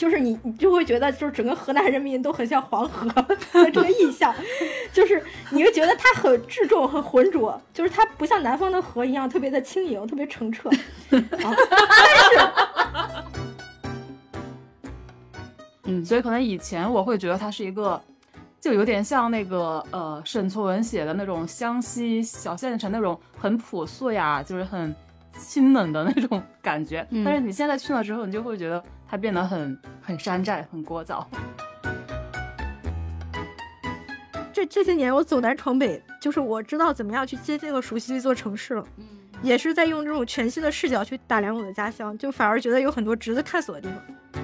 [0.00, 3.36] 就是你你就会觉得就是整个河南人民都很像黄河的
[3.70, 4.34] 这个印象，
[4.94, 10.70] 就是你会觉得它很质重很浑浊，就是它不像南方的河一样特别的轻盈特别澄澈，
[11.10, 11.28] 但是。
[15.82, 18.00] 嗯，所以可能以前我会觉得它是一个，
[18.58, 24.96] 就有点像那个呃沈从文写的那种湘西小县城那种很朴素呀，就是很
[25.38, 27.06] 清冷的那种感觉。
[27.22, 31.26] 但是你现在去了之后，你就会觉得它变得很很山寨，很聒噪。
[34.52, 38.84] 这这些年我走南闯北，就是我知道怎么样去接近和熟悉一座城市了，
[39.42, 44.39] 也是在用这种全新的视角去打量我的家乡，就反而觉得有很多值得探索的地方。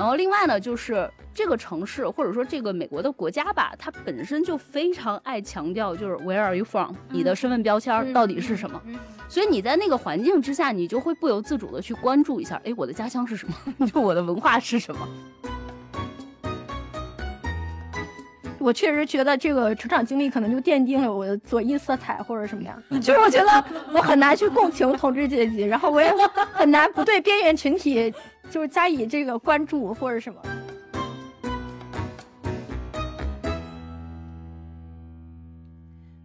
[0.00, 6.94] 然后另外呢，就是这个城市或者说这个美国的国家吧，它本身就非常爱强调就是 Where are you from？
[7.10, 8.80] 你的身份标签到底是什么？
[9.28, 13.86] 所以你在那个环境之下，你就会不由自主的去关注一下，哎，我的家乡是什么？
[13.92, 15.06] 就我的文化是什么？
[18.60, 26.12] 我确实觉得这个成长经历可能就奠定了我的左翼色彩或者什么样，就是我觉得 我很难去共情统治阶级，然后我也
[26.52, 28.12] 很难不对边缘群体。
[28.50, 30.42] 就是加以这个关注或者什么。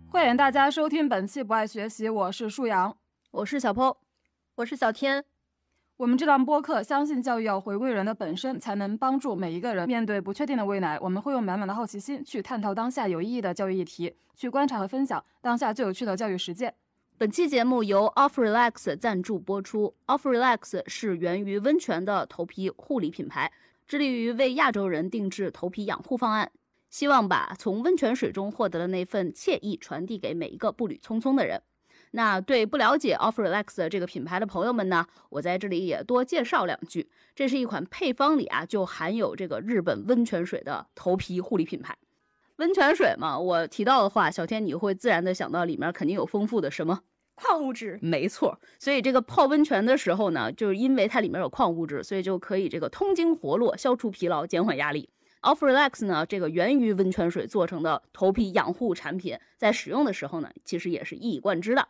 [0.10, 2.98] 欢迎大家收听本期不爱学习，我是舒阳，
[3.32, 3.96] 我是小坡，
[4.56, 5.24] 我是小天。
[5.98, 11.00] 我们这档播客相信教育要回归人的本身，才能帮助每一个人面对不确定的未来。
[11.00, 16.74] 我们会用满满的好奇心去探讨当下有意义的教育议题，去观察和分享当下最有趣的教育实践。
[17.18, 19.96] 本期节目由 Off Relax 赞助播出。
[20.08, 23.50] Off Relax 是源于温泉的头皮护理品牌，
[23.88, 26.52] 致力于为亚洲人定制头皮养护方案，
[26.90, 31.62] 希望把从温泉水中获得的那份惬意传递给每一个步履匆匆的人。
[32.16, 37.10] 那对不了解 Off Relax 这个品牌的朋友们呢，我在这里也多介绍两句。
[37.36, 41.94] 这是一款配方里啊就含有这个日本温泉水的头皮护理品牌。
[42.56, 47.02] 温泉水嘛，我提到的话，小天你会自然的想到里面肯定有丰富的什么
[47.36, 48.00] 矿物质？
[48.02, 55.10] 没错，所以这个泡温泉的时候呢，就是因为它里面有矿物质，所以就可以这个通经活络、消除疲劳、减缓压力。
[55.42, 61.86] Off Relax 呢，这个源于温泉水做成的头皮养护产品，在使用的时候呢，其实也是一以贯之的。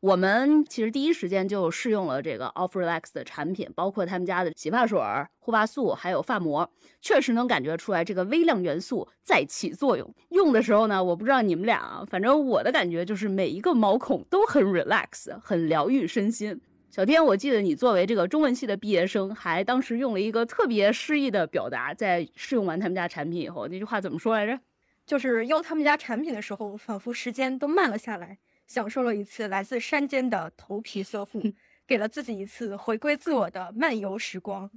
[0.00, 5.00] 我们其实第一时间就试用了这个 Off Relax 的产品，包括他们家的洗发水、
[5.38, 6.70] 护发素，还有发膜，
[7.00, 10.14] 确实能感觉出来这个微量元素在起作用。
[10.28, 16.60] 用的时候呢，我不知道你们俩，反正我的感觉就是每一个毛孔都很 relax，很疗愈身心。
[16.90, 24.58] 小天，我记得你作为这个中文系的毕业生，还当时用了一个特别诗意的表达，在试用完他们家产品以后，那句话怎么说来着？
[25.04, 28.38] 就是用他们家产品的时候，仿佛时间都慢了下来。
[28.66, 31.42] 享受了一次来自山间的头皮修复，
[31.86, 34.70] 给了自己一次回归自我的漫游时光。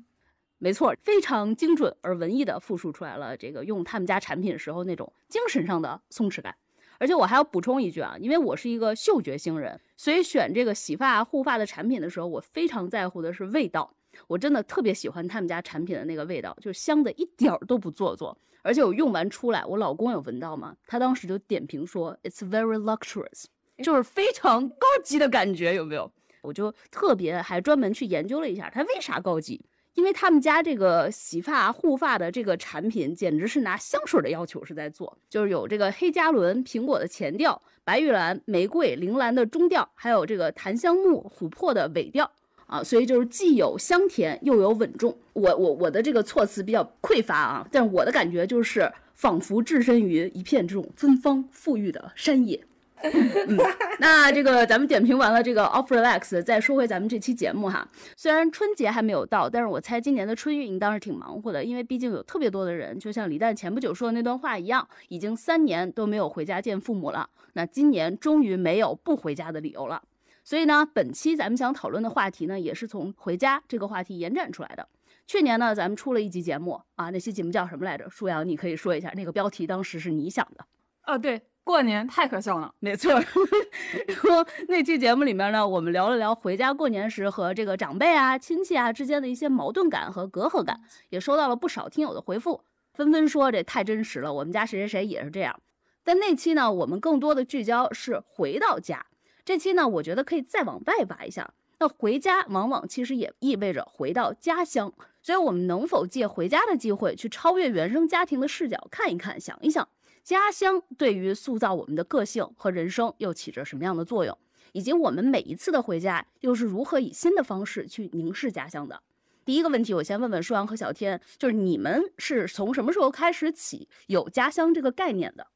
[0.57, 6.55] 没错，非常精准而文艺的复述出来了这个用他们家产品时候那种精神上的松弛感。
[6.97, 13.89] 而且我还要补充一句啊，因为我是一个嗅觉星人，所以选这个洗发护发的产品的时候，我非常在乎的是味道。
[14.27, 18.37] 我真的特别喜欢他们家产品的那个味道，就是香的一点儿都不做作。
[18.61, 20.75] 而且我用完出来，我老公有闻到吗？
[20.87, 23.45] 他当时就点评说：“It's very luxurious。”
[23.83, 26.11] 就是非常高级的感觉，有没有？
[26.41, 29.61] 我就特别还专门去研究了一下，它为啥高级？
[29.95, 42.31] 因为他们家这个洗发护发的这个产品，简直是拿香水的要求是在做，就是有这个黑加仑、苹果的前调、白玉兰、玫瑰、铃兰的中调，还有这个檀香木、琥珀的尾调
[42.67, 45.17] 啊，所以就是既有香甜又有稳重。
[45.33, 52.63] 我我我的这个措辞比较匮乏啊，但我的感觉就是仿佛置身于一片这种芬芳馥郁的山野。
[53.01, 53.57] 嗯，
[53.99, 57.87] 那这个咱们点评完了这个 Off Relax，再说回咱们这期节目哈。
[58.17, 67.29] 虽然春节还没有到，但是我猜今年的春运应当是挺忙活的，因为毕竟有特别多的人，就像李诞前不久说的那段话一样，已经三年都没有回家见父母了。
[67.53, 70.03] 那今年终于没有不回家的理由了。
[70.43, 74.87] 所以呢，本期咱们想讨论的话题呢，也是从回家这个话题延展出来的。
[75.27, 78.09] 去年呢，咱们出了一集节目啊，那期节目叫什么来着？
[78.09, 80.65] 舒阳，你可以说一下，那个标题当时是你想的？
[81.05, 81.41] 哦，对。
[81.69, 83.11] 过年太可笑了，没错。
[83.13, 92.59] 然后那期节目里面呢，我们聊了聊回家过年时和这个长辈啊、亲戚啊之间的一些矛盾感和隔阂感，也收到了不少听友的回复，
[92.95, 95.59] 纷纷说这太真实了，我们家谁谁谁也是这样。
[96.03, 99.05] 但那期呢，我们更多的聚焦是回到家。
[99.45, 104.91] 这期呢，我觉得可以再往外挖一下，那回家往往其实也意味着回到家乡，
[105.21, 109.87] 所以我们能否借回家的机会去超越原生家庭的视角，看一看，想一想。
[110.29, 114.37] 家乡对于塑造我们的个性和人生又起着什么样的作用？
[114.73, 119.01] 以及我们每一次的回家又是如何以新的方式去凝视家乡的？
[119.43, 125.47] 第一个问题，我先问问舒阳和小天，就是你们是从什么时候开始起有家乡这个概念的？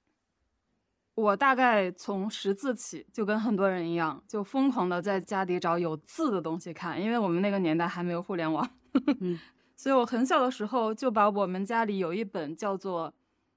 [1.14, 8.68] 我大概从识字起，就跟很多人一样，就疯狂的在家里找有字的东西看，因为我们那个年代还没有互联网，
[9.22, 9.40] 嗯，
[9.78, 13.14] 所以我很小的时候就把我们家里有一本叫做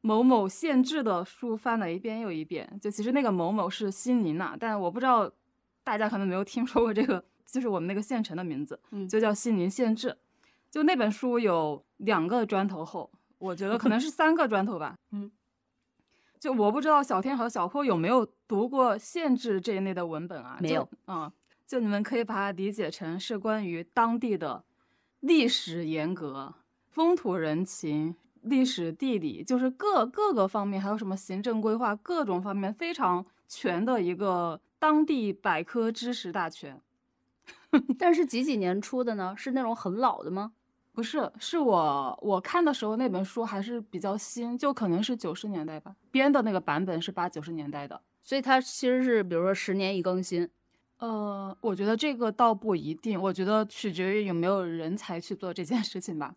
[0.06, 2.78] 某某县志的书翻了一遍又一遍。
[2.80, 5.28] 就其实那个某某是西宁呐，但我不知道
[5.82, 10.16] 大家可能没有听说过这个，就是我们那个县城的名字，嗯就叫西宁县志。
[10.70, 14.96] 就那本书有两个砖头厚，我觉得可能是三个砖头吧。
[15.10, 15.28] 嗯，
[16.38, 20.56] 就我不知道小天和小坡有没有读过县志这一类的文本啊？
[20.60, 20.88] 没有。
[21.08, 21.32] 嗯，
[21.66, 24.62] 就你们可以把它理解成是关于当地的
[25.20, 26.54] 历史沿革、
[26.90, 28.14] 风土人情、
[28.46, 36.80] 历史地理，就是各各个方面，还有什么行政规划各种方面非常全的一个当地百科知识大全。
[37.98, 39.34] 但是几几年出的呢？
[39.36, 40.52] 是那种很老的吗？
[40.92, 48.00] 不是，是我我看的时候那本书还是比较新，就可能是九十年代吧，编的那个版本是八九十年代的。
[48.22, 50.48] 所以它其实是比如说十年一更新。
[50.98, 56.34] 呃，我觉得这个倒不一定，我觉得取决于有没有人才去做这件事情吧。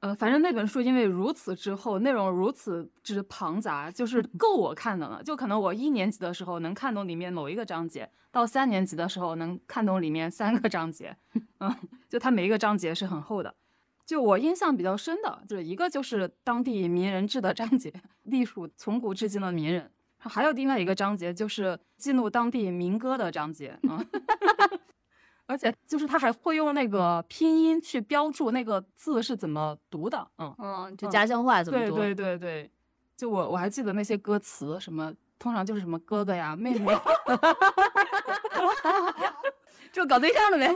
[0.00, 5.22] 呃，反正那本书因为如此之厚，内容如此之庞杂，就是够我看的了。
[5.22, 11.16] 就可能我一年级的时候能看懂里面某一个章节，到三年级的时候能看懂里面三个章节。
[11.60, 11.74] 嗯，
[12.08, 13.54] 就它每一个章节是很厚的。
[14.04, 17.92] 就我印象比较深的，就是一个就是当地名人志的章节，
[18.24, 19.90] 隶属从古至今的名人。
[20.18, 24.04] 还有另外一个章节就是记录当地民歌的章节啊，
[25.46, 31.96] 而且就是他还会用那个拼音去标注那个字是怎么读的，嗯，嗯，就家乡话怎么读？
[31.96, 32.70] 对对对对，
[33.16, 36.92] 就我我还记得那些歌词，什么通常就是什么哥哥呀、妹妹，
[39.92, 40.74] 就搞对象了呗。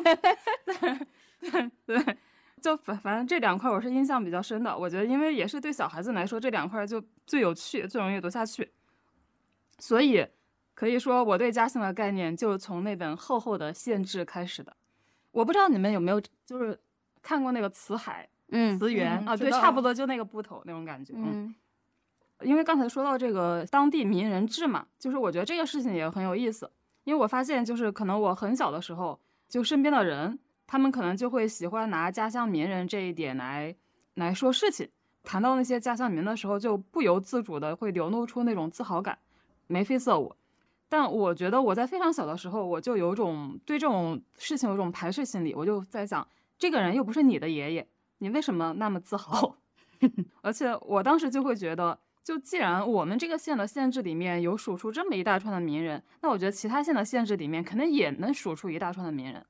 [1.86, 2.16] 对，
[2.62, 4.76] 就反反正这两块我是印象比较深的。
[4.76, 8.70] 我觉得，因为也是对小孩子来说，这两块就最有趣、最容易读下去。
[9.78, 10.26] 所以
[10.80, 14.74] 可以说，我对家乡的概念就是从那本厚厚的县志开始的。
[15.30, 16.80] 我不知道你们有没有就是
[17.20, 19.36] 看过那个辞海、嗯辞源、啊？
[19.36, 21.12] 对，差不多就那个布头那种感觉。
[21.14, 21.54] 嗯，嗯
[22.48, 26.70] 因为刚才说到这个当地名人志嘛，就是我觉得这个事情也很有意思。
[27.04, 33.76] 因为我发现，就是可能我很小的时候，就身边的人，他们可能就会喜欢拿家乡名人这一点来
[34.14, 34.88] 来说事情。
[35.24, 39.18] 谈到那些家乡名的时候，就不由自主的会流露出那种自豪感，
[39.66, 40.34] 眉飞色舞。
[40.90, 46.26] 但我觉得我在非常小的时候，我就有种对这种事情有种排斥心理，我就在想，
[46.58, 47.88] 这个人又不是你的爷爷，
[48.18, 49.56] 你为什么那么自豪？
[50.42, 59.46] 而且我当时就会觉得，就既然我们这个县的县志里面有数出这么一大串的名人，那我觉得其他县的县志里面肯定也能数出一大串的名人。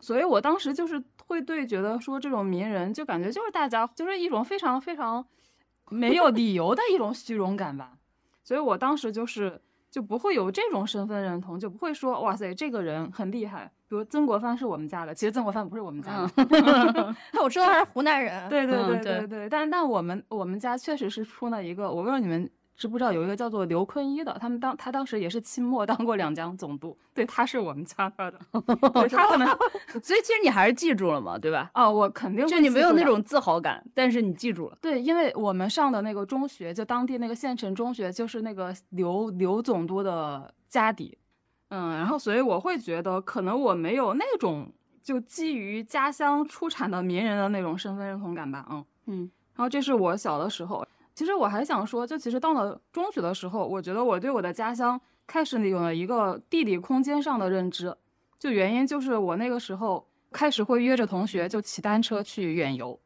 [0.00, 5.24] 所以我当时就是会对觉得说这种名人，就感觉就是大家就是一种非常非常
[5.88, 7.96] 没有理由的一种虚荣感吧。
[8.42, 9.62] 所以我当时就是
[9.94, 17.14] 就不会有这种身份认同，就不会说哇塞这个人很厉害，比如曾国藩是我们家的，其实曾国藩不是我们家的。
[17.40, 19.24] 我知道他是湖南人，对对对对。
[19.24, 28.38] 对，但但我们我们家确实是出了一个，我不知道你们知不知道有一个叫做刘坤一的，他们当他当时也是清末 当过两江总督，对，他是我们家那儿的，
[28.92, 29.46] 对他可能
[30.02, 31.70] 所以其实你还是记住了嘛，对吧？
[31.72, 34.78] 啊，我肯定就你没有那种自豪感，但是你记住了。
[34.80, 41.16] 对，因为我们上的那个中学，就当地那个县城中学，就是那个刘刘总督的家底，
[41.68, 44.68] 嗯，然后所以我会觉得，可能我没有那种
[45.00, 48.84] 就基于家乡出产的名人的那种身份认同感吧，嗯。
[49.06, 57.96] 嗯然后这是我小的时候，其实我还想说，就其实到了中学的时候，我觉得我对我的家乡开始有了一个地理空间上的认知，
[58.38, 62.98] 就原因就是我那个时候开始会约着同学就骑单车去远游，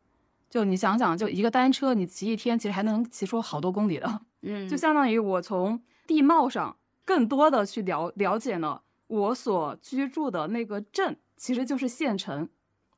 [0.49, 12.49] 就你想想，就一个单车你骑一天，其实还能骑出好多公里的，嗯，就相当于我从地貌上更多的去了了解了我所居住的那个镇，其实就是县城。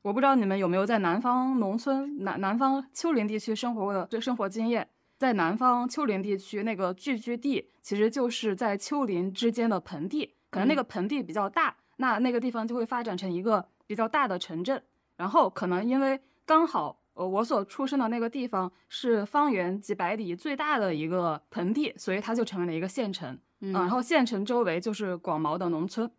[0.03, 4.87] 我不知道你们有没有在南方农村、南南方丘陵地区生活过的这生活经验。
[5.21, 14.81] 在南方丘陵地区，那个聚居地其实就是在丘陵之间的盆地，可能那个盆地比较大，那那个地方就会发展成一个比较大的城镇。
[15.17, 23.37] 然后可能因为刚好呃我所出生的那个地方是方圆几百里最大的一个盆地，所以它就成为了一个县城。
[23.59, 26.09] 嗯然后县城周围就是广袤的农村，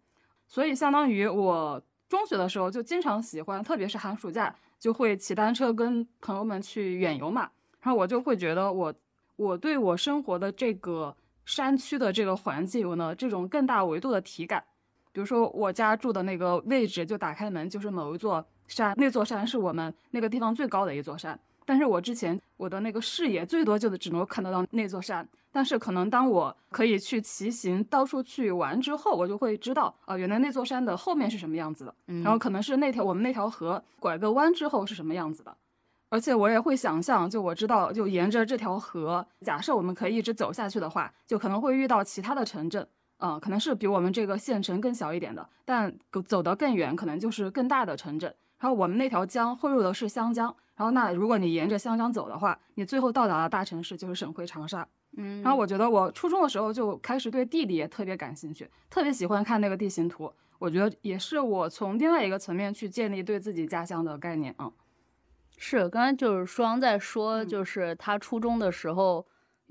[0.46, 7.50] 所以相当于我中学的时候就经常喜欢，特别是寒暑假就会骑单车跟朋友们去远游嘛。
[7.82, 8.94] 然后我就会觉得我
[9.36, 14.62] 我对我生活的这个山区的这个环境有呢这种更大维度的体感。
[15.12, 21.38] 比如说我家住的那个位置，就打开门就是某一座山，那座山是我们那个地方最高的一座山。
[21.64, 35.56] 但是我之前我的那个视野最多就只能看得到那座山，但是可能当我可以去骑行到处去玩之后，我就会知道啊，原来那座山的后面是什么样子的，然后可能是那条我们那条河拐个弯之后是什么样子的，
[36.12, 45.90] 而且我也会想象，就我知道，就沿着这条河，假设我们可以一直走下去的话，就可能会遇到其他的城镇，嗯，可能是比我们这个县城更小一点的，但
[46.26, 48.28] 走得更远，可能就是更大的城镇。
[48.58, 54.86] 然后我们那条江汇入的是湘江，然后那如果你沿着湘江走的话，你最后到达的大城市就是省会长沙。
[55.16, 60.30] 嗯，然后我觉得我初中的时候就开始对地理也特别感兴趣，特别喜欢看那个地形图。
[60.58, 64.70] 我觉得也是我从另外一个层面去建立对自己家乡的概念啊。
[65.64, 69.24] 是，刚才就是舒阳在说，就是他初中的时候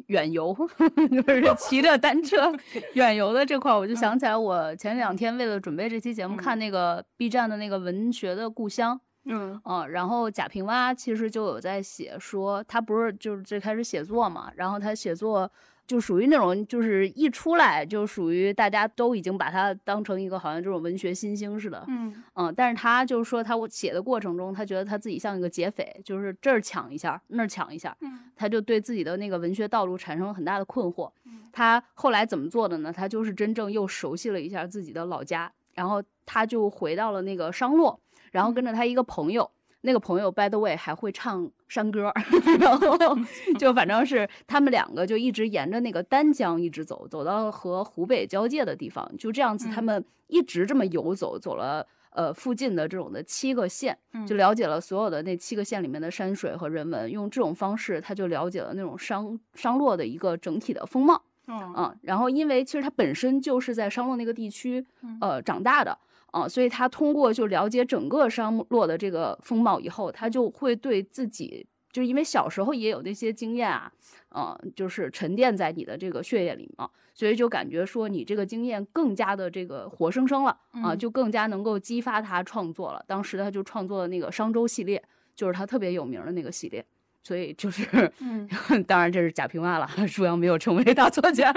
[0.06, 0.56] 远游，
[1.12, 2.50] 就是 骑着单车
[2.94, 9.62] 远游的这块，我就想起来，我前两天为了准备这期节目，看那个 B 站的那个文学的故乡，嗯。
[9.66, 15.52] 嗯，然后贾平凹其实就有在写说，他不是就是最开始写作嘛，然后他写作。
[15.92, 31.12] 就属于那种，就是一出来就属于大家都已经把他当成一个好像这种文学新星似的，嗯嗯，但是他就是说他写的过程中，他觉得他自己像一个劫匪，就是这儿抢一下，那儿抢一下，嗯，他就对自己的那个文学道路产生了很大的困惑。
[31.52, 32.94] 他后来怎么做的呢？
[32.94, 38.00] 他就是真正又熟悉了一下自己的老家，然后他就回到了那个商洛，
[38.32, 39.52] 然后跟着他一个朋友。
[39.84, 42.12] 那个朋友，by the way，还会唱山歌，
[42.60, 43.18] 然后
[43.58, 53.98] 就反正是他们两个就一直沿着那个丹江一直走，走到和湖北交界的地方，就这样子，他们一直这么游走，走了呃附近的这种的七个县，
[54.28, 64.86] 就了解了所有的那七个县里面的山水和人文，用这种方式，他就了解了那种商商洛的一个整体的风貌，嗯，然后因为其实他本身就是在商洛那个地区
[65.20, 65.98] 呃长大的。
[66.32, 73.92] 啊，所以他通过就了解整个商洛的这个风貌以后，他就会对自己，就因为小时候也有那些经验啊，
[74.34, 83.04] 嗯，就是沉淀在你的这个血液里嘛，所以就感觉说你这个经验更加的这个活生生了啊，就更加能够激发他创作了。
[83.08, 85.04] 当时他就创作了那个商周系列，
[85.36, 86.86] 就是他特别有名的那个系列，
[87.24, 88.48] 所以就是，嗯，
[88.88, 91.54] 当然这是贾平凹了， 舒阳没有成为大作家，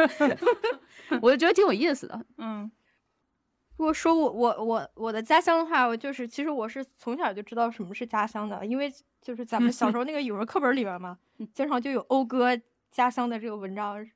[1.22, 2.68] 我就觉得挺有意思的，嗯。
[3.76, 11.18] 如果说我我我我的家乡的话，我就是其实我是从小就知道什么是家乡的，因为就是咱们小时候那个语文课本里边嘛，
[11.52, 12.56] 经常就有讴歌
[12.92, 14.08] 家乡的这个文章，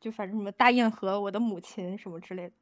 [0.00, 2.52] 就反正什么大堰河、我的母亲什么之类的。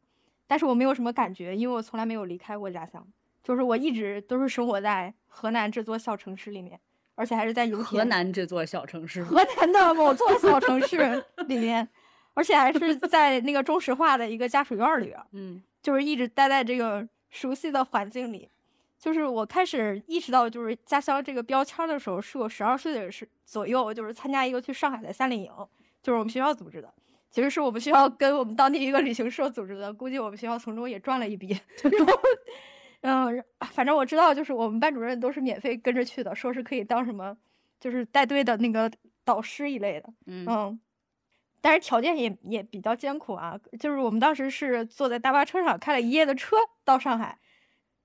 [0.49, 3.07] 但是我没有什么感觉，因为我从来没有离开过家乡，
[3.45, 6.81] 就是我一直都是生活在河南这座小城市里面，
[7.15, 7.87] 而且还是在油田。
[7.87, 11.89] 河南这座小城市，河南的某座 小城市里面，
[12.35, 15.21] 而且还是在那个中石化的一个家属院里边。
[15.31, 15.63] 嗯。
[15.87, 18.49] 就是一直待在这个熟悉的环境里，
[18.99, 25.53] 就是我开始意识到就是家乡这个标签的时候，是我十二岁的时左右，就是参加一个去上海的夏令营，
[26.03, 26.93] 就是我们学校组织的，
[27.31, 31.57] 其实是我们学校跟我们当地一个旅行社组织的，估计我们学校从中也赚了一笔。
[31.83, 32.19] 然后，
[33.03, 37.37] 嗯，反正我知道，就是我们班主任都是免费跟着去的，说是可以当什么，
[37.79, 38.91] 就是带队的那个
[39.25, 40.81] 导师一类的，嗯。
[41.67, 47.37] 但是条件也也比较艰苦啊，就是我们当时是坐在大巴车上开了一夜的车到上海，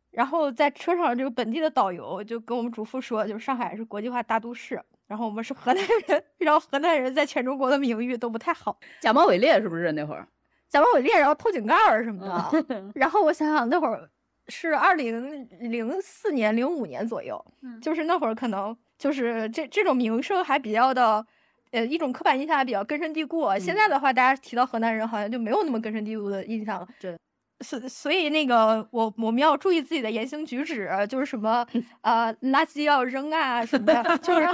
[0.10, 10.28] 然后在车上这个本地的导游就跟我们嘱咐说，就是上海是国际化大都市，然后我们是河南人，然后河南人在全中国的名誉都不太好，假冒伪劣是不是那会儿？
[10.68, 12.66] 假冒伪劣，然后偷井盖儿什么的。
[12.96, 14.10] 然后我想想那会儿
[14.48, 17.40] 是二零零四年、零五年左右，
[17.80, 21.24] 就是那会儿可能就是这这种名声还比较的。
[21.72, 23.48] 呃，一种刻板印象还比较根深蒂固。
[23.58, 26.88] 现在的话，大家提到河南人，好像就没有那么根深蒂固的印象了。
[27.00, 27.18] 对，
[27.62, 31.66] 所所以那个我我们要注意自己的言行举止，就是什么
[32.02, 34.46] 呃，垃圾要扔啊什么的，就是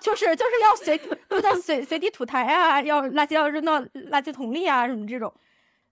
[0.00, 5.32] 就是就是要随不能随随地吐痰啊，要垃圾要扔到垃圾桶里啊什么这种。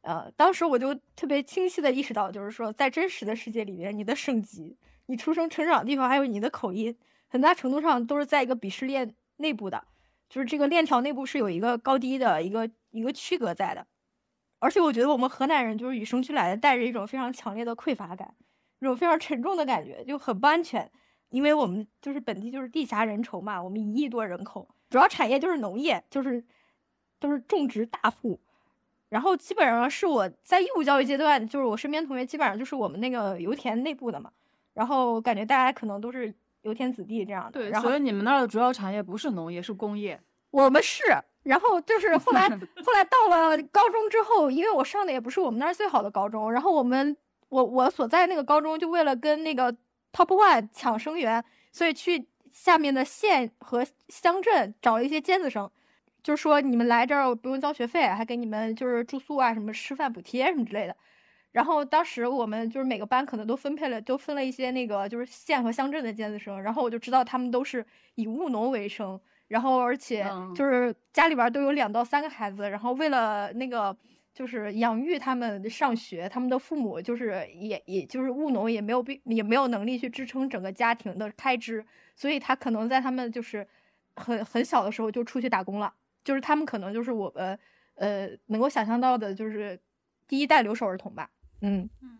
[0.02, 4.76] 呃，当时我就特别清晰的意识到，就是说在真实的世界里面，你的省级、
[5.06, 6.96] 你出生成长的地方，还有你的口音，
[7.28, 9.84] 很大程度上都是在一个鄙视链内部的。
[10.32, 13.86] 就是这个链条内部是有一个高低的一个一个区隔在的，
[14.60, 18.34] 而且我觉得我们河南人就是与生俱来的带着一种非常强烈的匮乏感，
[18.80, 20.90] 一种非常沉重的感觉，就很不安全。
[21.28, 26.42] 因为我们就是本地就是地狭人稠嘛，我们一亿多人口，主要产业就是农业，就是
[27.20, 28.40] 都是种植大户。
[29.10, 34.32] 然后基本上是我在义务教育阶段，就是我身边同学基本上就是我们那个油田内部的嘛，
[34.72, 36.34] 然后感觉大家可能都是。
[36.62, 40.20] 油田子弟这样的，对，所以你们那儿的主要产业不是农业，是工业。
[40.50, 41.02] 我们是，
[41.44, 42.48] 然后就是后来，
[42.84, 47.16] 后来到了高中之后，因为我上的也不是我们那儿最好的高中，然后我们，
[47.48, 49.72] 我我所在那个高中就为了跟那个
[50.12, 51.42] top one 抢生源，
[51.72, 55.70] 所以去下面的县和乡镇找了一些尖子生，
[56.22, 60.94] 就是说你们来这儿不用交学费，还给你们就是住宿啊、什么吃饭补贴什么之类的。
[61.52, 73.94] 然后当时我们就是每个班可能都分配了，都分了一些那个就是县和乡镇的尖子生，然后我就知道他们都是以务农为生，然后而且嗯就是家里边都有两到三个孩子，然后为了那个
[74.32, 81.84] 就是养育他们上学，他们的父母就是也也就是务农也没有必也没有能力去支撑整个家庭的开支，
[82.16, 83.68] 所以他可能在他们就是
[84.16, 85.92] 很很小的时候就出去打工了，
[86.24, 87.58] 就是他们可能就是我们
[87.96, 89.78] 呃能够想象到的就是
[90.26, 91.28] 第一代留守儿童吧。
[91.62, 92.18] 嗯嗯，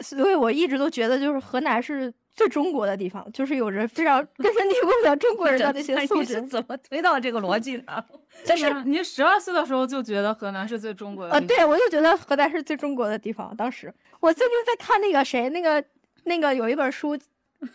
[0.00, 6.48] 所以我一直都觉得，就是河南是最中国的地方，就是有着非常根深蒂固的中国人的那些素质你是。
[6.48, 8.04] 怎么推到这个逻辑的？
[8.46, 13.54] 但是 你十二岁的时候就觉得河南是最中国的呃，对，我就觉得河南是最中国的地方。
[13.56, 15.84] 当时我最近在看那个谁，那个
[16.24, 17.18] 那个有一本书，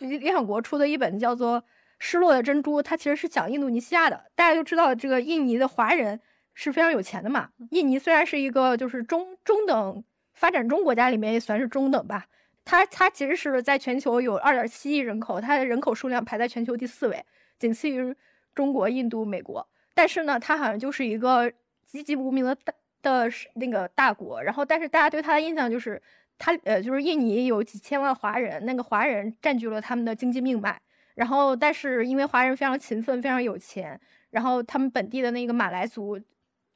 [0.00, 1.60] 联联合国出的一本叫做
[2.00, 4.24] 《失落的珍珠》，它其实是讲印度尼西亚的。
[4.34, 6.18] 大家都知道，这个印尼的华人
[6.54, 7.50] 是非常有钱的嘛。
[7.70, 10.02] 印尼虽然是一个就是中中等
[10.36, 12.26] 发展中国家里面也算是中等吧，
[12.62, 17.24] 它它其实是在全球有二点七亿人口，它的人口数量排在全球第四位，
[17.58, 18.14] 仅次于
[18.54, 19.66] 中国、印度、美国。
[19.94, 21.50] 但是呢，它好像就是一个
[21.86, 26.00] 籍籍无名的大的是那个大国，然后但是大家对它的印象就是
[26.36, 30.78] 它呃就是印尼有几千万华人，那个华人占据了他们的经济命脉，
[31.14, 33.98] 然后但是因为华人非常勤奋，非常有钱，
[34.30, 36.20] 然后他们本地的那个马来族。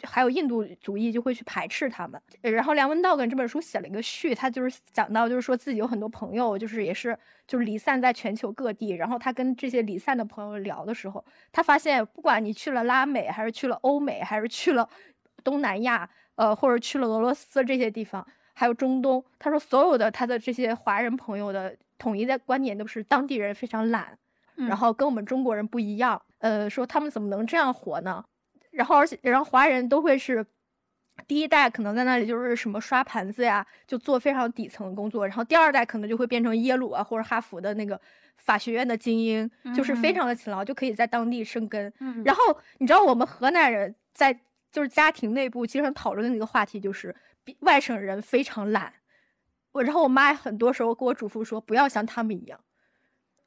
[0.02, 7.16] 还有印度主义就会去排斥他们，呃然后梁文道跟这本书写了一个序，他就是讲到，就是说自己有很多朋友，就是也是
[7.46, 14.88] 就是离散在全球各地，然后他跟这些离散的朋友聊的时候，他发现不管你去了拉美，还是去了欧美，还是去了
[15.44, 24.16] 东南亚，呃，或者去了俄罗斯这些地方，还有中东，他说所有的他的这些华人朋友的统一的观点都是当地人非常懒，
[24.56, 28.24] 然后跟我们中国人不一样，呃，说他们怎么能这样活呢？
[28.70, 30.46] 然后而且然后华人都会是。
[31.28, 38.00] 第一代可能在那里就是什么刷盘子呀，就做非常底层的工作，然后第二代可能就会变成耶鲁啊或者哈佛的那个
[38.38, 41.92] 法学院的精英，就是非嗯常的勤劳，就可以在当地生根。
[41.98, 42.42] 嗯然后
[42.78, 44.32] 你知道我们河南人在
[44.72, 48.90] 就是家庭内部经常讨论的一个话题就是比外省人非常懒，
[49.72, 52.58] 我然后我妈很多时候给我嘱咐说不要像他们一样，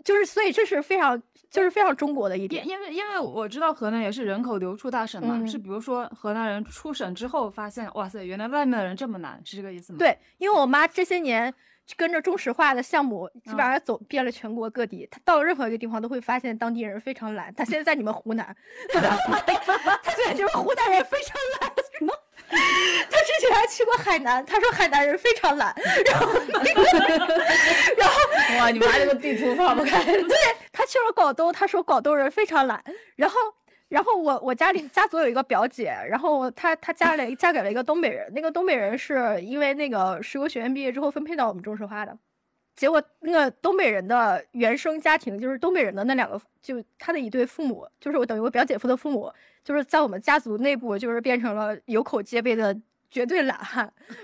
[0.04, 2.80] 就是所以这是非常就是非常中国的一点因。
[2.82, 11.54] 为因为我知道河南也是人口流出大省嘛，嗯是比如说河南人出省之后发现，哇塞，原来外面的人这么难，是这个意思吗？，对，因为我妈这些年
[11.96, 15.08] 跟着中石化的项目，基本嗯上走遍了全国各地。
[15.12, 17.54] 她到了任何一个地方，都会发现当地人非常懒。
[17.54, 18.56] 她现在在你们湖南，
[18.92, 19.02] 她
[20.12, 21.74] 现在就是湖南人非常懒。
[22.56, 23.08] 什么？
[23.10, 25.76] 她之前还去过海南，他说海南人非常懒。
[26.06, 26.34] 然后，
[27.98, 30.04] 然后哇，你妈这个地图放不开。
[30.04, 30.38] 对
[30.72, 32.84] 他去了广东，他说广东人非常懒。
[33.16, 33.36] 然后。
[33.90, 42.18] 然后我我家里家族有一个表姐，然后她她嫁了嫁给了一个东北人，那个东北人是因为那个石油学院毕业之后分配到我们中石化的，
[42.76, 49.32] 结果那个东北人的原生家庭就是东北人的那两个，就他的一对父母，就是我等于我表姐夫的父母，
[49.64, 52.76] 就是在我们家族内部就是变成了有口皆碑的
[53.12, 53.94] 绝对懒汉，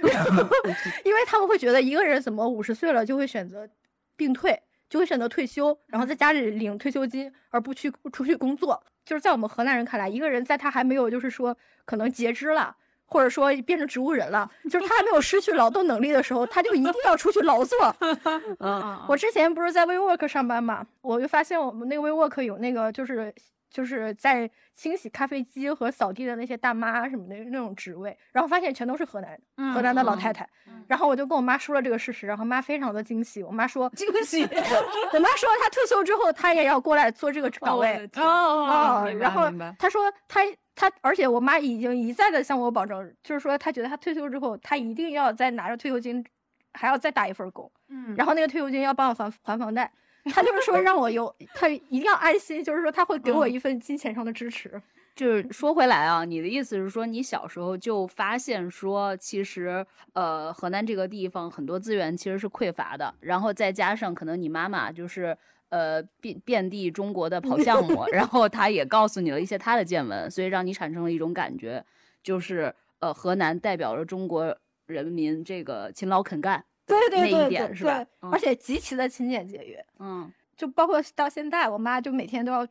[1.06, 3.70] 因为他们会觉得一个人怎么五十岁了就会选择
[4.16, 4.60] 病退，
[4.90, 8.84] 就会选择退休，然后在家里领退休金，而不去出去工作。
[9.06, 12.76] 就是在我们河南人看来，一个人在他还没有就是说可能截肢了。
[13.10, 17.78] 或者说变成植物人了，就是他还没有失去劳动能力的时候，他就一定要出去劳作。
[18.60, 23.34] 嗯，我之前不是在 WeWork 上班嘛，我就发现我们那个 WeWork 有那个就是
[23.70, 30.44] 就是在清洗咖啡机和扫地的那些大妈什么的那种职位，然后发现全都是河南人，河南的老太太。
[30.68, 33.44] 嗯然后我就跟我妈说了这个事实，然后妈非常的惊喜。
[33.44, 34.42] 我妈说， 惊喜。
[34.42, 38.10] 我妈说她退休之后，她也要过来做这个岗位。
[38.16, 40.42] 哦哦哦，然后她说她
[40.74, 46.26] 她，而且我妈已经一再的向我保证，就是说她觉得她退休之后，她一定要再拿着退休金，
[46.74, 47.72] 还要再打一份工。
[47.90, 49.92] 嗯然后那个退休金要帮我还还房贷，
[50.30, 54.82] 他就是说让我有，他一定要安心，就是说他会给我嗯一份金钱上的支持。
[55.16, 65.38] 就是说回来啊，你的意思是说，你小时候就发现说，其实呃，河南这个地方很多资源其实是匮乏的，然后再加上可能你妈妈就是
[65.70, 71.84] 呃遍遍地中国的跑项目，然后他也告诉你了一些他的见闻，所以让你产生了一种感觉，
[72.24, 77.98] 就是呃，河南代表着中国人民这个勤劳肯干，对对对对是吧？
[77.98, 78.32] 对，嗯。
[78.32, 80.32] 而且极其的勤俭节约，嗯。
[80.58, 82.68] 就包括到现在，我妈就每天都要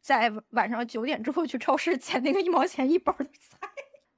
[0.00, 3.68] 在晚上九点之后去超市捡那个一毛钱一包的菜。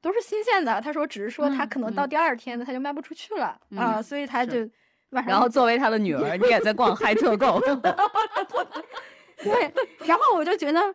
[0.01, 2.09] 都是新鲜的，她说只是说她嗯可能到嗯。
[2.09, 4.69] 第二天她就卖不出去了、啊，嗯所以她就。
[5.13, 7.59] 晚上然后作为她的女儿，你也在逛嗨特购。
[9.43, 9.73] 对，
[10.07, 10.95] 然后我就觉得，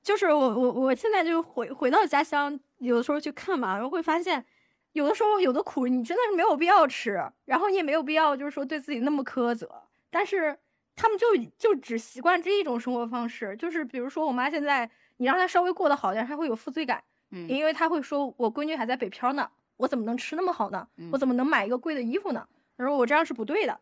[0.00, 4.46] 就是我我我现在就回回到家乡，有的时候去看嘛，然后会发现，
[4.96, 9.70] 有的时候有的苦你真的是没有必要吃，然后你也没有必要就是说对自己那么苛责，
[10.10, 10.58] 但是
[10.94, 11.26] 他们就
[11.58, 20.88] 就只习惯这一种生活方式，就是比如说我妈现在，你让她稍微过得好点，她会有负罪感，嗯因为她会说我闺女还在北漂呢，我怎么能吃那么好呢？
[20.96, 22.48] 嗯我怎么能买一个贵的衣服呢？
[22.78, 23.78] 她说我这样是不对的。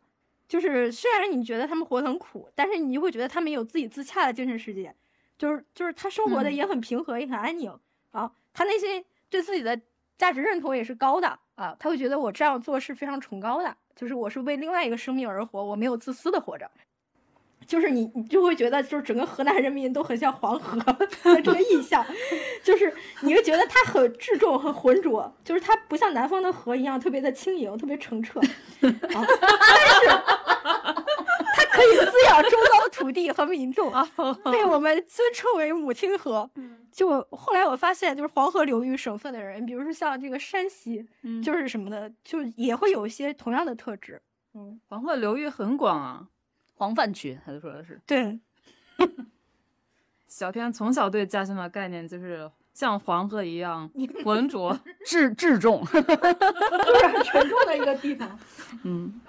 [0.49, 4.95] 就是虽然你觉得他们活得很苦，但是你就会觉得他们有自己自洽的精神世界，
[5.39, 7.73] 就是就是他生活的嗯也很平和，也很安宁
[8.11, 9.81] 啊，他内心对自己的
[10.19, 16.71] 价值认同也是高的啊，他会觉得我这样做是非常崇高的，就是我是为另外一个生命而活，我没有自私的活着。
[17.67, 20.79] 就是你，你就会觉得，就是整个河南人民都很像黄河
[21.43, 22.05] 这个意象，
[22.63, 28.47] 就是你会觉得它很质重、很浑浊，就是它不像南方的河一样特别的轻盈、特别澄澈，啊，
[28.83, 30.84] 但是
[31.75, 33.93] 可以滋养周遭的土地和民众，
[34.51, 36.49] 被我们尊称为母亲河。
[36.93, 44.23] 就后来我发现，就是黄河流域省份的人，比如说像这个山西，嗯就是什么的，就也会有一些同样的特质。
[44.55, 46.29] 嗯，黄河流域很广啊。
[46.77, 48.39] 黄泛区，他就说的是，对，
[50.27, 53.89] 小天从小对家乡的概念就是像黄河一样
[54.25, 54.77] 浑浊。
[55.07, 55.85] 质质重。
[55.85, 58.39] 就是很沉重的一个地方。
[58.83, 59.21] 嗯，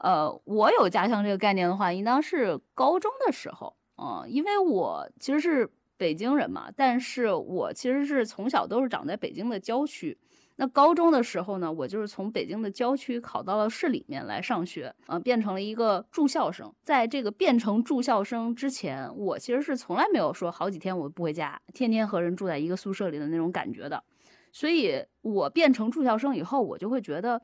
[0.00, 10.16] 呃，我有家乡这个概念的话，应当是高中的时候，嗯、因为我其实是北京人嘛，但是我其实是从小都是长在北京的郊区。
[10.60, 16.74] 那高中的时候呢，我就是从北京的郊区考到了市里面来上学，呃，变成了一个住校生。
[16.82, 24.02] 在这个变成住校生之前，我其实是从来没有说好几天我不回家，天天和人住在一个宿舍里的那种感觉的。
[24.50, 27.40] 所以我变成住校生以后，我就会觉得，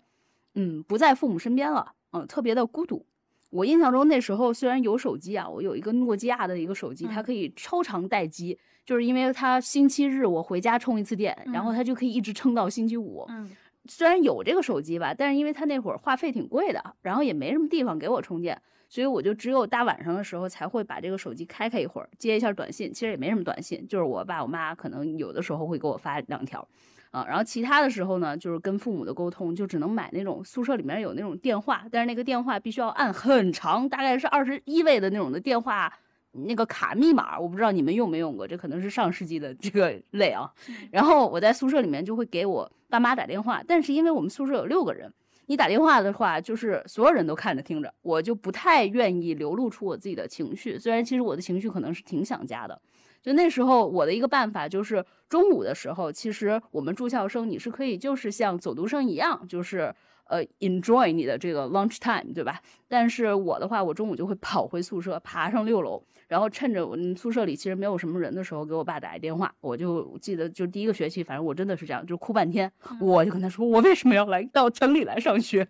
[0.57, 3.05] 嗯，不在父母身边了，嗯，特别的孤独。
[3.51, 13.25] 我印象中那时候虽然有手机啊，我有一个诺基亚的一个手机，它可以超长待机，就是因为它星期日我回家充一次电，然后它就可以一直撑到星期五。
[13.29, 13.51] 嗯，
[13.87, 22.93] 虽然有这个手机吧，但是因为它那会儿话费挺贵的，然后也没什么地方给我充电，所以我就只有大晚上的时候才会把这个手机开开一会儿，接一下短信。
[22.93, 26.67] 其实也没什么短信，就是我爸我妈可能有的时候会给我发两条。
[27.15, 35.93] 啊，然后其他的时候呢，就是跟父母的沟通，就只能买那种宿舍里面有那种电话，但是那个电话必须要按很长，大概是二十一位的那种的电话
[36.33, 40.53] 那个卡密码，我不知道你们用没用过，这可能是上世纪的这个 类啊。
[40.91, 45.09] 然后我在宿舍里面就会给我爸妈打电话，但是因为我们宿舍有六个人，
[45.47, 52.83] 你打电话的话，就是所有人都看着听着，我就不太愿意流露出我自己的情绪，虽然其实我的情绪可能是挺想家的。
[53.25, 59.95] 就那时候，我的一个办法就是中午的时候，其实我们住校生你是可以就是像走读生一样，就是
[60.27, 62.61] 呃 enjoy 你的这个 lunch time，对吧？
[62.87, 69.51] 但是我的话，我中午就会跑回宿舍，爬上六楼，然后趁着我宿舍里其实没有什么人的时候，给我爸打一电话。
[69.63, 72.71] 我就记得，就第一个学期，反正我真的是这样，就哭半天。
[73.01, 75.67] 我就跟他说，我为什么要来到城里来上学？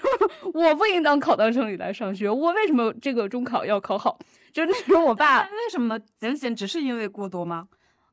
[0.52, 4.18] 我不应当考到城里来上学，我为什么这个中考要考好？
[4.58, 6.04] 就那时候我爸为什么呢？
[6.18, 7.68] 仅仅只是因为过多吗？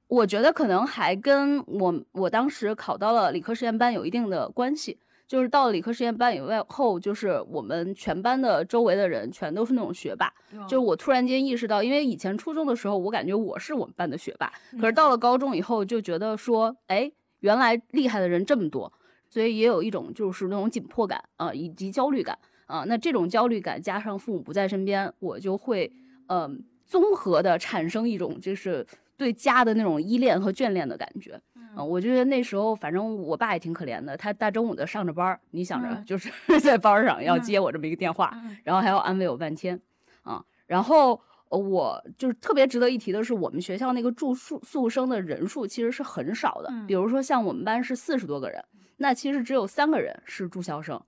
[0.07, 4.99] 我觉得可能还跟我我当时考到了理科实验班有一定的关系。
[5.27, 10.31] 就是到了理科实验班以外后，就是我们全班的周围的人全都是那种学霸。
[10.67, 18.93] 就是我突然间意识到，因为以前初中的时候，我感觉我是我们班的学霸，可是到了高中以后，就觉得说，哎，原来厉害的人这么多，
[19.31, 25.91] 所以也有一种就是那种紧迫感啊、以及焦虑感啊、那这种焦虑感加上父母不在身边，我就会
[26.27, 28.85] 嗯、综合的产生一种就是
[29.17, 31.39] 对家的那种依恋和眷恋的感觉。
[31.75, 39.77] 啊、我觉得那时候反正我爸也挺可怜的，他大中午的上着班儿，你想着嗯就是 在班上要接我这么一个电话，嗯然后还要安慰我半天
[40.23, 40.41] 啊。
[40.67, 48.63] 然后呃我就是特别值得一提的是，我们学校那个住宿宿生的人数其实是很少的，嗯比如说像我们班是四十多个人，
[48.97, 51.01] 那其实只有三个人是住校生。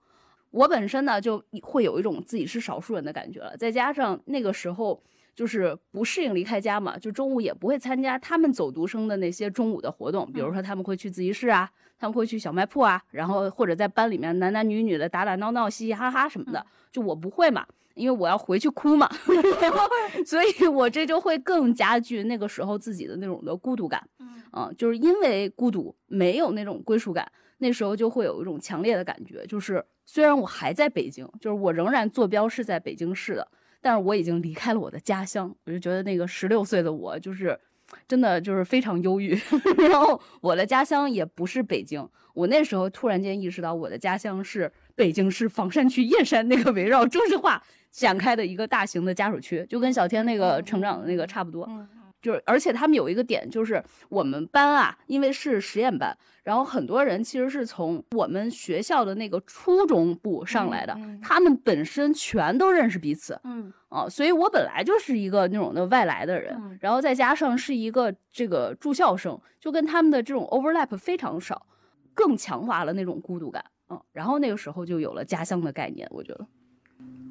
[0.58, 5.02] 我本身呢就会有一种自己是少数人的感觉了，再加上那个时候
[5.36, 17.66] 就是不适应离开家嘛，就中午也不会参加他们走读生的那些中午的活动，比如说他们会去自习室啊，他们会去小卖铺啊，然后或者在班里面男男女女的打打闹闹、嘻嘻哈哈什么的，就我不会嘛。
[17.94, 19.10] 因为我要回去哭嘛，
[19.60, 19.80] 然后
[20.24, 24.08] 所以我这就会更加剧那个时候自己的那种的孤独感，
[24.54, 27.28] 嗯、就是因为孤独没有那种归属感，
[27.60, 33.48] 那时候就会有一种强烈的感觉，就是虽然我还在北京，就是我仍然坐标是在北京市的，
[33.82, 37.60] 但是我已经离开了我的家乡，我就觉得那个十六岁的我就是
[38.08, 39.38] 真的就是非常忧郁。
[39.90, 51.66] 然后我的家乡也不是北京，我那时候突然间意识到，我的家乡是北京市房山区燕山那个围绕中石化展开的一个大型的家属区，就跟小天那个成长的那个差不多。
[51.70, 51.88] 嗯
[52.22, 71.66] 就是，而且他们有一个点，就是我们班啊，因为是实验班，然后很多人其实是从我们学校的那个初中部上来的，嗯嗯他们本身全都认识彼此嗯啊，所以我本来就是一个那种的外来的人，嗯然后再加上是一个这个住校生，就跟他们的这种 overlap 非常少，
[72.14, 73.64] 更强化了那种孤独感。
[73.90, 76.46] 嗯，然后那个时候就有了家乡的概念，我觉得。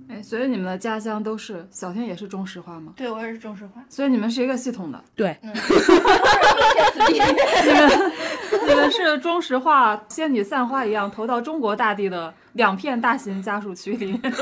[0.09, 2.93] 哎，所以你们的家乡都是小天也是中石化吗？
[2.97, 3.83] 对，我也是中石化。
[3.89, 7.35] 所以你们是一个系统的，对， 你们
[8.69, 14.21] 你们是中石化仙女散花一样投到中国大地的两片大型家属区里面。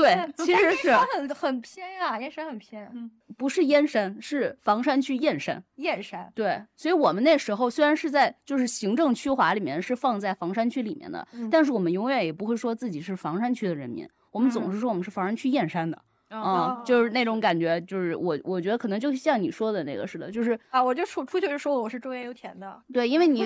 [0.00, 5.62] 对，其实是很很偏呀，燕山很偏，嗯不是燕山，是房山区燕山。
[5.76, 6.30] 燕山。
[6.34, 23.42] 对，所以我们那时候虽然是在就是行政区划里面是放在房山区里面的，嗯但是我们永远也不会说自己是房山区的人民，我们总是说我们是房山区燕山的，嗯嗯，就是那种感觉，就是我我觉得可能就像你说的那个似的，就是啊，我就出出去就说我是中原油田的，对，因为你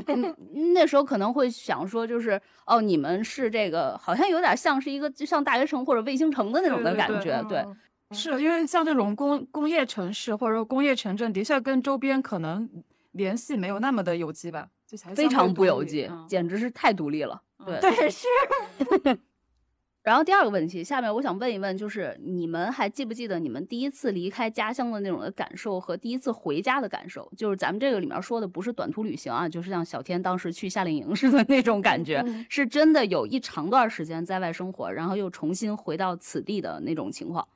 [0.52, 7.76] 你那时候可能会想说，就是哦，你们是这个好像有点像是一个就像大学城或者卫星城的那种的对对对感觉，对，嗯
[8.14, 12.68] 是因为像这种工工业城市或者说工业城镇，的确跟周边可能
[13.12, 17.80] 联系没有那么的有机吧，就非常不有机，嗯简直是太独立了，对。
[17.80, 18.28] 对是。
[20.04, 27.26] 然后第二个问题，下面我想问一问，就是你们还记不记得你们第一次离开家乡的那种的感受和第一次回家的感受？
[27.38, 37.48] 就是咱们这个里面说的不是短途旅行啊，就是像小天当时去夏令营似的那种感觉，嗯是真的有一长段时间在外生活，然后又重新回到此地的那种情况。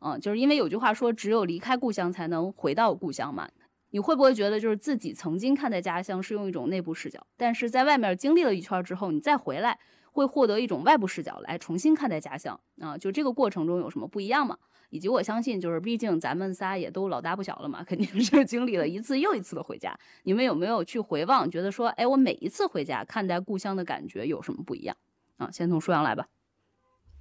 [0.00, 3.48] 嗯，就是因为有句话说，只有离开故乡才能回到故乡嘛。
[3.92, 9.78] 你会不会觉得，就是自己曾经看待家乡是用一种内部视角，但是在外面经历了一圈之后，你再回来，
[10.14, 12.96] 会获得一种外部视角来重新看待家乡啊？
[12.96, 14.56] 就这个过程中有什么不一样吗？
[14.90, 19.98] 以及我相信，就是毕竟咱们仨也都老大不小了嘛，肯定是经历了一次又一次的回家。
[20.22, 24.96] 你们有没有去回望，觉得说，哎，我每一次回家看待故乡的感觉有什么不一样
[25.36, 25.50] 啊？
[25.50, 26.28] 先从舒阳来吧。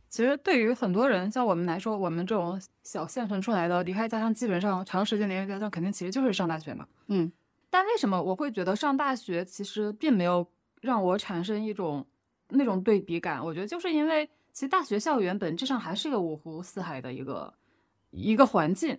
[0.07, 6.85] 其实对于很多人，像我们来说，我们这种小县城出来的，离开家乡，基本上长时间离开家乡，肯定其实就是上大学嘛。
[7.07, 7.31] 嗯
[7.71, 10.47] 但为什么我会觉得上大学其实并没有
[10.81, 12.05] 让我产生一种
[12.53, 13.43] 那种对比感？
[13.43, 17.53] 我觉得就是因为其实大学校园本质上还是一个五湖四海的一个
[18.11, 18.97] 一个环境。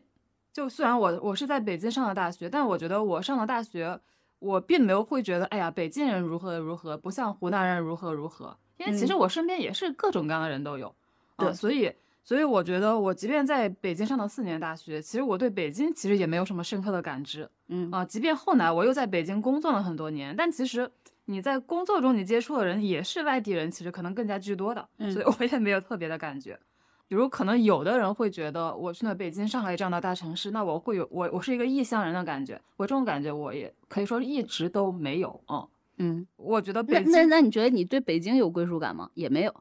[0.53, 3.99] 就虽然我我是在北京上的大学，但我觉得我上了大学，
[4.39, 8.57] 我并没有会觉得哎呀北京人如何如何，不像湖南人如何如何。
[8.77, 10.89] 因为其实嗯我身边也是各种各样的人都有，
[11.37, 17.49] 啊，对所以所以我觉得我即便在北京上了四年大学，其实我对北京其实也没有什么深刻的感知。
[17.69, 20.91] 嗯啊，即便后来我又在北京工作了很多年，但其实
[21.27, 26.59] 你在工作中你接触的人也是外地人，其实可能更加居多的，所以嗯我也没有特别的感觉。
[27.07, 35.67] 比如可能有的人会觉得我去了北京、上海这样的大城市，那我会有我我是一个异乡人的感觉，我这种感觉我也可以说一直都没有啊、
[35.99, 39.11] 嗯，我觉得那北京那那你觉得你对北京有归属感吗？
[39.15, 39.55] 也没有。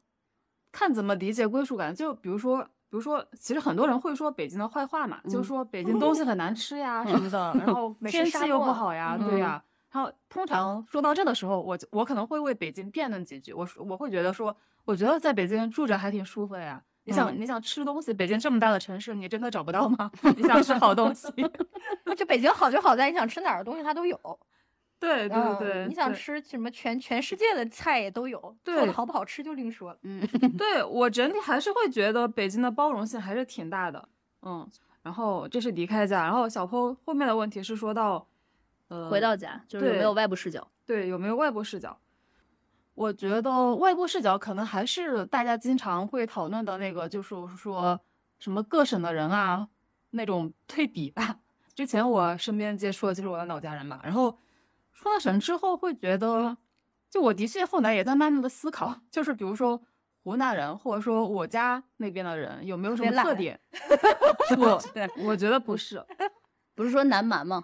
[0.71, 1.93] 看怎么理解归属感。
[1.93, 9.63] 就比如说，比如说，其实很多人会说北京的坏话嘛，就嗯说北京东西很难吃呀什么的，然 后天气又不好呀，嗯对呀。
[9.93, 13.53] 然后通常说到这的时候，我就我可能会为北京辩论几句。
[13.53, 16.81] 我说我会觉得说，我觉得在北京住着还挺舒服的呀。
[17.03, 20.09] 你想嗯你想吃东西，北京这么大的城市，你真的找不到吗？
[20.35, 21.27] 你想吃好东西，
[22.17, 24.17] 就北京好就好在你想吃哪儿的东西它都有，
[24.99, 29.99] 对对嗯对，你想吃什么全全世界的菜也都有，做对的好不好吃就另说了。
[30.03, 30.25] 嗯
[30.57, 34.09] 对我整体还是会觉得北京的包容性还是挺大的，
[34.41, 34.67] 嗯。
[35.03, 38.25] 然后这是离开家，然后小坡后面的问题是说到，
[38.93, 40.67] 呃，回到家就是有没有外部视角？
[40.85, 41.97] 对有没有外部视角？
[42.93, 47.99] 我觉得外部视角可能还是大家经常会讨论的那个，就是说
[48.37, 49.67] 什么各省的人啊
[50.11, 51.39] 那种 对比吧。
[51.73, 54.37] 之前我身边接触的就是我的老家人嘛，然后
[54.93, 56.55] 出了省之后会觉得，
[57.09, 59.81] 就我的确后来也在慢慢的思考，就是比如说
[60.23, 63.59] 湖南人或者说我家那边的人有没有什么特点？
[64.59, 64.79] 我
[65.25, 66.05] 我觉得不是，
[66.75, 67.63] 不是说南蛮吗？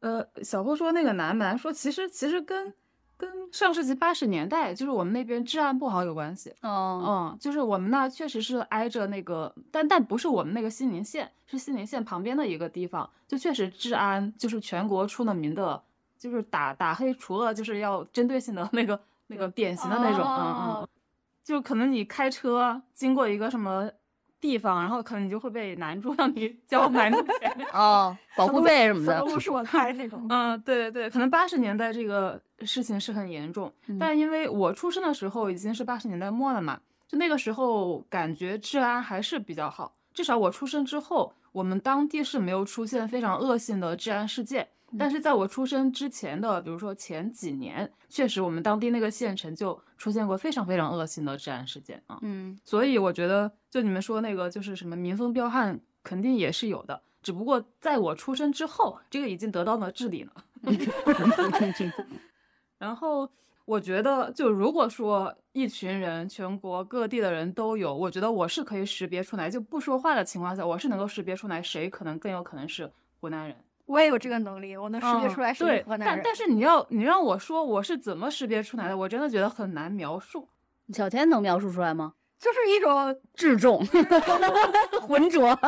[0.00, 2.72] 呃，小波说那个南蛮说其实其实跟
[3.16, 6.54] 跟上世纪八十年代就是我们那边治安不好有关系。
[6.60, 15.82] 哦，嗯，就是我们那儿确实是挨着那个，但但不是我们那个西宁县，是西宁县旁边的一个地方，就确实治安就是全国出了名的，
[16.18, 20.88] 就是打打黑，除了就是要针对性的那个那个典型的那种，嗯嗯，
[21.42, 23.90] 就可能你开车经过一个什么
[24.40, 27.50] 地方，然后可能你就会被难住，让你交蛮多钱。
[27.72, 29.20] 哦，保护费什么的。
[29.26, 30.26] 都是我开那种。
[30.28, 44.68] 嗯，对对对，可能八十年代这个事情是很严重，嗯但因为我出生的时候已经是八十年代末了嘛，就那个时候感觉治安还是比较好，至少我出生之后，我们当地是没有出现非常恶性的治安事件。
[44.98, 52.18] 但是在我出生之前的，比如说前几年，确实我们当地那个县城就出现过非常非常恶性的治安事件啊。
[52.22, 57.02] 嗯所以我觉得，就你们说那个，就是什么民风彪悍，肯定也是有的。
[57.22, 60.32] 只不过在我出生之后，这个已经得到了治理了。
[62.78, 63.28] 然后
[63.64, 73.56] 我觉得，就如果说一群人，全国各地的人都有，我觉得我是可以识别出来，就不说话的情况下，我是能够识别出来谁可能更有可能是湖南人。
[73.86, 76.16] 我也有这个能力，我能识别嗯出来是对，河南人。
[76.16, 80.48] 但但是你要你让我说我是怎么识别出来的，我真的觉得很难描述。
[80.92, 82.12] 小天能描述出来吗？
[82.38, 83.82] 就是一种， 质重，
[85.00, 85.58] 浑浊。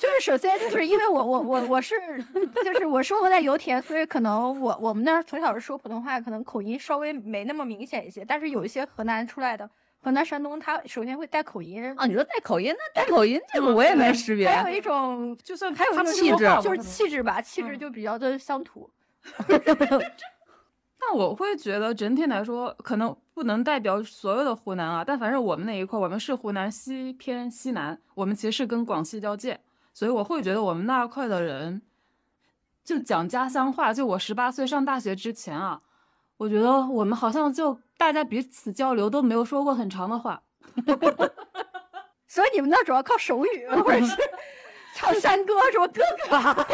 [0.00, 1.94] 就是首先就是因为我我我我是
[2.64, 8.24] 就是我生活在油田，所以可能我我们那儿从小是说普通话，可能口音稍微没那么明显一些。
[8.24, 9.70] 但是有一些河南出来的，
[10.04, 14.46] 河南、山东，他首先会带口音啊，你说带口音，那带口音这个我也没识别。
[14.46, 18.90] 还有一种就算还有一种气质就是气质吧，气质嗯就比较的乡土。
[19.48, 29.58] 但我会觉得整体来说，可能不能代表所有的湖南啊，但反正我们那一块，我们是湖南西偏西南，我们其实是跟广西交界，
[29.94, 31.80] 所以我会觉得我们那块的人，
[32.84, 33.92] 就讲家乡话。
[33.92, 35.80] 就我十八岁上大学之前啊，
[36.36, 40.42] 我觉得我们好像就大家彼此交流都没有说过很长的话。
[42.26, 44.16] 所以你们那主要靠手语，或者是
[44.96, 46.66] 唱山歌什么哥哥啊。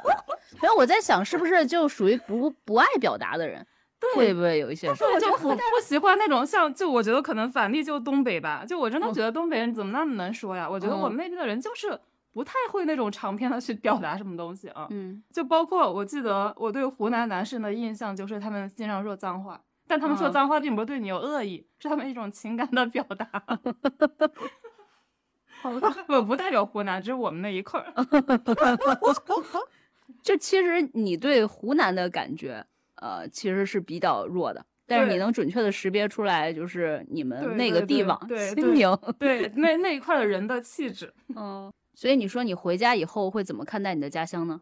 [0.60, 3.66] 然后我在想，是不是就属于不不爱表达的人？
[4.14, 4.86] 会不会有一些？
[4.88, 10.68] 但是我对，就不觉得河不喜欢那种像，就我觉得可能反例就东北吧，就我真的觉得东北人怎么那么能说呀？
[10.68, 11.98] 我觉得我嗯们那边的人就是
[12.36, 14.86] 不太会那种长篇的去表达什么东西啊。
[14.90, 23.26] 嗯，就包括我记得我对湖南男生的印象就是他们经常说脏话，但他们说嗯脏话并不是对你有恶意，是他们一种情感的表达。
[26.06, 27.90] 不不代表湖南，只是我们那一块儿。
[30.22, 32.62] 就其实你对湖南的感觉，
[32.96, 38.74] 呃，其实是比较弱的，但是你对能准确的识别出来，就是你们那个地方对对。
[39.18, 41.12] 对，那那一块的人的气质。
[41.34, 44.60] 嗯，所以你说你回家以后会怎么看待你的家乡呢？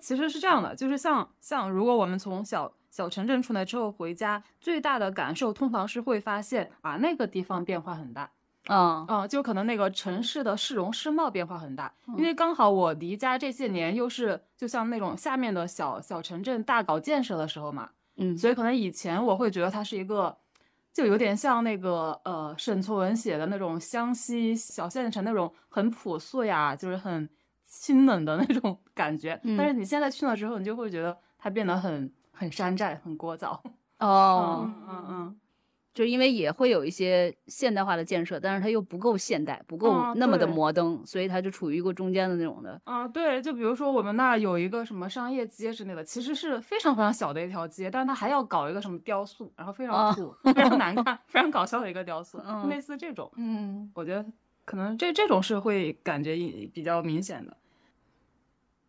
[0.00, 8.28] 其实是这样的，就是像像如果我们从小小城镇出来之后回家，最大的感受通常是会发现啊那个地方变化很大，
[8.66, 20.36] 嗯、嗯，就可能那个城市的市容市貌变化很大，因为刚好我离家这些年又是就像那种下面的小小城镇大搞建设的时候嘛，嗯，所以可能以前我会觉得它是一个。
[20.92, 27.28] 就有点像那个呃沈从文写的那种湘西小县城那种很朴素呀，就是很
[27.62, 29.40] 清冷的那种 感觉。
[29.56, 33.58] 但是你现在去了之后，你就会觉得它变得很很山寨、很聒噪。
[33.98, 35.40] 哦，嗯嗯嗯，
[35.92, 42.80] 就因为也会有一些现代化的建设，但是它又不够现代，不够啊那么的摩登，所以它就处于一个中间的那种的。
[42.84, 54.24] 啊，对，就比如说我们那儿有一个什么商业街之类的，其实是非常非常小的一条街，但是它还要搞一个什么雕塑，然后非啊常土、非常难看、非常搞笑的一个雕塑，嗯类似这种，嗯，我觉得
[54.64, 56.36] 可能这这种是会感觉
[56.72, 57.56] 比较明显的。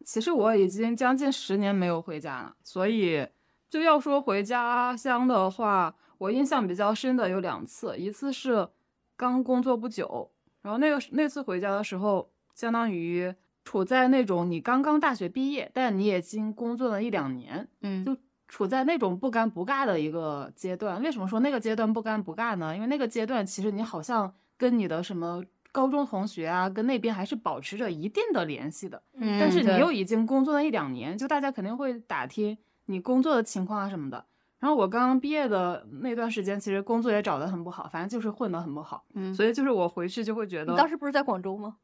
[0.05, 3.27] 其实我已经将近十年没有回家了，所以
[3.69, 8.69] 就要说回家乡的话，我印象比较深的有两次，一次是
[9.17, 10.29] 刚工作不久，
[10.61, 18.15] 然后那个那次回家的时候，相当于处在那种你刚刚大学毕业，但你已经工作了一两年，嗯就
[18.47, 21.01] 处在那种不尴不尬的一个阶段。
[21.01, 22.75] 为什么说那个阶段不尴不尬呢？
[22.75, 29.01] 因为那个阶段其实你好像跟你的什么高中同学啊，跟那边还是保持着一定的联系的。
[29.15, 32.55] 嗯但是你又已经工作了一两年，就大家肯定会打听
[32.85, 34.23] 你工作的情况啊什么的。
[34.61, 39.03] 然后我刚刚毕业的那段时间，其实工作也找得很不好，反正就是混得很不好。
[39.15, 41.77] 嗯所以就是我回去就会觉得，你当时不是在广州吗？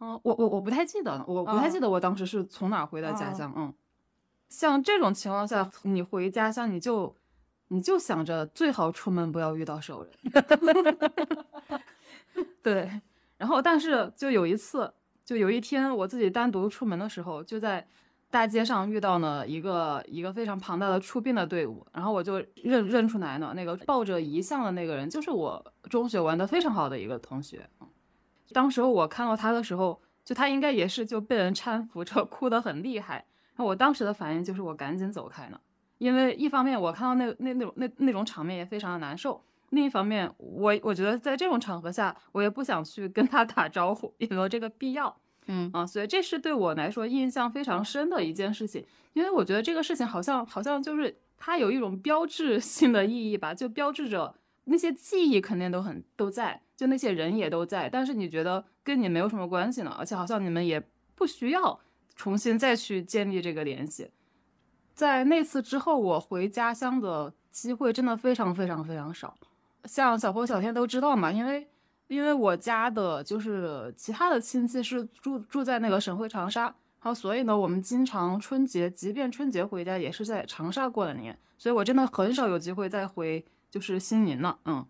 [0.00, 3.52] 嗯，我我我不太记得了，我不太哦记得我当时是从哪儿回的家哦乡。
[3.56, 3.72] 嗯，
[4.48, 7.14] 像这种情况下，你回家乡，你就
[7.68, 10.12] 你就想着最好出门不要遇到熟人。
[12.62, 13.00] 对，
[13.36, 14.92] 然后但是就有一次，
[15.24, 17.86] 就有一天我自己单独出门的时候，就在
[18.30, 27.68] 大街上遇到了一个一个非常庞大的出殡的队伍，然后我就认认出来了，那个抱着遗像的那个人就是我中学玩的非常好的一个同学。
[28.52, 33.24] 当时我看到他的时候，就他应该也是就被人搀扶着 哭得很厉害。
[33.56, 35.60] 然后我当时的反应就是我赶紧走开了，
[35.98, 45.16] 因为一方面我看到那那那种那那种场面也非常的难受，另一方面，我我觉得在这种场合下，我也不想去跟他打招呼，也没有这个必要。
[45.48, 48.84] 嗯啊，所以这是对我来说印象非常深的一件事情，
[49.14, 54.34] 因为我觉得这个事情好像好像就是它有一种标志性的意义吧，就标志着
[54.64, 60.82] 那些记忆肯定都很都在，就那些人也都在，但是你觉得跟你没有什么关系呢，而且好像你们也
[61.14, 61.80] 不需要
[62.14, 64.10] 重新再去建立这个联系。
[64.94, 69.34] 在那次之后，我回家乡的机会真的非常非常非常少，
[69.84, 71.68] 像小坡小天都知道嘛，因为。
[72.08, 84.84] 因为我家的就是其他的亲戚是住住在那个省会长沙，然后所以呢，我们经常春节，即便春节回家也是在长沙过的年，所以我真的很少有机会再回就是西宁了，嗯。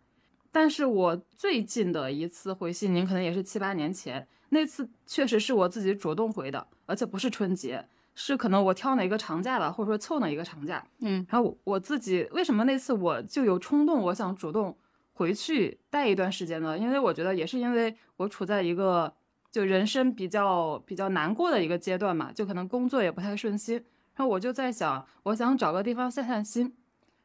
[0.52, 11.26] 但是我最近的一次回西宁，可能也是七八年前，那次确实是我自己主动回的，而且不是春节，是可能我挑哪个长假了，或者说凑哪一个长假，嗯。
[11.28, 14.76] 然后我我自己为什么那次我就有冲动，我想主动。
[15.18, 19.12] 回去待一段时间呢，因为我觉得也是因为我处在一个
[19.50, 23.74] 就人生比较比较难过的一个阶段嘛，就可能工作也不太顺心，
[24.14, 26.72] 然后我就在想，我想找个地方散散心。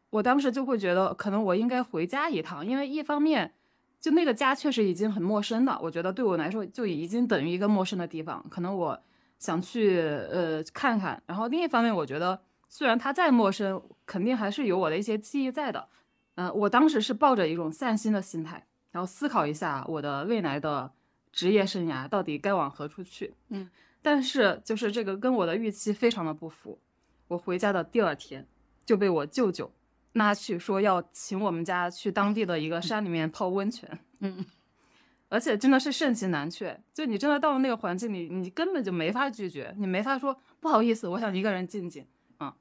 [0.09, 3.53] 我当时就会觉得，可能我应该回家一趟，因为一方面
[4.01, 8.99] 就那个家确实已经很陌生了，我觉得对我来说就已经等于一个陌生的地方，可能我
[9.37, 11.21] 想去呃看看。
[11.27, 15.87] 然后另一方面，我觉得虽然它再陌生，肯定还是有我的一些记忆在的。
[16.35, 20.91] 嗯，我当时是抱着一种散心的心态，然后思考一下我的未来的
[21.31, 23.33] 职业生涯到底该往何处去。
[23.49, 23.69] 嗯，
[24.01, 26.79] 但是就是这个跟我的预期非常的不符。
[27.27, 28.47] 我回家的第二天
[28.85, 29.71] 就被我舅舅
[30.13, 33.99] 拉去说要请我们家去当地的一个山里面泡温泉。
[34.19, 34.45] 嗯，
[35.29, 42.05] 而且真的是盛情难却，就你真的到了那个环境里，你根本就没法拒绝，你没法说不好意思，我想一个人静静。
[42.37, 42.55] 啊，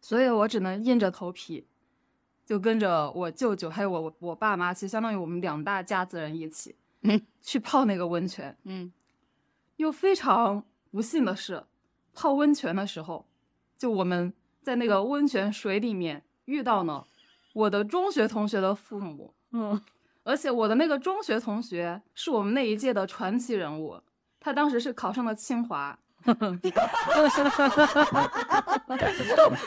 [0.00, 1.66] 所以我只能硬着头皮。
[2.44, 8.92] 就跟着我舅舅还有我我爸妈，其实相当于我们两大家子人一起，嗯， 去泡那个温泉，嗯，
[9.76, 11.64] 又非常不幸的是，
[12.12, 13.26] 泡温泉的时候，
[13.78, 17.06] 就我们在那个温泉水里面遇到了
[17.54, 19.80] 我的中学同学的父母，嗯，
[20.24, 24.00] 而且我的那个中学同学是我们那一届的传奇人物，
[24.40, 25.98] 他当时是考上了清华。
[26.22, 28.96] 哈哈哈哈哈哈！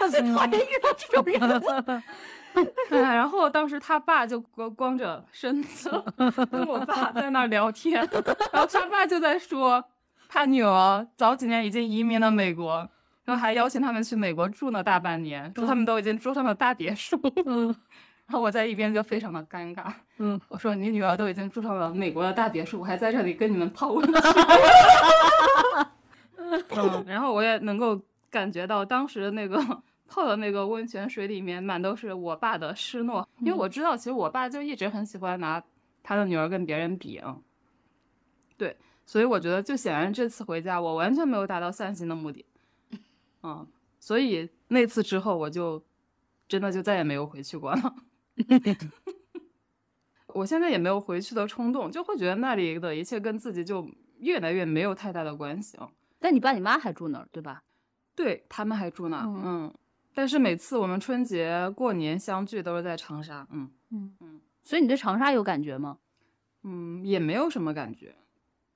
[0.10, 2.04] 最讨厌遇到这种人。
[2.90, 5.90] 然后当时他爸就光光着身子
[6.52, 8.08] 跟我爸在那聊天，
[8.52, 9.84] 然后他爸就在说
[10.28, 12.88] 他女儿早几年已经移民了美国，
[13.24, 17.20] 然后还邀请他们去美国住了大半年，说他们都已经住上了大别墅。
[17.46, 17.68] 嗯，
[18.28, 19.86] 然后我在一边就非常的尴尬。
[20.18, 24.22] 嗯，我说你女儿都已经住上了美国的大别墅，我还在这里跟你们泡温泉。
[26.38, 28.00] 嗯，然后我也能够
[28.30, 29.58] 感觉到当时那个
[30.08, 35.64] 泡的那个温泉水里面满都是我爸的失落，因为我知道其实我爸就一直很喜欢拿
[36.04, 37.38] 他的女儿跟别人比啊。
[38.58, 38.76] 对，
[39.06, 42.46] 所以我觉得就显然这次回家我完全没有达到散心的目的，
[43.44, 43.68] 嗯，
[44.00, 45.84] 所以那次之后我就
[46.48, 47.96] 真的就再也没有回去过了。
[50.28, 53.90] 我现在也没有回去的冲动，就会觉得那里的一切跟自己就
[54.20, 55.90] 越来越没有太大的关系啊。
[56.20, 57.64] 但你爸你妈还住那儿，对吧？
[58.16, 59.74] 对他们还住那，嗯嗯。
[60.16, 64.42] 但是每次我们春节过年相聚都是在长沙，嗯嗯嗯。
[64.64, 65.98] 所以你对长沙有感觉吗？
[66.64, 68.16] 嗯，也没有什么感觉，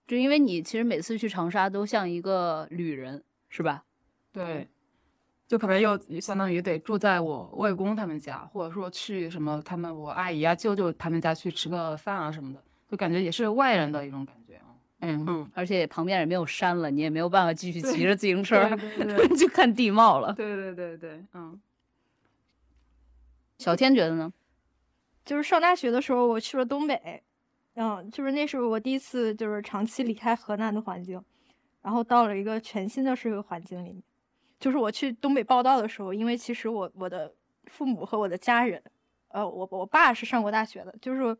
[0.05, 3.83] 就因为你其实每次去长沙都像一个旅人，是吧？
[4.31, 4.67] 对，
[5.47, 14.38] 就可能又相当于得住在我外公他们家，或者说去什么他们我阿姨啊、舅舅他们家去吃个饭啊什么的，就感觉也是外人的一种感觉啊。
[15.01, 18.69] 嗯嗯，而且旁边也没有山了，你也没有办法继续骑着自行 车
[19.37, 20.33] 去看地貌了。
[20.33, 21.59] 对对对对，嗯。
[23.57, 24.31] 小天觉得呢？
[25.25, 27.21] 就是上大学的时候，我去了东北，
[27.75, 31.23] 嗯，就是那时候我第一次就是长期离开河南的环境，
[31.81, 34.01] 然后到了一个全新的社会环境里面。
[34.59, 37.33] 就是我去东北报道的时候，因为其实我我的
[37.65, 38.81] 父母和我的家人，
[39.29, 41.37] 呃，我我爸是上过大学的，就是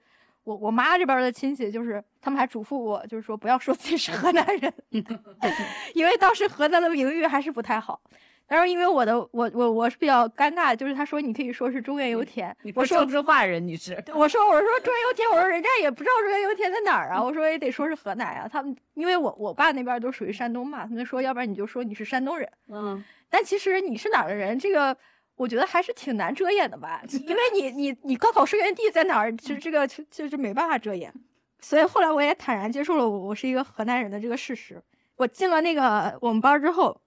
[0.49, 4.73] 我我妈这边的亲戚，就是他们还嘱咐我，就是说不要说自己是河南人，
[5.93, 8.01] 因为当时河南的名誉还是不太好。
[8.47, 13.93] 然后因为我的我我我是比较尴尬，就是他说你可以说是中原油田，我说政治化人你是？
[14.15, 18.49] 我说我说中原油田，我说人家也不知道中原油田在哪儿啊，我说也得说是河南啊。
[18.51, 22.49] 他们因为我我爸那边都属于山东嘛，他们说要不然你就说你是山东人。
[22.69, 24.97] 嗯，但其实你是哪儿的人，这个
[25.39, 31.13] 我觉得还是挺难遮掩的吧， 因为你你你高考生源地在哪儿，其实这个就是没办法遮掩。
[31.61, 34.81] 所以后来我也坦然接受了我我是一个河南人的这个事实。
[35.15, 37.01] 我进了那个我们班之后，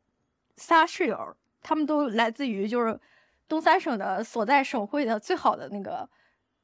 [0.57, 1.37] 仨室友。
[1.65, 2.99] 他们都来自于就是
[3.47, 6.09] 东三省的所在省会的最好的那个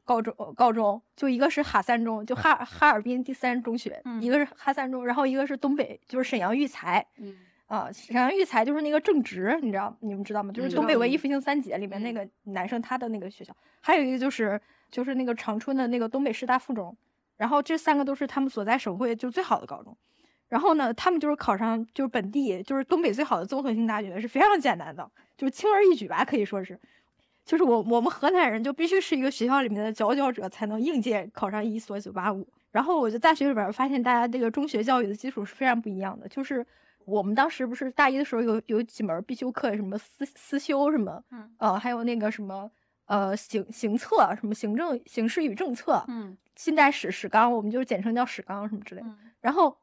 [0.04, 7.36] 高中高中，就一个是哈三中，就哈哈尔滨第三中学，嗯一个是哈三中，然后一个是东北，就是沈阳育才嗯
[7.68, 10.52] 啊，沈阳育才就是那个正直，你知道你们知道吗？
[10.52, 14.60] 就是嗯东北文艺复兴三杰里面那个男生他的那个学校，还有一个就是
[14.90, 16.96] 就是那个长春的那个东北师大附中，
[17.36, 19.96] 然后这三个都是他们所在省会就最好的高中。
[20.48, 26.78] 然后呢，他们就是考上就是本地就是东北最好的综合性大学是非常简单的，就是轻而易举吧，可以说是。
[27.44, 32.46] 就是我我们河南人就必须是一个学校里面的佼佼者，才能应届考上一所九八五。
[32.70, 36.28] 然后我就大学里边发现，大家这个中学教育的基础是非常不一样的。
[36.28, 36.66] 就是
[37.08, 42.70] 我们当时不是大一的时候有有几门必修课，什么思思修什么，嗯呃，还有那个什么
[43.06, 49.08] 呃行行策，什么行政形势与政策，嗯近代史史纲，我们就简称叫史纲什么之类的。
[49.08, 49.74] 嗯然后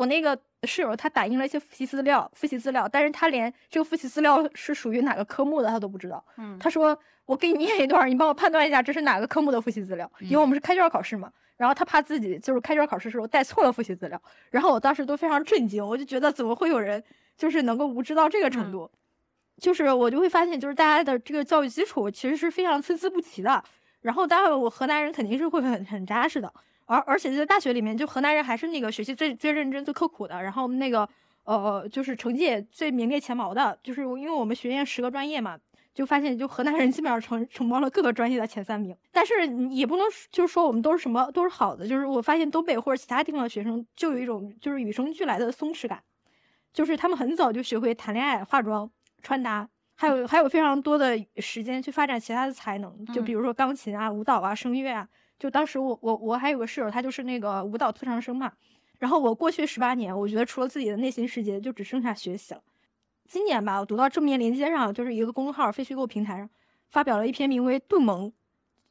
[0.00, 6.24] 我那个室友他打印了一些复习资料，复习资料，但是他连这个复习资料是属于哪个科目的他都不知道。
[6.38, 14.18] 嗯，他说：“我给你念一段，你帮我判断一下这是哪个科目的复习资料，因为我们是开卷考试嘛。”然后他怕自己就是开卷考试的时候带错了复习资料，
[14.50, 17.04] 然后我当时都非常震惊，我就觉得怎么会有人
[17.36, 18.90] 就是能够无知到这个程度？
[19.58, 23.62] 就是我就会发现，就是大家的这个教育基础其实是非常参差不齐的。
[24.00, 26.50] 然后当然我河南人肯定是会很很扎实的，
[26.90, 31.08] 而而且在大学里面，就河南人还是那个学习最最认真、最刻苦的，然后那个
[31.44, 35.56] 呃就是成绩也最名列前茅的，就是因为我们学院十个专业嘛，
[35.94, 38.92] 就发现就河南人基本上承承包了各个专业的前三名。
[39.12, 46.02] 但是也不能就是说我们都是什么都是好的，就是我发现东北或者其他地方的学生就有一种就是与生俱来的松弛感，
[46.72, 48.90] 就是他们很早就学会谈恋爱、化妆、
[49.22, 49.68] 穿搭。
[49.94, 55.06] 还有还有非常多的时间去发展其他的才能，就比如说钢琴啊、舞蹈啊、声乐啊。
[55.40, 58.52] 就当时我我我还有个室友，他就是那个舞蹈特长生嘛。
[58.98, 62.62] 然后我过去十八年，我觉得除了自己的内心世界，就只剩下学习了。
[63.26, 66.50] 今年吧，我读到正面连接上，就是一个公众号“非虚构”平台上
[66.90, 68.28] 发表了一篇名为《杜蒙》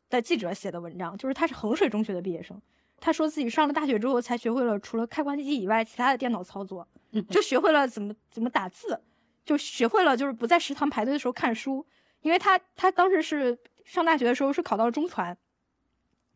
[0.09, 2.59] 的记者写的文章，就是他是衡水中学的毕业生。
[2.99, 6.87] 他说自己上了大学之后，才学会了除了开关机以外，其他的电脑操作，
[7.29, 8.99] 就学会了怎么怎么打字。
[9.45, 11.85] 就学会了，就是不在食堂排队的时候看书，
[12.21, 15.35] 因为他他当时是上大学的时候是考到了中传，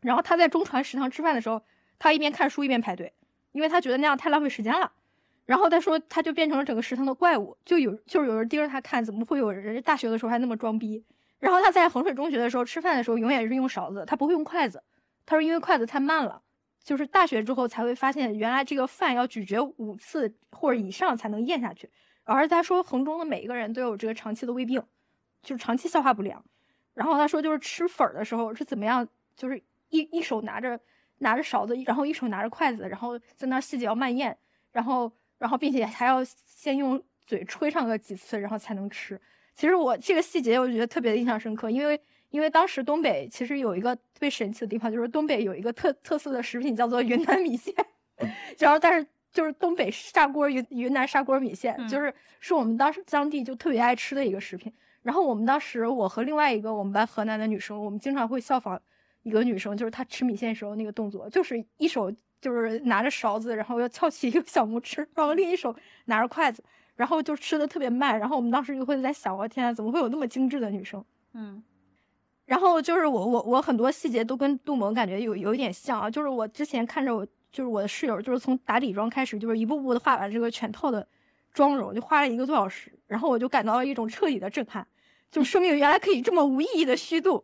[0.04, 1.62] 然后他在中传食堂吃饭的时候，
[1.98, 3.12] 他一边看书一边排队，
[3.52, 4.92] 因为他觉得那样太浪费时间了。
[5.46, 11.02] 然后他说他就变成了整个食堂的怪物，就有就是有人盯着他看，怎么会有人大学的时候还那么装逼？
[11.38, 14.82] 然后他在衡水中学的时候吃饭的时候永远是用勺子，他不会用筷子，
[15.24, 16.42] 他说因为筷子太慢了。
[16.82, 21.90] 就是大学之后才会发现，原来这个饭要咀嚼五次或者以上才能咽下去。
[22.24, 24.82] 而他说，衡中的每一个人都有这个长期的胃病，
[25.42, 26.44] 就是长期消化不良。
[26.92, 29.62] 然后他说，就是吃粉的时候是怎么样，就是
[29.98, 30.78] 一一手拿着
[31.18, 34.36] 拿着勺子，然后一手拿着筷子，然后在那细嚼慢咽，
[34.72, 39.20] 然后然后并且还要先用嘴吹上个几次，然后才能吃。
[39.54, 47.74] 其实我这个细节我觉得特别的印象深刻，因为因为当时东北其实有一个特别神奇的地方，就是东北有一个特特色的食品叫做云南米线，
[48.58, 49.06] 然后但是。
[49.34, 54.72] 就是东北砂锅云云南砂锅米线，嗯就是是我们当时当地就特别爱吃的一个食品。
[55.02, 58.80] 然后我们当时我和另外一个我们班河南的女生，我们经常会效仿
[59.24, 62.08] 一个女生，就是她吃米线时候那个动作，就是一手
[62.40, 66.62] 就是拿着勺子，然后要翘起一个小拇指，然后另一手拿着筷子，
[66.94, 68.16] 然后就吃的特别慢。
[68.16, 71.04] 然后我们当时就会在想，我天啊，怎么会有那么精致的女生？
[71.32, 71.62] 嗯
[72.46, 81.08] 然后就是我我我很多细节都跟杜萌感觉有有一点像啊，就是我之前看着我就是我的室友，就是从打底妆开始，就是一步步的画完这个全套的
[81.54, 84.86] 妆容，就花了一个多小时，然后我就感到了一种彻底的震撼，
[85.30, 87.42] 就生命原来可以这么无意义的虚度。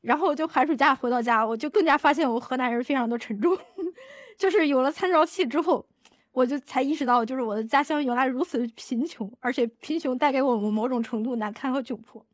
[0.00, 3.56] 然后就寒暑假回到家，我就更加发现我河南人非常的沉重，
[4.38, 5.84] 就是有了参照系之后，
[6.32, 12.24] 我就才意识到，就是我的家乡原来如此贫穷，而且贫穷带给我们某种程度难堪和窘迫。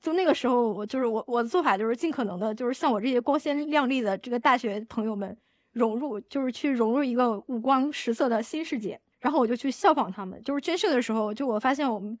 [0.00, 5.36] 就那个时候，我就是我我的做法就是尽可能的，就是像我这些光鲜亮丽的这个大学朋友们
[5.72, 9.00] 融入，就是去融入一个五光十色的新世界。
[9.20, 10.42] 然后我就去效仿他们。
[10.42, 12.18] 就是军训的时候，就我发现我们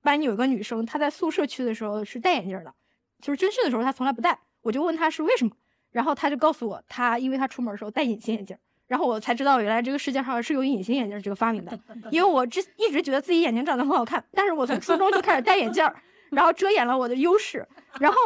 [0.00, 2.72] 班有一个女生，她在宿舍区的时候是戴眼镜的，
[3.20, 4.38] 就是军训的时候他从来不戴。
[4.62, 5.50] 我就问他是为什么，
[5.90, 8.56] 然后他就告诉我，他因为他出门的时候戴隐形眼镜。
[8.86, 11.78] 然后我才知道，原来这个世界上是有隐形眼镜这个发明的。
[12.10, 15.94] 因为我之一直觉得自己眼睛长得很好看，但是我从初中就开始戴眼镜儿。
[16.30, 17.66] 然后遮掩了我的优势，
[17.98, 18.16] 然后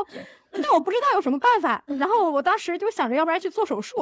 [0.51, 3.97] 但我不知道有什么办法，然后我当时就想着要不然去做手术，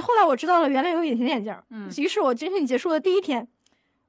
[0.00, 3.48] 后来我知道了原来有隐形眼镜，嗯于是我军训结束的第一天，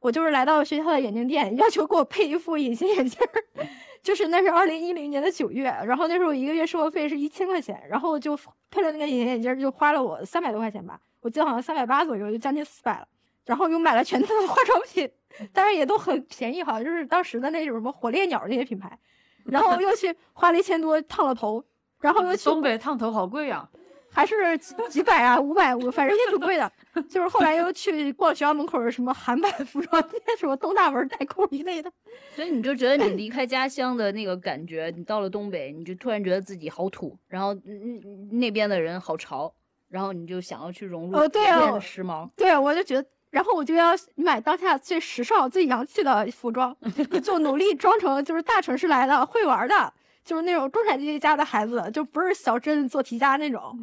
[0.01, 3.65] 我就是来到学校的眼镜店，要求给我配一副隐形眼镜儿，
[4.03, 8.37] 就是那是二零一零年的九月，然后那时候一个月生活费是一千块钱，然后就
[8.69, 13.07] 配了那个隐形眼镜，就花了我三百多块钱吧，我记得好像三百八左右，就将近四百了，
[13.45, 15.09] 然后又买了全套的化妆品，
[15.53, 18.99] 但是也都很便宜，好像就是当时的那种什么火烈鸟这些品牌。
[19.45, 21.61] 然后又去花了一千多烫了头，
[21.99, 23.69] 然后又去东北烫头好贵呀，
[24.13, 26.71] 还是几几百啊，五百五，反正也挺贵的。
[27.09, 31.91] 就是后来又去逛学校门口的什么韩版服装店，什么东大门代购一类的。
[32.35, 39.51] 所以你就觉得你离开家乡的那个感觉，你到了东北，你就突然觉得自己好土，然后嗯嗯那边的人好潮，
[39.89, 42.29] 然后你就想要去融入哦对啊这边的时髦。
[42.35, 46.75] 对，我就觉得，然后我就要买当下最时尚、最洋气的服装，
[47.23, 49.93] 就努力装成就是大城市来的会玩的，
[50.23, 53.77] 就是那种中产阶级家的孩子，就不是小镇做题家那种。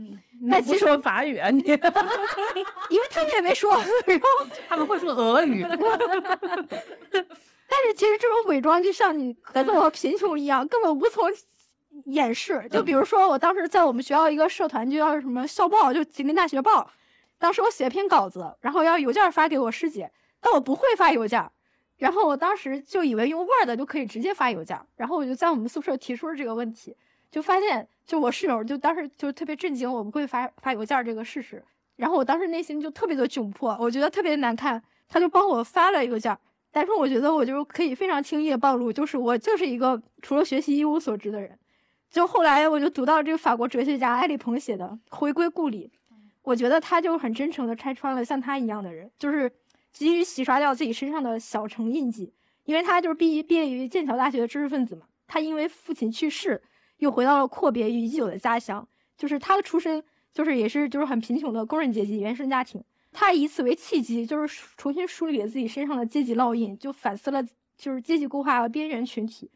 [0.51, 1.61] 但其实说法语啊你，
[2.89, 3.73] 因为他们也没说，
[4.07, 4.27] 然后
[4.69, 5.65] 他们会说俄语。
[7.73, 11.31] 但是其实这种伪装就像你跟我贫穷一样，根本无从
[12.07, 12.67] 掩饰。
[12.71, 16.91] 就比如说，我当时在我们学校一个社团，就叫什么校报，就吉林大学报。
[17.39, 20.11] 当时我写篇稿子，然后要邮件发给我师姐，
[20.41, 21.49] 但我不会发邮件，
[22.01, 26.97] 然后我当时就以为用 Word 就可以直接发邮件，然后我就在我们宿舍提出了这个问题，
[27.31, 31.63] 就发现就我室友就当时就特别震惊我不会发发邮件这个事实，
[31.97, 36.37] 然后我当时内心就特别的窘迫，我觉得特别难看，他就帮我发了邮件。
[36.73, 41.59] 但是我觉得我就可以非常轻易的暴露，就是我就是一个除了学习一无所知的人。
[42.09, 44.85] 就后来我就读到这个法国哲学家埃里蓬写的
[45.17, 45.91] 《回归故里》，
[46.43, 49.53] 我觉得他就很真诚的拆穿了像他一样的人，就是
[49.93, 52.33] 急于洗刷掉自己身上的小城印记。
[52.65, 56.63] 因为他就是毕毕业于剑桥大学的知识分子嘛，他因为父亲去世，
[56.99, 58.87] 又回到了阔别于已久的家乡。
[59.17, 62.83] 就是他的出身，就是也是就是很贫穷的工人阶级原生家庭。
[63.13, 67.43] 他以此为契机，就是重新梳理了自己身上的阶级烙印，就反思了
[67.77, 69.51] 就是阶级固化和边缘群体。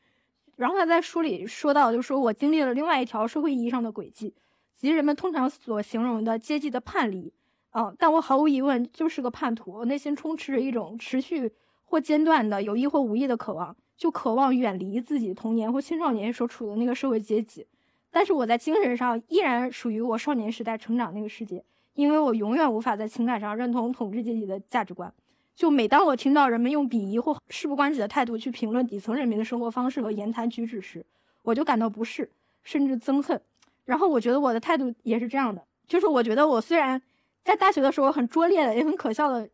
[0.57, 4.35] 然后他在书里说到，就说我经历了另外一条社会意义上的轨迹，
[4.77, 7.33] 即人们通常所形容的阶级的叛离。
[7.75, 11.51] 啊，但我毫无疑问就是个叛徒，我内心充斥着一种持续
[11.85, 17.67] 或间断的有意或无意的渴望，就渴望远离自己童年或青少年所处的那个社会阶级。
[18.13, 21.65] 但是我在精神上依然属于我少年时代成长那个世界。
[21.95, 25.15] 因为我永远无法在情感上认同统治阶级的价值观，
[25.55, 31.07] 就每当我听到人们用鄙夷或事不关己的态度去评论底层人民的生活方式和言谈举止时，
[31.43, 32.29] 我就感到不适，
[32.65, 33.41] 甚至憎恨。
[33.85, 37.01] 然后我觉得我的态度也是这样的，就是我觉得我虽然
[37.45, 39.49] 在大学的时候很拙劣的，也很可笑的，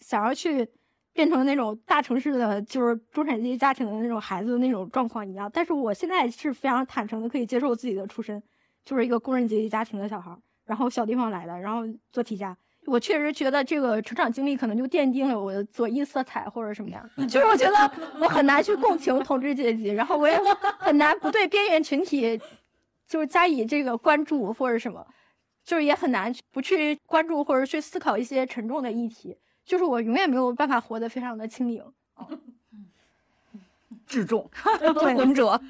[0.00, 0.66] 想要去
[1.12, 8.42] 变成那种大城市的就是中产阶级家庭的那种孩子的那种状况一样，但是我现在是非常坦诚的，可以接受自己的出身，
[8.84, 10.36] 就是一个工人阶级家庭的小孩。
[10.66, 20.40] 然后小地方来的，然后做题家，我确实觉得这个成长经历可能就奠定了我的左翼色彩或者什么样， 就是我觉得我很难去共情统治阶级，然后我也
[20.78, 22.40] 很难不对边缘群体
[23.06, 25.06] 就是加以这个关注或者什么，
[25.64, 31.82] 就是也很难不去关注或者去思考一些沉重的议题，就是我永远没有办法活得非常的轻盈，
[34.06, 34.50] 至重，
[35.00, 35.14] 对。
[35.14, 35.60] 文者。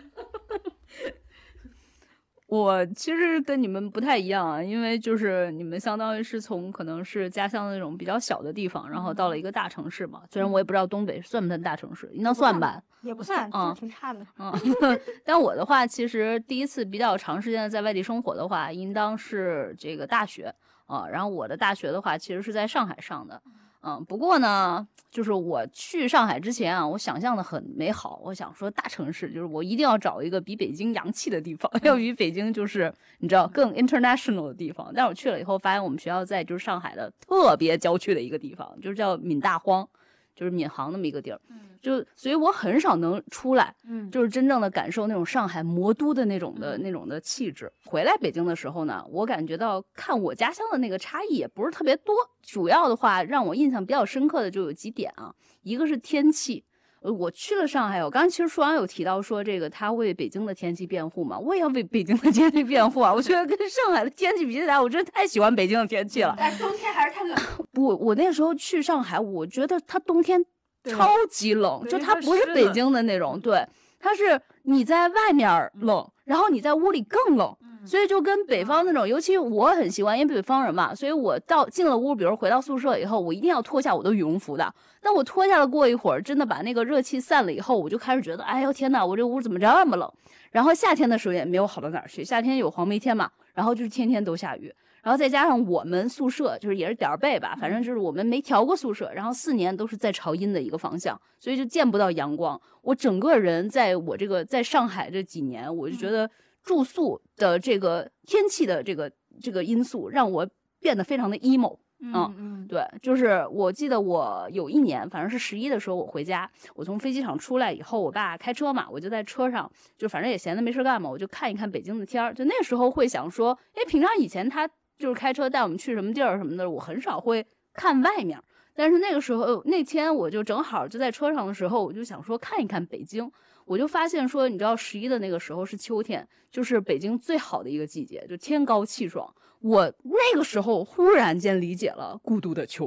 [2.54, 10.22] 我其实跟你们不太一样啊，因为就是你们相当于是从可能是家乡那种比较小的地方，然后到了一个大城市嘛。
[10.30, 14.24] 虽然我也不知道东北算不算大城市，应当算吧，也不算，嗯挺差的。
[14.38, 14.52] 嗯。
[15.24, 20.54] 但我的话，其实第一次比较长时间的在外地生活的话，应当是这个大学
[20.86, 21.08] 啊。
[21.08, 23.42] 然后我的大学的话，其实是在上海上的。
[23.86, 28.18] 嗯，不过呢，就是我去上海之前啊，我想象的很美好。
[28.24, 34.90] 我想说，大城市就是我一定要找一个比北京洋气的地方，要比北京就是你知道更 international 的地方。
[34.94, 39.86] 但我去了以后，发现我们学校在就是上海的特别郊区的一个地方，就是叫闽大荒，
[40.34, 41.40] 就是闵行那么一个地儿。
[41.80, 47.70] 就所以我很少能出来，嗯就是真正的感受那种上海魔都的那种的那种的气质。
[47.84, 52.14] 回来北京的时候呢，我感觉到看我家乡的那个差异也不是特别多。
[52.42, 56.64] 主要的话让我印象比较深刻的就有几点啊，一个是天气。
[57.04, 63.12] 呃，我去了上海，我刚刚其实说完有提到说这个他为北京的天气辩护嘛，我也要为北京的天气辩护啊。
[63.12, 66.34] 我觉得跟上海的天气比起来，我真的太喜欢北京的天气了。
[66.38, 67.36] 但冬天还是太冷。
[67.76, 70.42] 我，我那时候去上海，我觉得它冬天
[70.84, 73.62] 超级冷，就它不是北京的那种，对，
[73.98, 77.54] 它是你在外面儿冷，然后你在屋里更冷，
[77.86, 84.74] 所以就跟北方那种，尤其我很习惯，因为北方人嘛，所以我到进了屋，比如回到宿舍以后，我一定要脱下我的羽绒服的。
[85.00, 90.10] 但我脱下了，过一会儿真的把那个热气散了以后，我就开始觉得，哎呦天哪，我这屋怎么这么冷？
[90.50, 94.72] 然后夏天的时候也没有好到哪儿去，夏天有黄梅天嘛，然后就是天天都下雨。
[95.02, 102.58] 然后再加上我们宿舍就是也是点儿背吧，反正就是我们没调过宿舍，然后四年都是在朝阴的一个方向，所以就见不到阳光。
[102.80, 106.30] 我整个人在我这个在上海这几年，我就觉得
[106.64, 110.48] 住宿的这个天气的这个这个因素让我
[110.80, 111.78] 变得非常的 emo。
[112.06, 122.34] 嗯嗯，对，就是我记得我有一年，反正是十一的时候，我回家，我从飞机场出来以后，我爸开车嘛，我就在车上，就反正也闲的没事干嘛，我就看一看北京的天儿。
[122.34, 128.38] 就那时候会想说，哎，平常以前他就是开车带我们去什么地儿什么的，我很少会看外面。
[128.74, 133.30] 但是那个时候那天我就正好就在车上的时候，我就想说看一看北京。
[133.64, 139.32] 我就发现说，你知道十一的那个时候是秋天，就是北京最好的一个季节，就天高气爽。
[139.60, 142.86] 我那个时候忽然间理解了《孤独的秋》，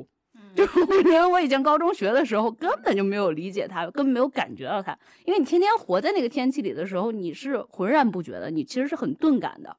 [0.55, 4.95] 就是因为我以前高中学的时候根本就没有理解它，根本没有感觉到它。
[5.25, 9.75] 因为你天天活在那个天气里的时候，你是浑然不觉的，你其实是很钝感的。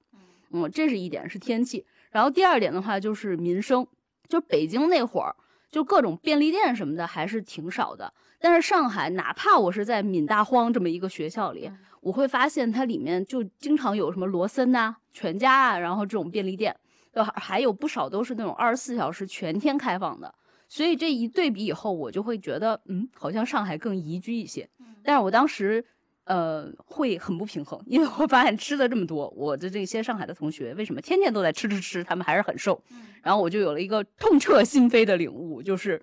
[0.51, 1.86] 嗯，这是一点是天气。
[2.11, 3.86] 然后第二点的话就是民生，
[4.28, 5.36] 就北京那会儿，
[5.70, 8.12] 就各种便利店什么的还是挺少的。
[8.41, 11.68] 但是上海，哪怕我是在闽大荒这么一个学校里，
[12.01, 16.76] 我会发现它里面就经常有什么罗森呐、全家啊，然后这种便利店，
[17.12, 20.32] 就还有不少都是那种二十四小时全天开放的。
[20.68, 24.68] 所以这一对比以后，我就会觉得，嗯，好像上海更宜居一些。
[25.03, 25.84] 但是我当时，
[26.24, 32.80] 呃，会很不平衡，因为我发现吃的这么多，我的这些上海的同学为什么天天都在吃吃吃，他们还是很瘦。
[33.22, 36.01] 然后我就有了一个痛彻心扉的领悟，就是。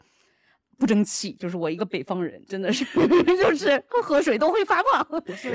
[0.78, 2.84] 不争气，就是我一个北方人，真的是，
[3.26, 5.08] 就是喝水都会发胖。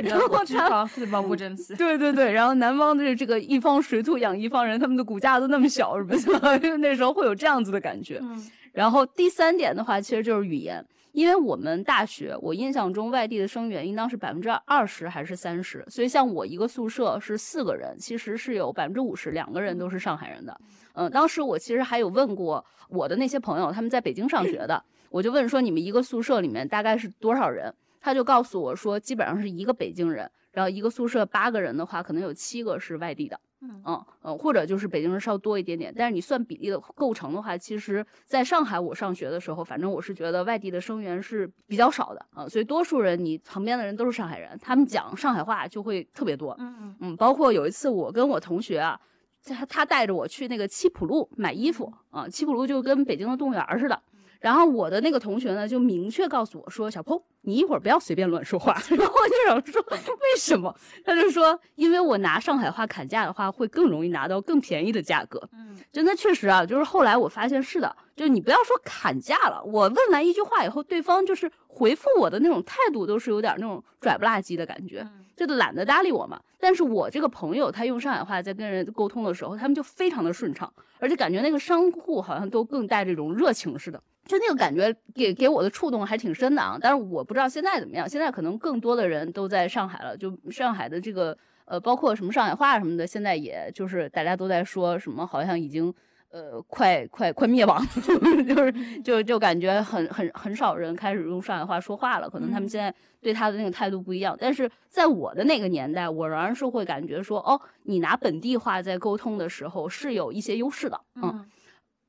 [0.02, 1.74] 然后脂肪四方不争气。
[1.76, 6.26] 对对对，然后南方的这个一方水土养一方人，他们的骨架都那么小，是不是？
[6.60, 8.18] 就那时候会有这样子的感觉。
[8.22, 8.50] 嗯。
[8.72, 20.60] 然后第三点的话，其实就是语言，因为我们大学，我印象中外地的生源应当是百分之二十还是三十，所以像我一个宿舍是四个人，其实是有百分之五十两个人都是上海人的。
[20.94, 24.82] 嗯，当时我其实还有问过我的那些朋友，他们在北京上学的。
[25.10, 27.74] 我就问说，你们一个宿舍里面大概是多少人？
[28.00, 35.92] 他就告诉我说，基本上是一个北京人，然后一个宿舍八个人的话，可能有七个是外地的，嗯嗯或者就是北京人稍多一点点。
[35.94, 47.16] 但是你算比例的构成的话，其实在上海我上学的时候，反正我是觉得外地的生源是比较少的啊，所以多数人你旁边的人都是上海人，他们讲上海话就会特别多，嗯嗯嗯。
[47.18, 48.98] 包括有一次我跟我同学啊，
[49.44, 54.02] 他他带着我去那个七浦路买衣服啊，七浦路就跟北京的动物园似的。
[54.40, 60.74] 然后我的那个同学呢，就明确告诉我说：“小鹏，你一会儿不要随便乱说话。”然后我就想说，为什么？
[61.04, 65.38] 他就说，因为我拿上海话砍价的话，会更容易拿到更便宜的价格。
[65.52, 76.40] 嗯，真的确实啊，就是后来我发现是的，就是你不要说砍价了，我问完一句话以后，对方就是回复我的那种态度，都是有点那种拽不拉几的感觉，就懒得搭理我嘛。
[76.58, 84.02] 但是我这个朋友，他用上海话在跟人沟通的时候，他们就非常的顺畅，而且感觉那个商户好像都更带这种热情似的。
[84.30, 88.08] 就那个感觉给给我的触动还挺深的啊，但是我不知道现在怎么样。
[88.08, 95.92] 现在可能更多的人都在上海了，就上海的这个呃，包括什么上海话什么的，现在也就是大家都在说什么，好像已经
[96.30, 97.84] 呃快快快灭亡，
[98.48, 102.30] 就是就就感觉很很很少人开始用上海话说话了。
[102.30, 104.36] 可能他们现在对他的那个态度不一样。
[104.40, 111.22] 但是在我的那个年代，我仍然是会感觉说，哦，你拿本地话在沟通的时候是有一些优势的，嗯。
[111.24, 111.46] 嗯，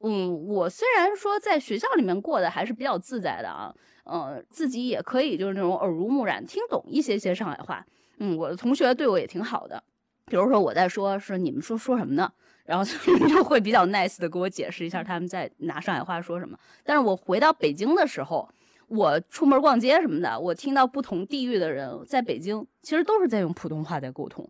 [0.10, 3.74] 我虽然说在学校里面过得还是比较自在的啊，
[4.06, 7.86] 嗯，自己也可以就是那种耳濡目染，听懂一些些上海话。
[8.18, 9.84] 嗯，我的同学对我也挺好的，
[10.26, 12.32] 比如说我在说，是你们说说什么呢？
[12.64, 12.86] 然后
[13.28, 16.58] 就会比较 nice 的给我解释一下他们在拿上海话说什么。
[16.84, 18.48] 但是我回到北京的时候，
[18.88, 24.48] 我出门逛街什么的，我听到不同地域的人在北京其实都是在用普通话在沟通。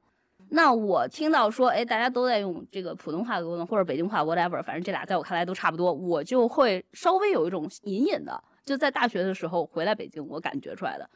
[0.53, 11.09] 那我听到说，哎，大家都在用这个普通话沟通，或者北京话，whatever，反正这俩在我看来都差不多，我就会稍微有一种隐隐的，就在大学的时候回来北京，我感觉出来的，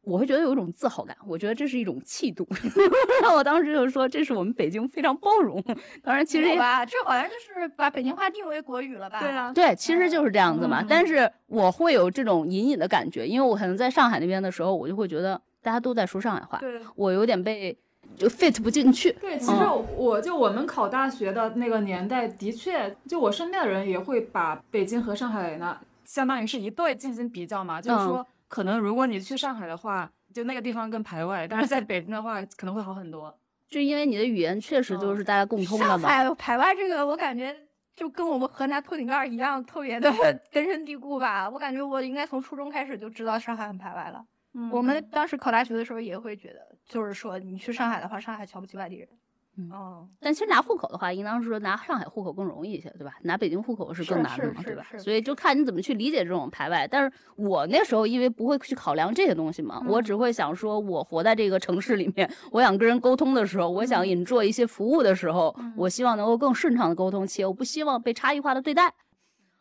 [0.00, 2.48] 我会觉得有一种自豪感，我觉得这是一种气度。
[3.20, 5.62] 那我当时就说，这是我们北京非常包容。
[6.02, 9.20] 当然，其实吧，这好像就是把北京话定为国语了吧？
[9.20, 10.82] 对啊，对，其实就是这样子嘛。
[10.88, 16.58] 但是我会有这种隐隐的感觉，因为我可能在上海那边的时候，我就会觉得大家都在说上海话，
[16.96, 17.78] 我有点被。
[18.16, 19.12] 就 fit 不进去。
[19.12, 19.64] 对，其实
[19.96, 27.80] 我就我们考大学的那个年代，的确，就我身边的人也会把北京和上海呢，相当于是一对进行比较嘛。
[27.80, 33.34] 就是说，可能如果你去上海的话，就那个地方更排外；但是在北京的话，可能会好很多。
[33.68, 36.08] 就因为你的语言确实就是大家共通的嘛。
[36.08, 37.56] 上海排外这个，我感觉
[37.94, 40.12] 就跟我们河南头顶盖一样，特别的
[40.50, 41.48] 根深蒂固吧。
[41.48, 44.24] 我感觉我应该从初中开始就知道上海很排外了。
[44.72, 49.08] 我们当时考大学的时候也会觉得，就是说你去上海的话，上海瞧不起外地人。
[49.70, 53.14] 哦，但其实拿户口的话，应当是说拿上海户口更容易一些，对吧？
[53.22, 54.86] 拿北京户口是更难的嘛，对吧？
[54.96, 56.88] 所以就看你怎么去理解这种排外。
[56.88, 68.94] 但是我那时候因为不会去考量这些东西嘛，我只会想说，我活在这个城市里面，我想跟人沟通的时候，我想引做一些服务的时候，我希望能够更顺畅的沟通，且我不希望被差异化的对待。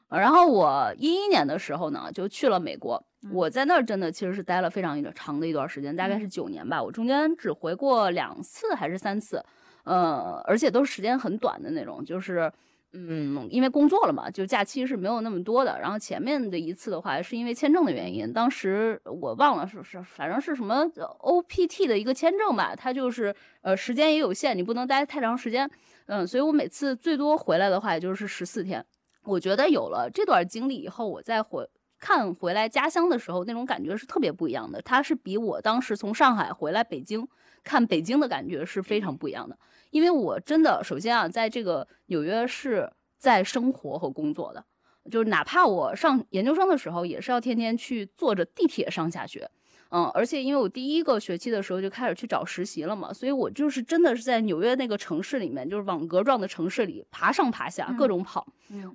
[0.10, 3.04] 然后我一一年的时候呢，就去了美国。
[3.34, 6.82] 我在那儿真的其实是待了非常一长的一段时间，大概是九年吧。
[6.82, 9.44] 我中间只回过两次还是三次，
[9.84, 12.52] 呃，而且都是时间很短的那种，就是。
[12.92, 15.80] 嗯，因为工作了嘛，就假期是没有那么多的。
[15.80, 20.84] 然后前面的一次的话，是因为签证的原因，当时我忘了是是，反正是什么
[21.20, 25.70] OPT 的一个签证吧，它就是呃时间也有限，你不能待太长时间。
[26.08, 28.84] 嗯，所以我每次最多回来的话，也就是十四天。
[29.24, 34.82] 我觉得有了这段经历以后，我再回看回来家乡的时候，那种感觉是特别不一样的。
[34.82, 37.28] 它是比我当时从上海回来北京
[37.64, 39.58] 看北京的感觉是非常不一样的。
[39.92, 44.64] 因为我真的，首先啊，在这个纽约是在生活和工作的，
[45.12, 49.50] 就是哪怕我上研究生的时候，也是要天天去坐着地铁上下学，
[49.90, 58.46] 嗯，而且因为我第一个学期的时候就开始去找实习了嘛，所以我就是真的是在纽约那个城市里面，就是网格状的城市里爬上爬下，各种跑。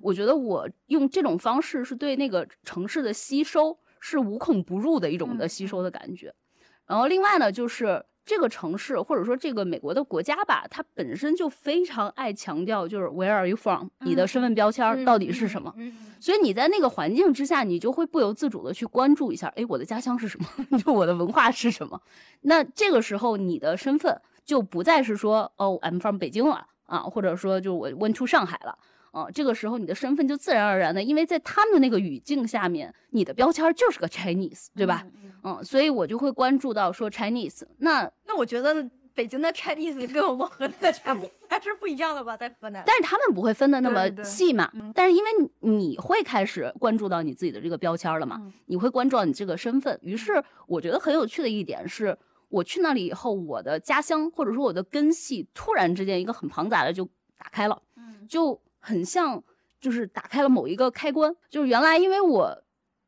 [0.01, 6.33] 我觉得我用这种方式是对那个城市的吸收是无孔不入的一种的吸收的感觉。
[6.87, 8.05] 然后另外呢，就是。
[8.25, 13.87] 这个城市或者说这个美国的国家吧，它本身就非常爱强调就是 Where are you from？
[13.99, 15.73] 你的身份标签到底是什么？
[16.19, 20.47] 所以你在那个环境之下，你就会不由自主的去关注一下，哎，我的家乡是什么？
[20.79, 22.01] 就我的文化是什么？
[22.41, 28.75] 那这个时候你的身份就不再是说哦，I'm from 北京了啊，或者说就我 went to 上海了。
[29.15, 35.07] 啊，这个时候你的身份就自然而然的，因为在他们的那个语境下面，你的标签就是个 Chinese，对吧？
[35.41, 37.63] 嗯，所以我就会关注到说 Chinese。
[37.77, 42.83] 那那我觉得北京的 Chinese 跟我们河南的 Chinese 还是不一样的吧，在河南。
[42.85, 44.69] 但是他们不会分的那么细嘛。
[44.93, 45.29] 但是因为
[45.61, 49.97] 你会开始关注到你自己的这个标签了嘛，你会关注到你这个身份。
[50.01, 52.17] 于是我觉得很有趣的一点是，
[52.49, 57.05] 我去那里以后，我的家乡或者说我的根系突然之间一个很庞杂的就
[57.37, 58.61] 打开了，嗯就。
[58.85, 59.43] 很像，
[59.81, 61.35] 就是打开了某一个开关。
[61.49, 62.55] 就是原来，因为我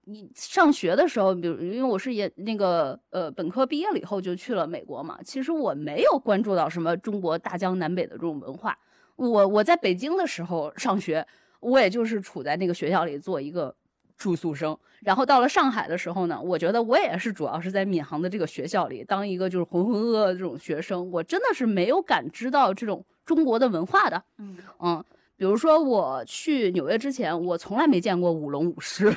[0.05, 8.77] 你上学的时候，比如因为我是也那个呃本科毕业了以后就去了美国嘛，其实我没有关注到什么中国大江南北的这种文化。
[9.17, 11.25] 我我在北京的时候上学，
[11.59, 13.75] 我也就是处在那个学校里做一个
[14.17, 14.77] 住宿生。
[15.01, 21.11] 然后到了上海的时候呢，我觉得我也是主要是在闵行的这个学校里当一个就是浑浑噩噩的这种学生。
[21.11, 24.23] 我真的是没有感知到这种中国的文化的。
[24.37, 25.03] 嗯嗯。
[25.37, 29.11] 比如说我去纽约之前，我从来没见过舞龙舞狮，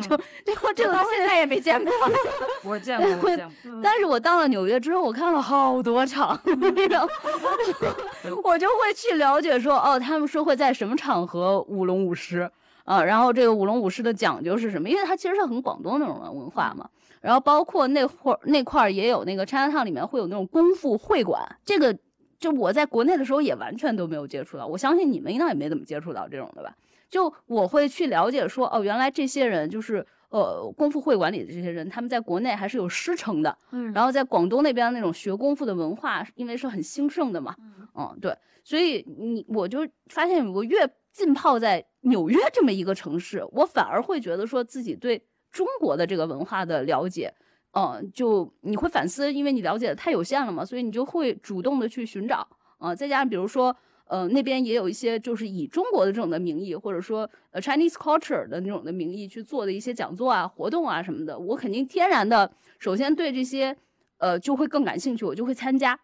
[0.00, 1.92] 就 这个这个到现在也没见过。
[2.64, 3.80] 我见过，我见过。
[3.84, 6.40] 但是我到了纽约之后，我看了好多场，
[6.88, 7.08] 然后
[8.42, 12.50] 我就会去了解说，哦，他们说会在什么场合舞龙舞狮
[12.84, 13.04] 啊？
[13.04, 14.88] 然后这个舞龙舞狮的讲究是什么？
[14.88, 16.88] 因为它其实是很广东那种文化嘛。
[17.20, 21.94] 然后包括那块那块儿也有那个 Chinatown 里面会有那种功夫会馆，这个。
[22.40, 26.74] 就我在国内的时候也完全都没有接触到，我相信你们应该也没怎么接触到这种的吧？
[27.10, 37.54] 就我会去了解说，哦，原来这些人就是呃功夫会馆里的这些人，他们在国内还是有师承的，嗯，然后在广东那边那种学功夫的文化，因为是很兴盛的嘛，
[37.94, 38.34] 嗯，对，
[38.64, 47.34] 所以你我就发现我越浸泡在纽约这么一个城市，我反而会觉得说自己对中国的这个文化的了解。
[47.72, 52.46] 嗯，就你会反思，因为你了解的太有限了嘛，所以你就会主动的去寻找
[52.78, 52.94] 啊。
[52.94, 53.74] 再加上比如说，
[54.06, 62.50] 呃，那边也有一些就是以中国的这种的名义，或者说呃 Chinese culture 的那种的名义去做的一些讲座啊、活动啊什么的，我肯定天然的
[62.80, 63.76] 首先对这些
[64.18, 65.98] 呃就会更感兴趣，我就会参加。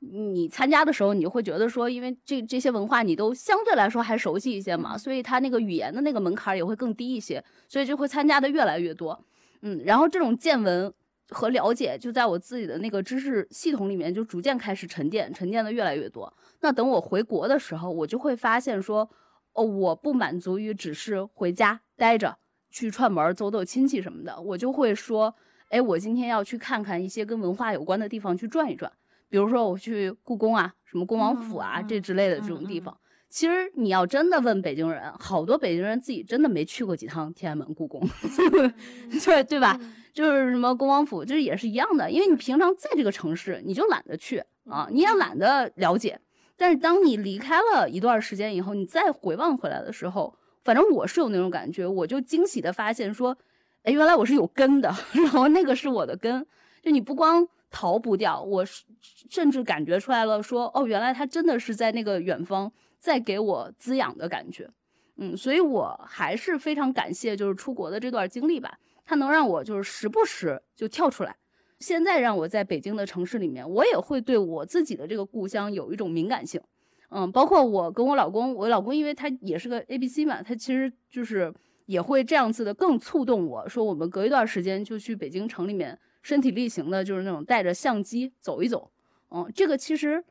[0.00, 9.22] 你参加的时候，你就会觉得说，因为这这些文化你都相对来说还熟悉一些嘛，所以他那个语言的那个门槛也会更低一些，所以就会参加的越来越多。
[9.62, 10.92] 嗯，然后这种见闻
[11.28, 16.32] 和了解就在我自己的那个知识系统里面就逐渐开始沉淀，沉淀的越来越多。
[16.60, 19.08] 那等我回国的时候，我就会发现说，
[19.52, 22.38] 哦，我不满足于只是回家待着，
[22.70, 25.34] 去串门走走亲戚什么的，我就会说，
[25.68, 28.90] 哎，我今天要去看看一些跟文化有关的地方去转一转，
[29.28, 32.98] 比如说我去故宫啊，什么恭王府啊这之类的这种地方。
[33.30, 38.04] 其实你要真的问北京人，好多北京人自己真的没去过几趟天安门、故宫，
[39.24, 39.78] 对对吧？
[40.12, 42.10] 就是什么恭王府，就是也是一样的。
[42.10, 46.18] 因为你平常在这个城市，你就懒得去啊，你也懒得了解。
[46.56, 53.38] 但是当你离开了一段时间以后，你再回望回来的时候，反正我是有那种感觉，我就惊喜的发现说，
[53.84, 56.44] 哎，原来我是有根的， 然后那个是我的根。
[56.82, 58.66] 就你不光逃不掉，我
[59.30, 62.70] 甚至感觉出来了，说，哦，原来他真的是在那个远方。
[63.00, 64.70] 再给我滋养的感觉，
[65.16, 71.34] 嗯，所以我还是非常感谢，就是出国的这段经历吧，它能让我就是时不时就跳出来。
[71.78, 76.60] 现在让我在北京的城市里面，我也会对我自己的这个故乡有一种敏感性，
[77.08, 81.50] 嗯，包括我跟我老公，我老公因为他也是个 A B C 嘛，他其实就是
[81.86, 88.90] 也会这样子的，更触动我说，我们隔一段时间就去北京城里面身体力行的，就是那种带着相机走一走。
[89.30, 90.22] 嗯，这个其实，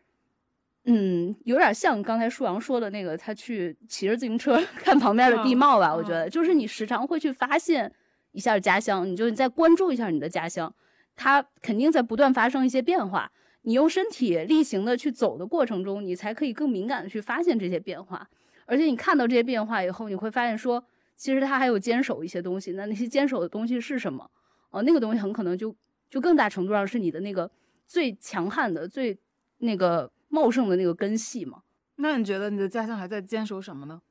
[0.92, 5.96] 嗯，有点像刚才舒阳说的那个，他去骑着自行车 看旁边的地貌吧。
[5.96, 7.92] 我觉得，就是你时常会去发现
[8.32, 10.74] 一下家乡，你就你再关注一下你的家乡，
[11.16, 13.32] 它肯定在不断发生一些变化。
[13.62, 18.28] 你用身体力行的去走的过程中，你才可以更敏感的去发现这些变化。
[18.66, 20.84] 而且你看到这些变化以后，你会发现说，
[21.16, 22.72] 其实它还有坚守一些东西。
[22.72, 24.28] 那那些坚守的东西是什么？
[24.72, 25.76] 哦，那个东西很可能就
[26.10, 27.52] 就更大程度上是你的那个
[27.86, 29.16] 最强悍的、最
[29.60, 31.64] 那个茂盛的那个根系嘛。
[31.98, 34.02] 那你觉得你的家乡还在坚守什么呢？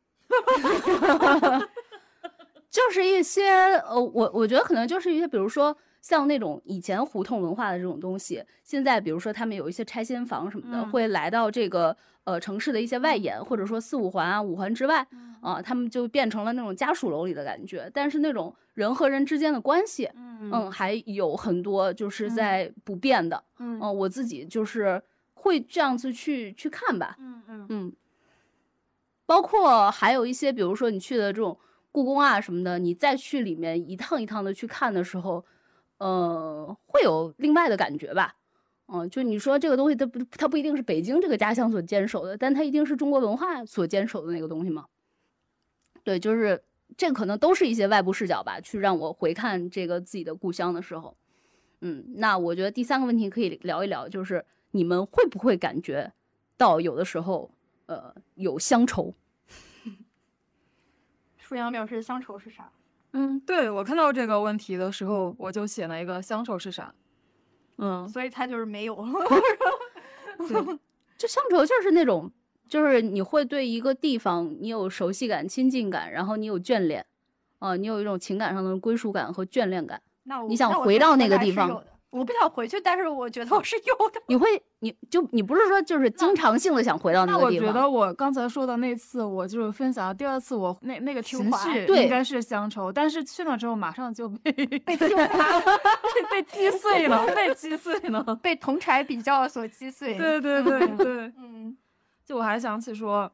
[2.71, 3.49] 就是一些
[3.87, 5.77] 呃，我我觉得可能就是一些，比如说。
[6.01, 15.05] 像那种以前胡同文化的这种东西，现在比如说他们有一些拆迁房什么的，会来到这个呃城市的一些外延，或者说四五环啊、五环之外
[15.43, 17.91] 啊，他们就变成了那种家属楼里的感觉。
[17.93, 23.43] 但是那种人和人之间的关系，嗯，还有很多就是在不变的。
[23.59, 25.03] 嗯，我自己就是
[25.39, 27.17] 会这样子去去看吧。
[27.19, 27.93] 嗯嗯嗯，
[29.25, 31.59] 包括还有一些，比如说你去的这种
[31.93, 35.45] 故宫啊什么的，你再去里面一趟一趟的去看的时候。
[36.01, 38.37] 呃，会有另外的感觉吧，
[38.87, 44.87] 嗯，就你说这个东西，它不，它不一定是北京这个家乡所坚守的，但它一定是中国文化所坚守的那个东西吗？
[46.05, 46.63] 对，就是
[46.97, 51.17] 这可能都是一些外部视角吧，去让我回看这个自己的故乡的时候，
[51.81, 54.47] 嗯，那我觉得第三个问题可以聊一聊，就是
[54.79, 56.13] 你们会不会感觉
[56.57, 57.51] 到有的时候，
[57.87, 59.13] 呃，有乡愁？
[61.37, 62.71] 舒阳表示乡愁是啥？
[63.11, 66.95] 嗯，对我看到这个问题的时候，我就写了一个乡愁是啥，
[67.79, 68.95] 嗯，所以他就是没有，
[71.19, 72.31] 就乡愁就是那种，
[72.69, 77.05] 就是你会对一个地方你有熟悉感、亲近感，然后你有眷恋，
[77.59, 81.83] 啊，你有一种情感上的归属感和眷恋感，那你想回到那个地方。
[82.11, 84.21] 我不想回去，但是我觉得我是有的。
[84.29, 87.67] 你会，你就你不是说就是经常性的想回到那个地方？
[87.67, 94.51] 那我觉得我刚才说的那次，我就是分享第二次，我那那个情绪应该是乡愁，但是去了之后马上就被
[94.81, 95.61] 被击垮，
[96.31, 100.17] 被击碎了，被击碎了， 被同柴比较所击碎。
[100.17, 101.77] 对对对对， 嗯，
[102.25, 103.31] 就我还想起说，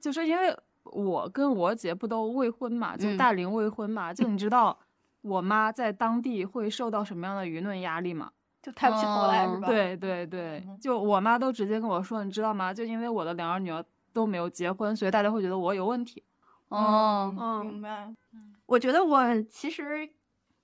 [0.00, 4.78] 就是因为我跟我姐不都未婚嘛，就大龄未婚嘛，就你知道。
[5.26, 8.30] 我妈在当地会受到什么样的舆论压力吗？
[8.62, 9.68] 就抬不起头来是吧？
[9.68, 12.74] 对对对，就我妈都直接跟我说，你知道吗？
[12.74, 16.22] 就因为我的两个女儿都没有结婚，所以大家会觉得我有问题。
[16.68, 18.12] 哦，明白。
[18.66, 20.08] 我觉得我其实，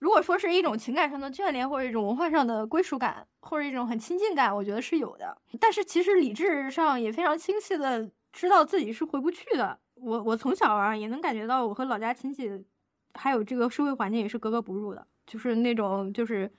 [0.00, 5.36] 如果说是一种情感上的眷恋，或者一种文化上的归属感，或者一种很亲近感，我觉得是有的。
[5.60, 9.78] 但是其实理智上也非常清晰的知道自己是回不去的。
[9.94, 12.64] 我我从小啊也能感觉到我和老家亲戚。
[13.14, 16.50] 还有这个社会环境也是格格不入的，就是那种就是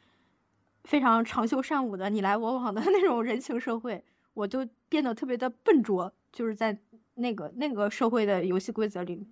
[0.83, 6.77] 非常长袖善舞的你来我往的 那种人情社会，我就变得特别的笨拙，就是在
[7.15, 9.27] 那个那个社会的游戏规则里，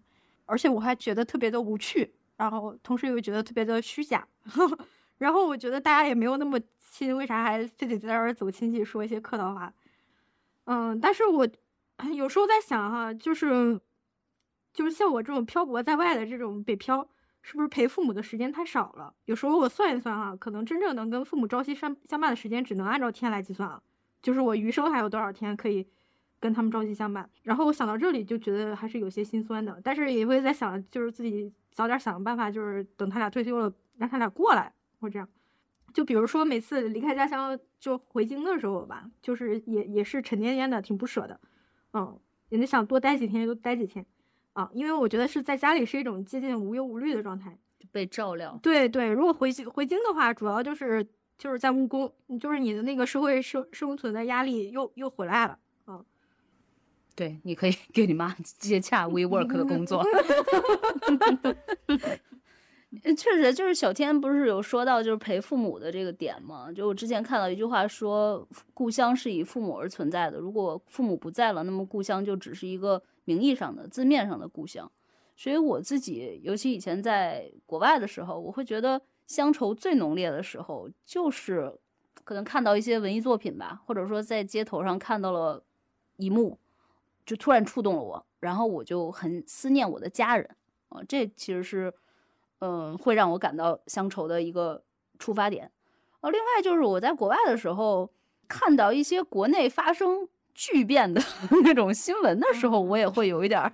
[0.45, 4.27] 而且我还觉得特别的无趣，然后同时又觉得特别的虚假，
[5.19, 9.73] 然后我觉得大家也没有那么亲，为啥还非得在这儿走亲戚说一些客套话？
[10.65, 11.47] 嗯，但是我
[12.15, 13.79] 有时候在想哈，就是。
[14.73, 17.07] 就是像我这种漂泊在外的这种北漂，
[17.41, 19.13] 是不是陪父母的时间太少了？
[19.25, 23.81] 有时候我算一算哈，可能真正能跟父母朝夕相相伴的时间，只能按照天来计算了。
[24.21, 25.87] 就是我余生还有多少天可以
[26.39, 27.29] 跟他们朝夕相伴？
[27.43, 35.27] 然后我想到这里就觉得还是有些心酸的，但是也会在想，就是自己早点想个办法，就是等他俩退休了，让他俩过来或这样。
[35.93, 41.39] 就比如说每次离开家乡就回京的时候吧，就是也也是沉甸甸的，挺不舍的。
[41.93, 42.17] 嗯，
[42.49, 44.05] 也得想多待几天就待几天。
[44.53, 47.57] 啊，因为我觉得是在家里是一种接近无忧无虑的状态，
[47.89, 48.59] 被照料。
[48.61, 55.57] 对对，如果回回京的话，主要就是就是在务工，就是你的那个社会生生存的压力又又回来了。
[55.85, 56.03] 啊，
[57.15, 60.03] 对，你可以 给你妈接洽 WeWork 的工作。
[63.15, 66.69] 确实，就是小天不是有说到就是陪父母的这个点吗？
[66.73, 73.01] 就我之前看到一句话说，故乡是以父母而存在的，如果父母不在了，那么故乡就只是一个。
[73.25, 74.91] 名义上的字面上的故乡，
[75.35, 81.77] 所以我自己，尤其以前在国外的时候，我会觉得乡愁最浓烈的时候，就是
[82.23, 85.63] 可能看到一些文艺作品吧，或者说在街头上看到了
[86.17, 86.57] 一幕，
[87.25, 90.49] 就突然触动了我，然后我就很思念我的家人
[90.89, 91.93] 啊，这其实是
[92.59, 94.83] 嗯会让我感到乡愁的一个
[95.19, 95.71] 出发点。
[96.21, 98.11] 呃，另外就是我在国外的时候，
[98.47, 100.27] 看到一些国内发生。
[100.53, 101.21] 巨变的
[101.63, 103.71] 那种新闻的时候，我也会有一点儿，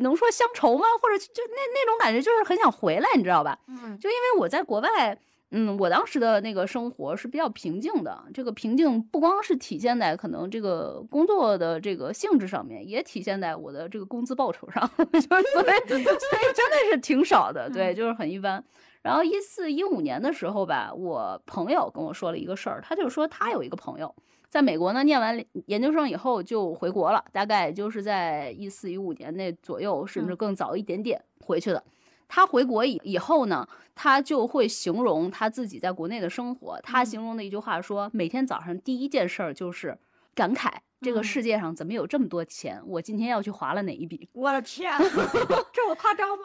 [0.00, 0.84] 能说乡愁吗？
[1.00, 3.58] 或者就那那种感觉，就是很想回来，你知道吧？
[3.68, 5.18] 嗯就因为我在国外，
[5.50, 8.22] 嗯，我当时的那个生活是比较平静的。
[8.32, 15.44] 这个平静不光是体现在可能这个工作的这个性质上面，也体现在我的这个工资报酬上， 就是所以
[15.88, 18.62] 所以真的是挺少的，对，就是很一般。
[19.02, 24.14] 然后一四一五年的时候吧，我朋友跟我说了一个事儿，他就说他有一个朋友
[24.52, 31.82] 在美国呢，念完研究生以后就回国了，大概就是在一四一五年那左右，甚至更早一点点回去的。
[32.28, 36.78] 他回国以以后呢，他就会形容他自己在国内的生活。
[36.82, 39.96] 他形容的一句话说，每天早上第一件事儿就是
[40.34, 44.28] 感慨这个嗯世界上怎么有这么多钱，我今天要去划了哪一笔。
[44.34, 44.92] 我的天，
[45.72, 46.44] 这么夸张吗？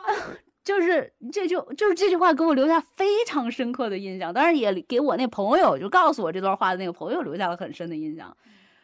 [0.68, 8.36] 就是这就就是这句话给我留下非常深刻的印象，当然也给我那朋友就告诉我这段话的那个朋友留下了很深的印象。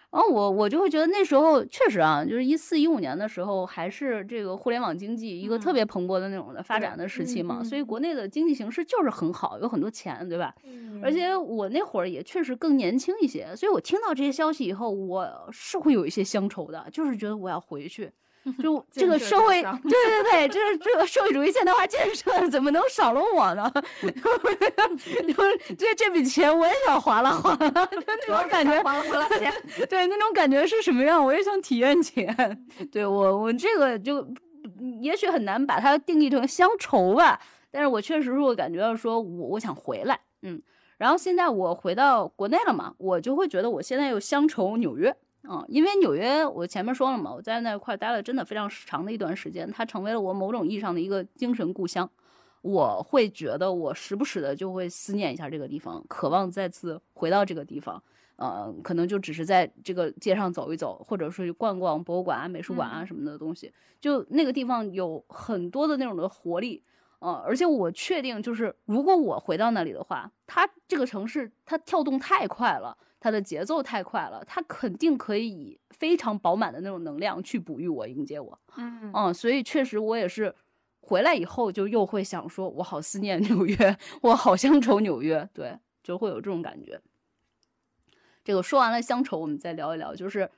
[0.09, 10.55] 然后我我就会觉得那时候确实啊，就是一四一五年的时候，还是这个互联网经济一个特别蓬勃的那种的发展的时期嘛，所以国内的经济形势就是很好，有很多钱，对吧？
[11.01, 18.09] 而嗯且我那会儿也确实更年轻一些，所以我听到这些消息以后，我是会有一些乡愁的，就是觉得我要回去。
[18.61, 23.71] 就这个社会，对对对，就是这个社会主义现代化建设怎么能少了我呢？
[24.03, 24.09] 就
[25.33, 29.53] 是这这笔钱我也想花了花了，就那种感觉，花了花了钱，
[29.89, 32.65] 对那种感觉是什么样，我也想体验体验。
[32.91, 34.19] 对我我这个就
[34.79, 37.39] 嗯也许很难把它定义成乡愁吧，
[37.71, 40.61] 但是我确实是我感觉到说我我想回来，嗯。
[40.97, 45.13] 然后现在我回到国内了嘛，我就会觉得我现在又乡愁纽约。
[45.49, 52.09] 嗯，因为纽约我前面说了嘛，我在那块待了真的非常长的一段时间，它成为了我某种意义上的一个精神故乡。
[52.61, 58.01] 我会觉得我时不时的就会思念一下这个地方，渴望再次回到这个地方。
[58.37, 63.71] 呃，可能就只是在这个街上走一走，或者是逛逛博物馆啊、美术馆啊什么的东西。
[64.01, 66.81] 就那个地方有很多的那种的活力，
[67.19, 78.59] 呃，而且我确定，就是如果我回到那里的话，它这个城市它跳动太快了，它的节奏太快了，它肯定可以以非常饱满的那种能量去哺育我、迎接我。
[78.75, 80.53] 嗯嗯，所以确实我也是
[80.99, 86.99] 回来以后就又会想说，我好思念 纽约，我好乡愁纽约，对，就会有这种感觉。
[88.43, 90.49] 这个说完了乡愁，我们再聊一聊，就是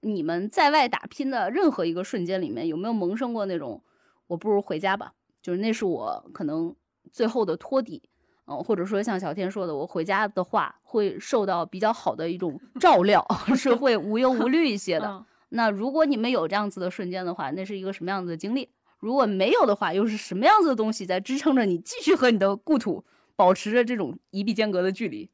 [0.00, 3.80] 你们在外打拼的任何一个瞬间里面，有没有萌生过那种
[4.26, 5.14] 我不如回家吧？
[5.40, 6.74] 就是那是我可能
[7.12, 8.02] 最后的托底，
[8.48, 13.24] 嗯、或者说像小天说的，我回家的话会受到比较好的一种照料，
[13.54, 15.06] 是会无忧无虑一些的。
[15.06, 18.68] 嗯那如果你们有这样子的瞬间的话，那是一个什么样子的经历？
[18.98, 23.02] 如果没有的话，又是什么样子的东西在支撑着你继续和你的故土
[23.34, 25.30] 保持着这种一臂间隔的距离？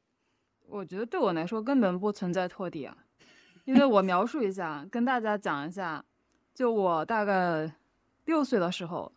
[0.69, 2.95] 我觉得对我来说根本不存在托底啊，
[3.65, 6.05] 因为我描述一下，跟大家讲一下，
[6.53, 7.73] 就我大概
[8.23, 9.11] 六岁的时候，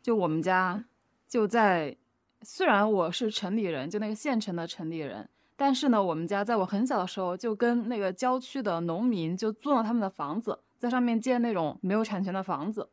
[0.00, 0.84] 就我们家
[1.26, 1.96] 就在，
[2.44, 12.88] 虽然我是城里人，就那个县城的城里人，但是呢，我们家在我很小的时候就跟那个郊区的农民就租了他们的房子，在上面建那种没有产权的房子，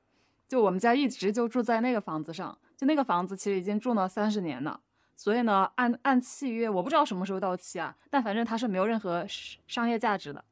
[0.47, 4.79] 就我们家一直就住在那个房子上，就那个房子其实已经住了三十年了。
[5.17, 10.43] 所以呢，按按契约，我不知道什么时候到期啊，但反正它是没有任何商商业价值的。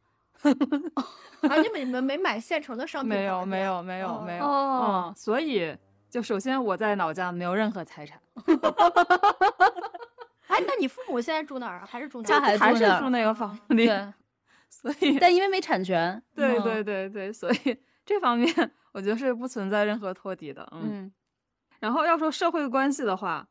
[0.43, 4.45] 啊，你们你们 没买现成的商品没有，没有，没有，哦没有。
[4.45, 5.75] 哦嗯，所以
[6.09, 8.19] 就首先我在老家没有任何财产，
[10.47, 11.85] 哎，那你父母现在住哪儿啊？
[11.87, 12.57] 还是住哪家儿？
[12.57, 13.85] 还是住那个房子里。
[13.85, 14.13] 对，
[14.69, 20.67] 所以，但因为没产权，对嗯对对对，所以这方面我觉得是不存在任何托底的。
[20.71, 21.11] 嗯，嗯
[21.79, 23.47] 然后要说社会关系的话，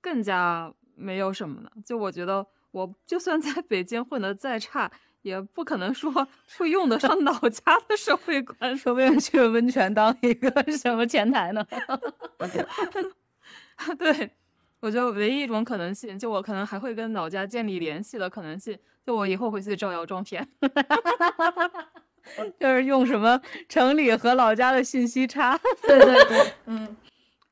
[0.00, 1.72] 更加没有什么了。
[1.84, 4.90] 就我觉得，我就算在北京混得再差，
[5.22, 6.12] 也不可能说
[6.58, 8.76] 会用得上老 家的社会观。
[8.76, 11.66] 说不定去温泉当一个 什么前台呢？
[13.98, 14.30] 对，
[14.80, 20.46] 我觉得唯一一种可能性，就我可能还会跟老家建立联系的可能性，就我以后回去招摇撞骗。
[22.60, 25.58] 就是用什么城里和老家的信息差？
[25.82, 26.96] 对对对，嗯，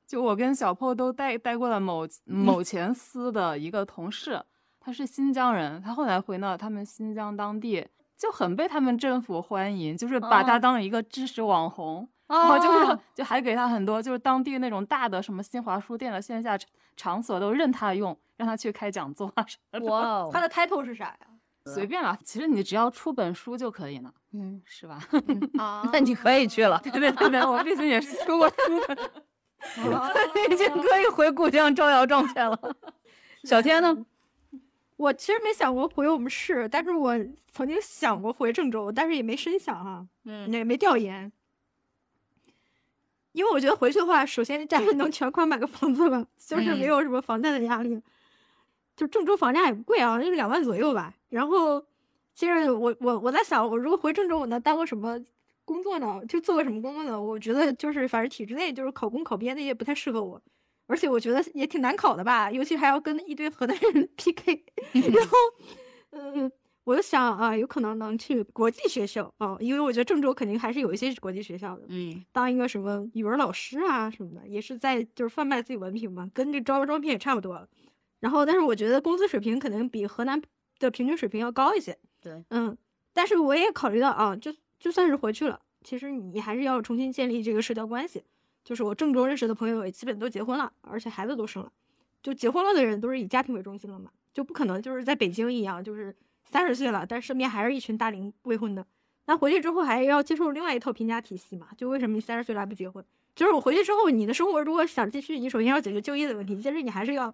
[0.06, 4.40] 就我跟小破都带带过了某某前司的一个同事，
[4.80, 7.86] 他是新疆人，他后来回到他们新疆当地，
[8.16, 12.08] 就很被他们政府欢迎，就是把他哦当一个知识网红。
[12.26, 21.18] 然后就是哦就还给他很多就是当地那种大的什么新华书店的线下场场所都任他用，让他去开讲座啊什么的，哇哦， 他的 title 是啥呀？
[21.66, 22.16] 随便了。
[22.24, 25.00] 其实你只要出本书就可以了，嗯，是吧？
[25.58, 28.94] 啊， 那你可以去了， 对对对对，我毕竟也是出过书的。
[29.94, 30.08] 啊
[30.48, 32.58] 已经可以回故乡招摇撞骗了。
[33.42, 33.94] 小天呢？
[35.00, 37.18] 我其实没想过回我们市，但是我
[37.50, 41.32] 曾经想过回郑州，但是也没深想啊，嗯也没调研。
[43.32, 47.98] 因为我觉得回去的话，首先家里 能全款买个房子了，就是没嗯有什么房贷的压力。
[48.94, 51.14] 就郑州房价也不贵啊，就两万左右吧。
[51.30, 51.82] 然后，
[52.34, 55.18] 其实我我我在想，我如果回郑州，我能当个什么
[55.64, 56.20] 工作呢？
[56.28, 57.18] 就做个什么工作呢？
[57.18, 60.42] 我觉得就是反正体制内就是考公考编那些不太适合我，
[60.90, 64.64] 而且我觉得也挺难考的吧，尤其还要跟一堆河南人 PK。
[64.92, 65.36] 然后，
[66.10, 66.50] 嗯，
[66.82, 71.84] 我就想啊，有可能能去国际学校啊，因为我觉得郑州肯定还是有一些国际学校的。
[71.88, 77.66] 嗯当一个什么语文老师啊什么的，也是在就是贩卖自己文凭嘛，跟这招招聘也差不多。
[78.18, 80.42] 然后，但是我觉得工资水平可能比河南
[80.78, 81.96] 的平均水平要高一些。
[82.20, 82.76] 对，嗯，
[83.14, 88.22] 但是我也考虑到啊，就就算是回去了，其实你还是要重新建立这个社交关系。
[88.64, 91.72] 就是我郑州认识的朋友也基本都结婚了，而且孩子都生了。
[92.22, 96.14] 就结婚了的人都是以家庭为中心了嘛，就不可能就是在北京一样，就是
[96.44, 98.86] 三十岁了，但身边还是一群大龄未婚的。
[99.26, 101.68] 那回去之后还要接受另外一套评价体系嘛？
[101.76, 103.04] 就为什么你三十岁了还不结婚？
[103.34, 107.32] 就是我回去之后，你的生活如果想继续，你首先要解决就业的问题，接着你还是要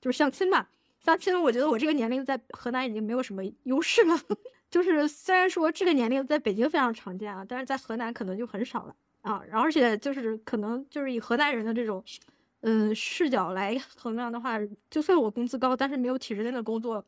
[0.00, 0.66] 就是相亲嘛。
[1.00, 4.16] 相亲，我觉得我这个年龄在河南已经没有什么优势了。
[4.70, 9.42] 就是虽然说这个年龄在北京非常常见啊，但是在河南可能就很少了啊。
[9.48, 12.02] 然后而且就是可能就是以河南人的这种
[12.62, 14.58] 嗯视角来衡量的话，
[14.90, 17.04] 就算我工资高，但是没有体制内的工作，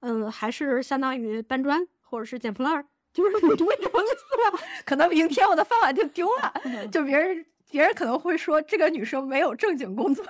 [0.00, 2.84] 嗯，还是相当于搬砖或者是捡破烂儿。
[3.12, 4.60] 就是我为什么类似了？
[4.86, 6.52] 可能明天我的饭碗就丢了，
[6.90, 10.24] 就别人别人可能会说这个女生没有正经工作，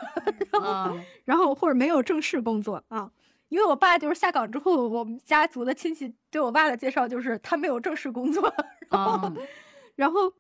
[0.51, 3.09] 然后、啊，然后或者没有正式工作啊。
[3.51, 8.53] 因为我爸就是下岗之后，我们家族的亲戚对我爸的介绍就是他没有正式工作，
[8.91, 9.33] 啊，
[9.95, 10.33] 然后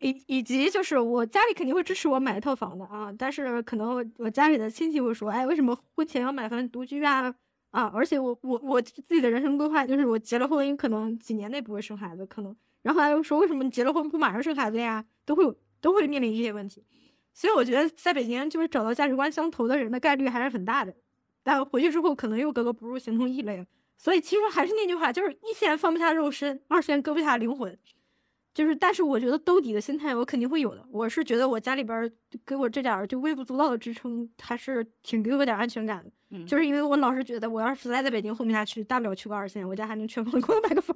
[0.00, 7.34] 以以及就是我家里肯定会支持我买一套房的啊，但是可能我家里的亲戚会说，哎，为什么婚前要买房独居啊？
[7.70, 15.04] 啊，而且我我我自己的人生规划就是我结了婚，可能几年内不会生孩子，可能，然后还又说为什么你结了婚不马上生孩子呀？
[15.24, 16.84] 都会有都会面临这些问题，
[17.32, 20.92] 所以我觉得在北京就是找到价值观相投的人的概率还是很大的，
[21.42, 23.64] 但回去之后可能又格格不入，形同异类。
[23.96, 27.78] 所以其实还是那句话，就是一线放不下肉身，二线割不下灵魂。
[28.60, 30.84] 就是，但是我觉得兜底的心态我肯定会有的。
[30.90, 32.10] 我是觉得我家里边儿
[32.44, 36.10] 给我这点儿就微不足道的支撑，还是挺给我点儿安全感的。
[36.32, 40.94] 嗯就是因为我老是觉得，我要是实在在北京混不下去，大不了去个二线，我家还能全款 给我买个房。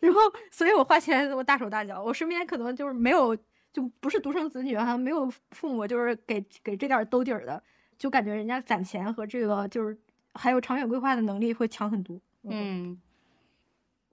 [0.00, 0.20] 然后，
[0.50, 2.02] 所以我花钱我大手大脚。
[2.02, 3.36] 我身边可能就是没有，
[3.72, 7.62] 就不是独生子女哈，没有父母就是给给这点儿兜底儿的，
[7.96, 9.96] 就感觉人家攒钱和这个就是
[10.34, 12.20] 还有长远规划的能力会强很多。
[12.42, 13.00] 嗯，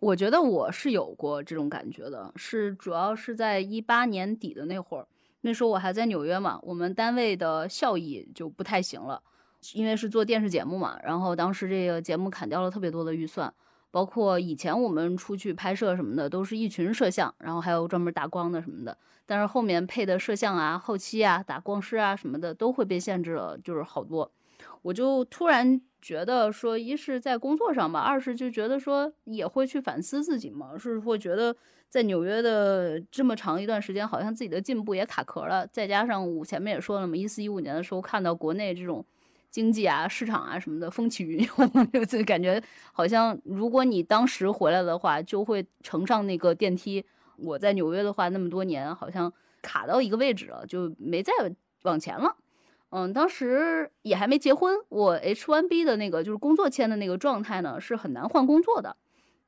[0.06, 5.07] 我觉得我是有过这种感觉的，是主要是在一八年底的那会儿，
[5.41, 9.19] 那时候我还在纽约嘛，我们单位的效益就不太行了，
[9.73, 13.52] 因为是做电视节目嘛，然后当时这个节目砍掉了特别多的预算，
[13.90, 18.95] 包括以前我们出去拍摄什么的，都是一群摄像，然后还有专门打光的什么的，
[19.26, 24.32] 但是后面配的摄像啊、后期啊、打光师啊什么的都会被限制了，就是好多。
[24.84, 31.56] 我就突然觉得说，一是在工作上吧，二是就觉得说也会去反思自己嘛，是会觉得
[31.90, 35.65] 在纽约的这么长一段时间，好像自己的进步也卡壳了。
[35.65, 39.03] 再加上我前面也说了嘛，一四一五年的时候看到国内这种
[39.49, 42.61] 经济啊、市场啊什么的风起云涌， 就感觉
[42.94, 47.03] 好像如果你当时回来的话，就会乘上那个电梯。
[47.38, 49.34] 我在纽约的话，那么多年好像
[49.64, 51.34] 卡到一个位置了，就没再
[51.82, 52.36] 往前了。
[52.97, 58.95] 嗯，当时也还没结婚，我 H1B 的那个就是工作签的那个状态呢，是很难换工作的。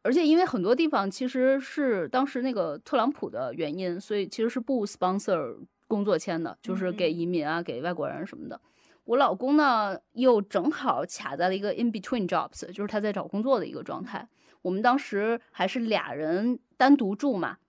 [0.02, 5.58] 而且因为很多地方其实是当时那个特朗普的原因，所以其实是不 sponsor
[5.88, 8.60] 工作签的，就是给移民啊、给外国人什么的。
[9.06, 14.28] 我老公呢，又正好卡在了一个 in between jobs，就是他在找工作的一个状态。
[14.62, 17.60] 我们当时还是俩人单独住嘛，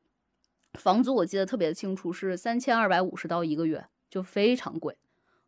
[0.72, 4.98] 房租我记得特别清楚，是三千二百五十刀一个月，就非常贵。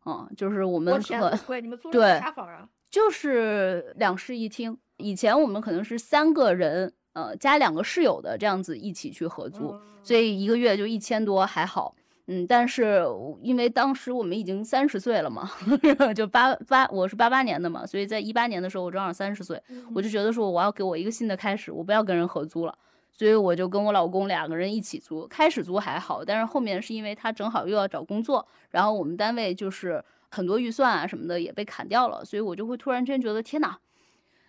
[0.05, 1.61] 嗯，就是我们我天，很贵！
[1.61, 2.67] 你们 租对了啥房啊？
[2.89, 4.77] 就是两室一厅。
[4.97, 11.95] 以前我们可能是三个人，呃，加两个室友的这样子一起去合租，嗯所以一个月就一千多还好。
[12.27, 13.03] 嗯，但是
[13.41, 15.49] 因为当时我们已经三十岁了嘛，
[16.15, 19.61] 就八八，我是八八年的嘛，所以在一八年的时候我正好三十岁，
[19.95, 22.77] 我就觉得说我要给我一个新的开始，我不要跟人合租了。
[23.11, 33.77] 所以我就跟我老公两个人一起租，开始租还好，但是后面是因为他正好又要找工作，然后我们单位就是很多预算啊什么的也被砍掉了，所以我就会突然间觉得天哪，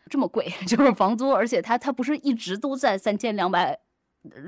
[0.08, 3.78] 这么贵， 就是房租，而且它它不是一直都在三千两百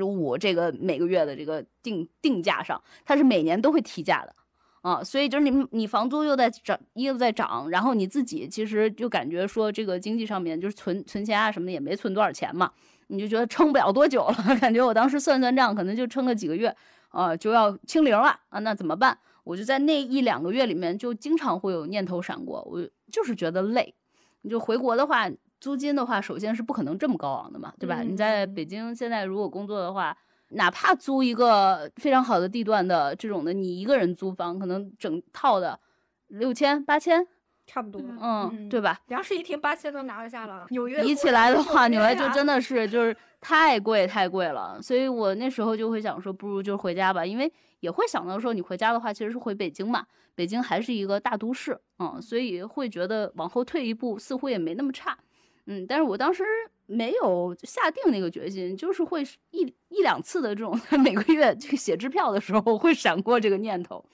[0.00, 4.34] 五这个每个月的这个定定价上，它是每年都会提价的。
[4.82, 12.70] 啊，所以就是你你房租又在涨，又在涨，然后你自己其实就感觉说这个经济上面就是存存钱啊什么的也没存多少钱嘛，
[13.08, 16.74] 你就觉得撑不了多久了， 感觉我当时算算账，可能就撑个几个月，
[17.08, 19.16] 啊，就要清零了啊，那怎么办？
[19.44, 23.94] 我就在那一两个月里面就经常会有念头闪过，我就是觉得累。
[24.42, 28.02] 你就回国的话，租金的话，首先是不可能这么高昂的嘛，对吧？
[28.02, 30.16] 你在北京现在如果工作的话。
[30.50, 35.80] 哪怕租一个非常好的地段的这种的，你一个人租房，可能整套的
[36.28, 37.26] 六千八千，
[37.66, 39.00] 差不多，嗯，对吧？
[39.08, 40.66] 两室一厅八千都拿得下了。
[40.70, 44.80] 纽约比起来的话，纽约就真的是就是太贵太贵了。
[44.82, 55.18] 所以我那时候就会想说，不如就回家吧，因为也会想到说，你回家的话其实是回北京嘛，北京还是一个大都市，嗯，所以会觉得往后退一步似乎也没那么差，
[55.66, 56.44] 嗯，但是我当时。
[56.86, 59.22] 没有下定那个决心，就是会
[59.52, 64.04] 一一两次的这种 每个月这个写支票的时候会闪过这个念头。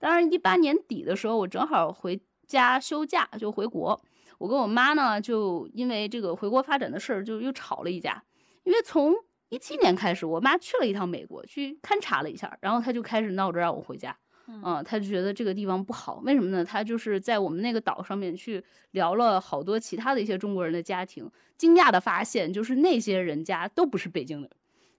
[0.00, 4.00] 当然，一八年底的时候，我正好回家休假，就回国。
[4.38, 8.22] 我跟我妈呢，就因为这个回国发展的事儿，就又吵了一架。
[8.64, 9.14] 因为从
[9.48, 14.16] 一七年开始，我妈去了一趟美国，去勘察了一下，然后她就开始闹着让我回家。
[14.48, 16.64] 嗯，她就觉得这个地方不好，为什么呢？
[16.64, 24.50] 她就是在我们那个岛上面去聊了好多其他的一些中国人的家庭，惊讶的发现，就是那些人家都不是北京的，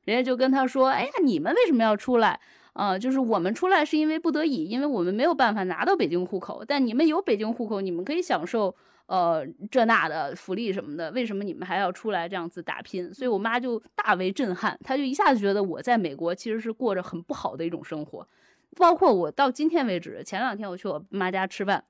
[0.04, 2.40] 人家就跟她说：“哎呀，你们为什么要出来？
[2.78, 8.76] 啊，就是我们出来是因为不得已，因为我们没有办法拿到北京户口，但你们有北京户口，你们可以享受
[9.08, 18.28] 呃这那的福利什么的，为什么你们还要出来这样子打拼？”所以我妈就大为震撼，她就一下子觉得我在美国其实是过着很不好的一种生活。
[18.76, 21.84] 包括我到今天为止，前两天我去我妈家吃饭，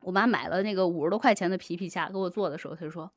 [0.00, 3.08] 我妈买了那个五十多块钱的皮皮虾给我做的时候，她就说，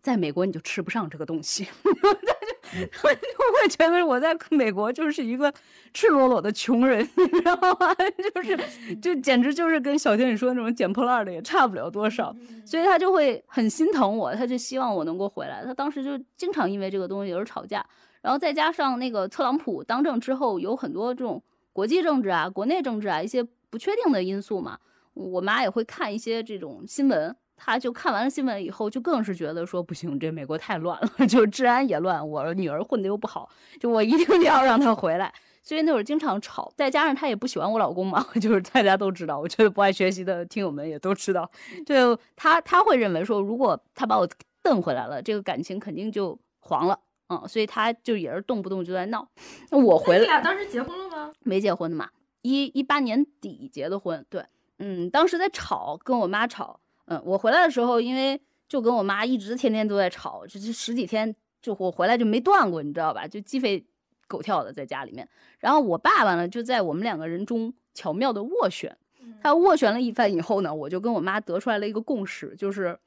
[0.00, 1.64] 在美国你就吃不上这个东西，
[3.04, 3.20] 我就
[3.60, 5.52] 会觉得我在美国就是一个
[5.92, 7.94] 赤裸裸的穷人， 你知道吗？
[8.34, 12.34] 就是就简直就是跟小天你说的那种捡破烂的也差不了多少，
[12.64, 15.64] 所以他就会很心疼我，他就希望我能够回来。
[15.64, 17.84] 他当时就经常因为这个东西而吵架，
[18.20, 21.42] 然后再加上那个特朗普当政之后，有很多这种。
[21.74, 24.78] 国际政治啊，国内政治啊，一些不确定的因素嘛，
[25.14, 33.48] 我妈也会看一些这种新闻，她就看完了新闻以后，就更是觉得说不行，这美国太乱了， 就治安也乱，我女儿混的又不好，
[33.78, 35.32] 就我一定要让她回来。
[35.62, 41.48] 所以那会儿经常吵，再加上她也不喜欢我老公嘛， 就是大家都知道，我觉得不爱学习的听友们也都知道，
[41.86, 44.28] 就她她会认为说，如果她把我
[44.64, 46.98] 瞪回来了，这个感情肯定就黄了。
[47.28, 49.26] 嗯，所以他就也是动不动就在闹。
[49.70, 51.32] 那 我回来，你俩当时结婚了吗？
[51.40, 52.10] 没结婚的嘛，
[52.42, 54.26] 一一八年底结的婚。
[54.28, 54.44] 对，
[54.78, 56.80] 嗯，当时在吵，跟我妈吵。
[57.12, 63.26] 嗯，我回来的时候，因为就跟我妈一直天天都在吵，这这十几天就我回来就没断过，你知道吧？
[63.26, 63.84] 就鸡飞
[64.26, 65.28] 狗跳的在家里面。
[65.58, 68.96] 然后我爸爸呢，就在我们两个人中巧妙的斡旋。
[69.42, 72.98] 他斡旋了一番以后呢，我就跟我妈得出来了一个共识，就是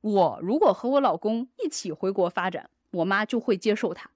[0.00, 2.70] 我如果和我老公一起回国发展。
[2.90, 4.08] 我妈就会接受他，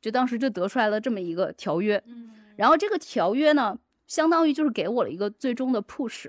[0.00, 3.78] 就当时就得出来了这么一个条约，嗯，然后这个条约呢，
[4.08, 6.28] 相当于就是给我了一个最终的 push，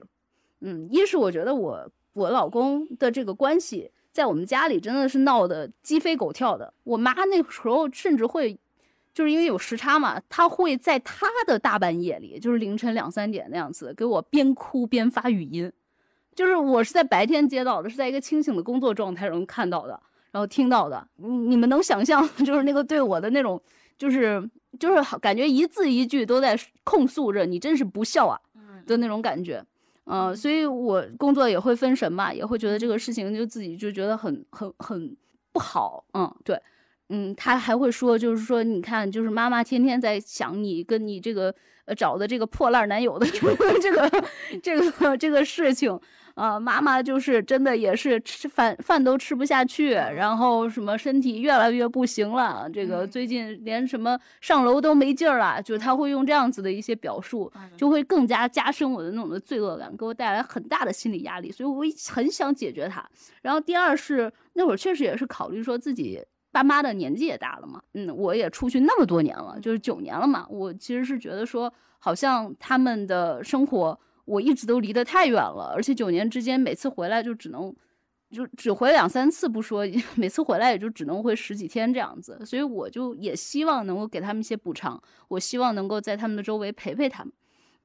[0.61, 8.57] 嗯，一是我觉得我我老公的这个关系在我们家里真的是闹得鸡飞狗跳的，我妈那时候甚至会，
[9.13, 15.71] 就是因为有时差嘛，她会在她的大半夜里，就是凌晨两三点那样子给我边哭边发语音，
[16.33, 19.99] 就是我是在白天接到的，是在一个清醒的工作状态中看到的。
[20.31, 23.59] 然后听到的，你你们能想象， 就是那个对我的那种，
[23.97, 24.47] 就是
[24.79, 28.39] 就是感觉一字一句都在控诉着你真是不孝啊
[28.85, 29.63] 的那种感觉，
[30.09, 35.15] 嗯，所以我工作也会分神嘛，也会觉得这个事情就自己就觉得很很很
[35.51, 36.59] 不好，嗯，对，
[37.09, 41.53] 嗯，他还会说，就是说你看，就是妈妈天天在想你跟你这个
[41.85, 44.09] 呃找的这个破烂男友的 这个这个
[44.63, 45.99] 这个这个事情。
[46.37, 61.83] 啊，妈妈就是真的也是吃饭饭都吃不下去，然后什么身体越来越不行了，这个最近连什么上楼都没劲儿了，就他会用这样子的一些表述，就会更加加深我的那种的罪恶感，给我带来很大的心理压力，所以我
[62.13, 63.03] 很想解决它。
[63.41, 73.99] 然后第二是那会儿确实也是考虑说自己爸妈的年纪也大了嘛，嗯，我也出去那么多年了，就是九年了嘛，我其实是觉得说好像他们的生活。
[74.27, 77.73] 我一直都离得太远了，而且九年之间每次回来就只能，
[78.29, 79.85] 就只回两三次不说，
[80.15, 87.31] 每次回来也就只能回十几天这样子，所以我就也希望能够给他们一些补偿，我希望能够在他们的周围陪陪他们，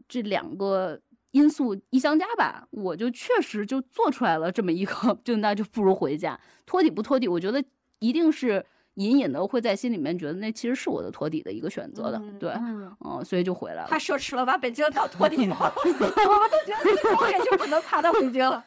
[0.08, 1.00] 这两个
[1.30, 7.62] 因素一相加吧，我就确实就做出来了这么一个， 就那就不如回家，托底不托底，我觉得
[8.00, 13.88] 一定是隐隐的会在心里面觉得那其实是我的托底的一个选择的，对，嗯，嗯，所以就回来了。
[13.88, 14.58] 太奢侈了吧？
[14.58, 15.56] 北京当托底吗？
[15.60, 18.62] 我都觉得我也就不能爬到北京了。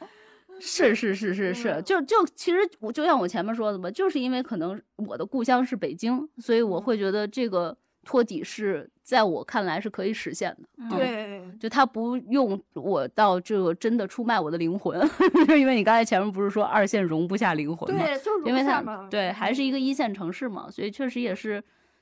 [0.60, 7.76] 是是是是是，嗯就就其实我就像我前面说的吧，就是因为可能我的故乡是北京，所以我会觉得这个
[8.06, 10.70] 托底是在我看来是可以实现的。
[10.78, 14.98] 嗯，对，就他不用我到这个真的出卖我的灵魂，
[15.60, 18.02] 因为你刚才前面不是说二线容不下灵魂吗？
[18.06, 19.08] 对，就是因为它容下嘛。
[19.10, 21.62] 对还是一个一线城市嘛，所以确实也是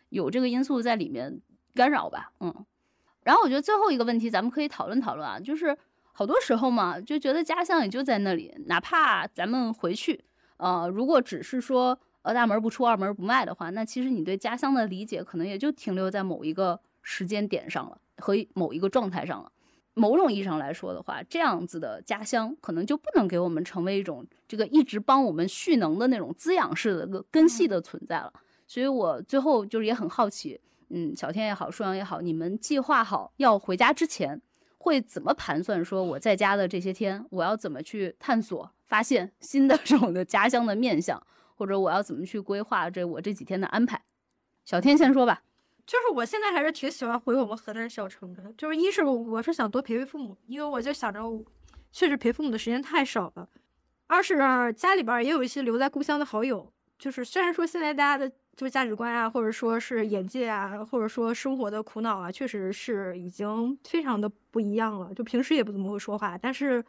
[0.09, 1.41] 有这个因素在里面
[1.73, 2.53] 干扰吧，嗯。
[3.23, 5.75] 然后我觉得最后一个问题咱们可以讨论讨论啊，就是
[6.11, 10.21] 好多时候嘛，就觉得家乡也就在那里，哪怕咱们回去，
[10.57, 19.51] 呃，如果只是说呃大门不出二门不迈的话，那其实你对家乡的理解可能也就停留在某一个时间点上了和某一个状态上了。
[19.95, 28.33] 某种意义上来说的话，这样子的家乡可能就不能给我们成为一种这个一直帮我们蓄能的那种滋养式的个根系的存在了。
[28.65, 30.59] 所以我最后就是也很好奇，
[30.89, 34.41] 嗯，小天也好，舒阳也好，你们计划好要回家之前，
[34.79, 35.85] 会怎么盘算？
[35.85, 41.21] 说我在家的这些天，我要怎么去探索、发现新的这种的家乡的面相，
[41.55, 44.01] 或者我要怎么去规划这我这几天的安排？
[44.65, 45.43] 小天先说吧。
[45.85, 51.21] 就是我现在还是挺喜欢回我们河南小城的，就是一是我是想多陪陪父母，因为我就想着
[51.91, 53.45] 确实陪父母的时间太少了；
[54.07, 54.37] 二是
[54.77, 66.81] 家里边也有一些留在故乡的好友，就是虽然说现在大家的就是价值观啊，或者说是眼界啊，或者说生活的苦恼啊，确实是已经非常的不一样了，就平时也不怎么会说话，但是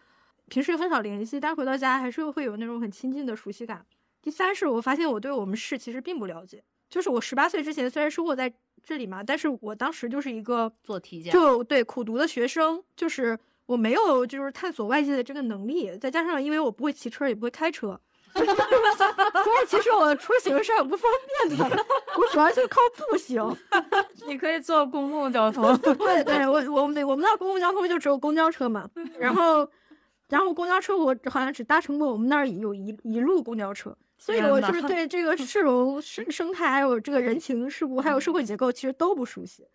[0.49, 3.85] 平时很少联系，但是回到家还是会有那种很亲近的熟悉感。
[4.25, 8.51] 第三是我发现我对我们市其实并不了解，就是我十八岁之前虽然生活在
[8.83, 18.01] 这里嘛，但是我当时就是一个做题家就对苦读的学生，就是我没有就是探索外界的这个能力，再加上因为我不会骑车也不会开车，
[18.33, 21.11] 所以其实我出行是很不方
[21.47, 21.85] 便的，
[22.17, 22.81] 我主要就是靠
[23.11, 23.55] 步行。
[24.27, 25.77] 你可以坐公共交通。
[25.79, 28.89] 对对，我我们我们那公共交通就只有公交车嘛，
[29.19, 29.69] 然后
[30.31, 33.95] 然后公交车我好像只搭乘过我们那儿有一一路公交车，
[34.25, 39.67] 所以我就是对这个 市容生生态还有这个人情世故还有社会结构其实都不熟悉。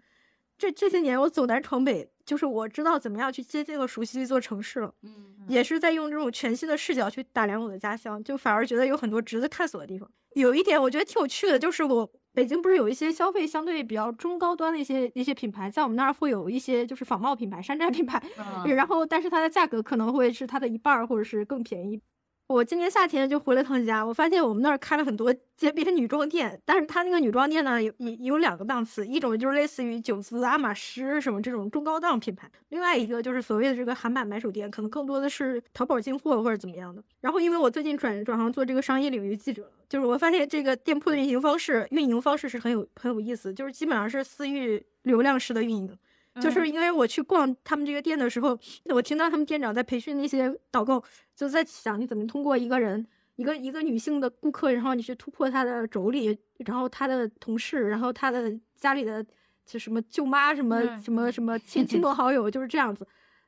[0.57, 10.09] 这这些年我走南闯北，就是我知道怎么样去接近和熟悉一座城市了，嗯也是在用这种全新的视角去打量我的家乡，就反而觉得有很多值得探索的地方。
[10.33, 22.01] 有一点我觉得挺有趣的，就是我北京不是有一些消费相对比较中高端的一些一些品牌，在我们那儿会有一些就是仿冒品牌、山寨品牌，嗯然后但是它的价格可能会是它的一半儿，或者是更便宜。
[22.49, 37.03] 我今年夏天就回了趟家，我发现我们那儿开了很多街边女装店，但是它那个女装店呢有有两个档次，一种就是类似于九姿、爱马仕什么这种中高档品牌，另外一个就是所谓的这个韩版买手店，可能更多的是淘宝进货或者怎么样的。
[37.21, 45.95] 然后因为我最近转转行做这个商业领域记者，就是我发现这个店铺的运营方式，运营方式是很有很有意思，就是基本上是私域流量式的运营。
[46.41, 51.03] 就是因为我去逛他们这个店的时候，我听到他们店长在培训那些导购，
[51.35, 53.05] 就在想你怎么通过一个人，
[53.35, 59.25] 一个一个女性的顾客，然后你去突破她的妯娌，然后她的同事，然后她的家里的
[59.65, 63.07] 就什么舅妈，什么嗯什么什么亲亲朋好友，就是这样子，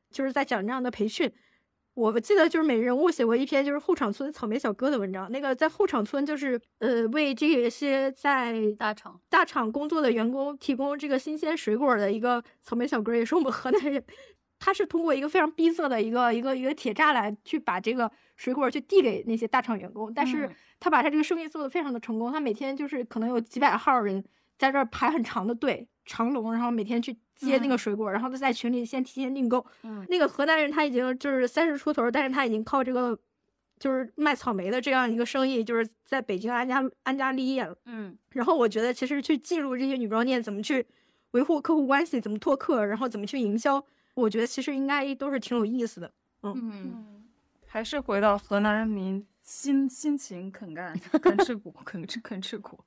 [0.10, 1.32] 就是在讲这样的培训。
[1.94, 14.04] 我记得就是每人物写过一篇就是后场村草莓小哥的文章，那个在后场村就是呃为这些在大厂大厂工作的员工提供这个新鲜水果的一个草莓小哥，也是我们河南人。
[14.64, 22.32] 他是通过一个非常逼仄的一个一个一个铁栅栏去把这个水果去递给那些大厂员工，但是嗯他把他这个生意做得非常的成功。
[22.32, 24.24] 他每天就是可能有几百号人
[24.60, 29.66] 在这儿排很长的队，长龙，然后每天去接那个水果，然后他在群里先提前订购。
[29.84, 33.18] 嗯那个河南人他已经就是三十出头，但是他已经靠这个
[33.80, 37.76] 就是卖草莓的这样一个生意，就是在北京安家安家立业了。
[37.86, 40.86] 嗯然后我觉得其实去进入这些女装店，怎么去
[41.32, 46.12] 维护客户关系，怎么拓客，然后怎么去营销，我觉得其实应该都是挺有意思的。
[46.44, 47.24] 嗯，
[47.66, 52.80] 还是回到河南人民辛辛勤肯干、肯吃苦、 肯吃肯吃苦。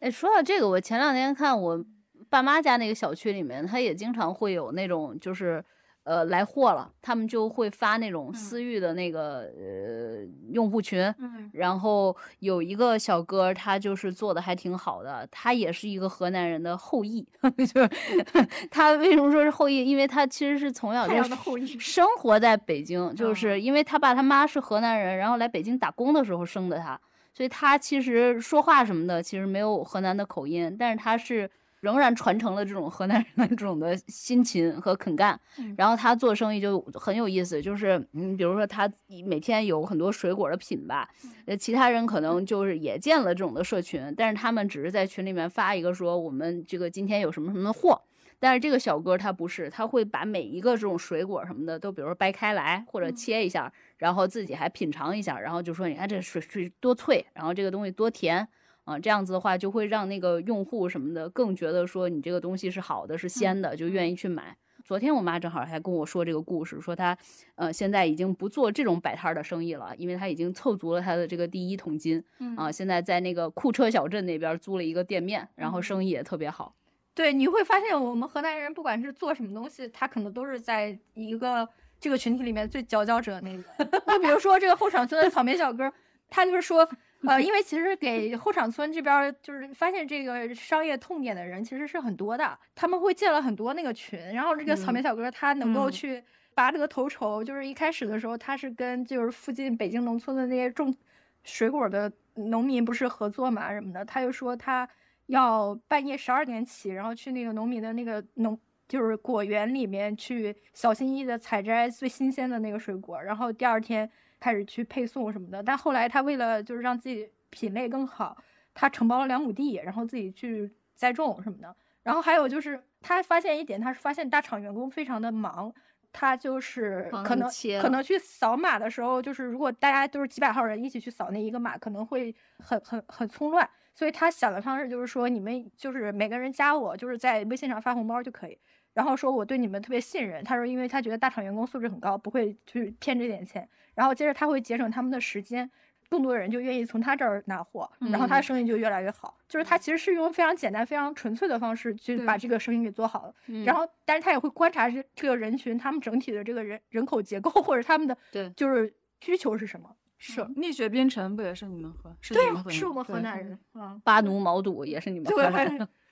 [0.00, 1.84] 哎，说到这个，我前两天看我
[2.30, 5.64] 爸妈家那个小区里面，他也经常会有那种就是。
[6.04, 17.28] 呃，来货了，他们就会发那种私域的那个、呃用户群，嗯然后有一个小哥，他就是做的还挺好的，他也是一个河南人的后裔，
[17.70, 17.90] 就是
[18.72, 19.84] 他为什么说是后裔？
[19.84, 26.98] 因为他其实是从小太就阳的后裔生活在北京，就哦是因为他爸他妈是河南人，然后来北京打工的时候生的他，
[27.34, 31.50] 所以他其实说话什么的其实没有河南的口音，但是他是
[31.80, 35.38] 仍然传承了这种河南人的这种的辛勤和肯干。
[35.76, 38.90] 然后他做生意就很有意思，就是嗯，比如说他
[39.26, 41.08] 每天有很多水果的品吧，
[41.46, 48.02] 呃，其他人可能就是也建了这种的社群，但是他们只是在群里面发一个说我们这个今天有什么什么货。
[48.40, 58.46] 但是这个小哥他不是，他会把每一个这种水果什么的都，比如说掰开来或者切一下，然后自己还品尝一下，然后就说你看这水水多脆，然后这个东西多甜
[58.88, 64.56] 啊，这样子的话就会让那个用户什么的更觉得说你这个东西是好的，是鲜的，就愿意去买。
[64.82, 67.14] 昨天我妈正好还跟我说这个故事，说她
[67.56, 72.24] 呃现在已经不做这种摆摊的生意了，因为她已经凑足了她的这个第一桶金
[72.56, 76.74] 啊，现在在那个库车小镇那边租了一个店面，然后生意也特别好。
[77.14, 81.68] 对，你会发现我们河南人不管是做什么东西，他可能都是在一个
[82.00, 83.84] 这个群体里面最佼佼者那个。
[84.10, 85.92] 就比如说这个后场村的草莓小哥，
[86.30, 86.88] 他就是说，
[87.26, 96.22] 呃，因为其实给后场村这边就是发现这个商业痛点的人其实是很多的，他们会建了很多那个群，然后这个草莓小哥他能够去
[96.54, 100.94] 拔这个头筹，就是一开始的时候他是跟就是附近北京农村的那些种
[101.42, 104.88] 水果的农民不是合作嘛什么的，他就说他。
[105.28, 108.58] 要半夜十二点起，然后去那个农民的那个农，
[108.88, 115.62] 就是果园里面去小心翼翼的采摘最新鲜的那个水果，然后第二天开始去配送什么的。
[115.62, 118.36] 但后来他为了就是让自己品类更好，
[118.74, 121.74] 他承包了两亩地，然后自己去栽种什么的。
[122.02, 125.72] 然后还有就是他发现一点，他是发现大厂员工非常的忙，
[126.12, 127.48] 他就是可能
[127.82, 133.68] 可能去扫码的时候，就是如果大家都是几百号人一起去扫那一个码，可能会很很很匆乱。
[133.94, 138.56] 所以他想的方式就是说，你们就是每个人加我，就是在微信上发红包就可以。
[138.98, 140.42] 然后说我对你们特别信任。
[140.42, 143.68] 他说，因为他觉得大厂员工素质很高，不会去骗这点钱。
[143.94, 145.70] 然后接着他会节省他们的时间，
[146.08, 149.38] 更多的人就愿意从他这儿拿货，然后他的生意就越来越好。
[149.48, 153.34] 就是他其实是用非常简单、非常纯粹的方式去把这个生意给做好了。
[153.64, 159.94] 然后，但是他也会观察这这个人群，他们整体的这个人人口结构或者他们的对就是需求是什么。
[160.20, 162.12] 是蜜雪冰城不也是你们河？
[162.30, 163.56] 对，是我们河南人。
[163.74, 165.88] 嗯，巴奴毛肚也是你们河南人。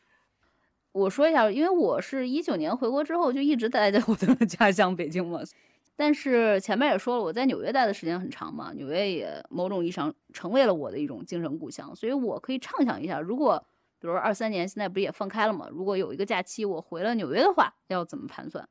[0.96, 5.40] 我说一下，因为我是一九年回国之后就一直待在我的 家乡北京嘛。
[5.94, 11.94] 但是前面也说了，我在纽约待的时间很长嘛，纽约也某种意义上成为了我的一种精神故乡。
[11.94, 13.62] 所以我可以畅想一下，如果
[14.00, 15.68] 比如二三年现在不也放开了嘛？
[15.70, 18.66] 如果有一个假期我回了纽约的话，要怎么盘算？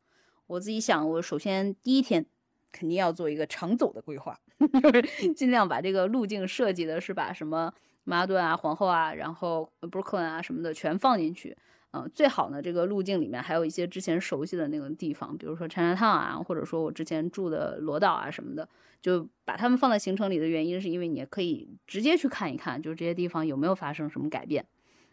[0.47, 2.25] 我自己想，我首先第一天
[2.71, 4.39] 肯定要做一个长走的规划。
[4.81, 7.71] 就是尽量把这个路径设计的是把什么
[8.03, 11.55] 曼哈顿啊、皇后啊，然后布鲁克林啊什么的全放进去。
[11.95, 18.67] 嗯，最好呢，这个路径里面还有一些之前熟悉的那个地方，比如说 Chinatown 啊，或者说我之前住的罗岛啊什么的，
[19.01, 24.65] 就把它们放在行程里的原因，是因为你也可以直接去看一看，就是这些地方有没有发生什么改变。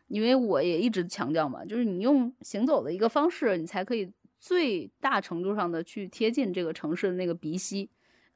[0.08, 7.88] 因为我也一直强调嘛，就是你用行走的一个方式，你才可以最大程度上的去贴近这个城市的那个鼻息。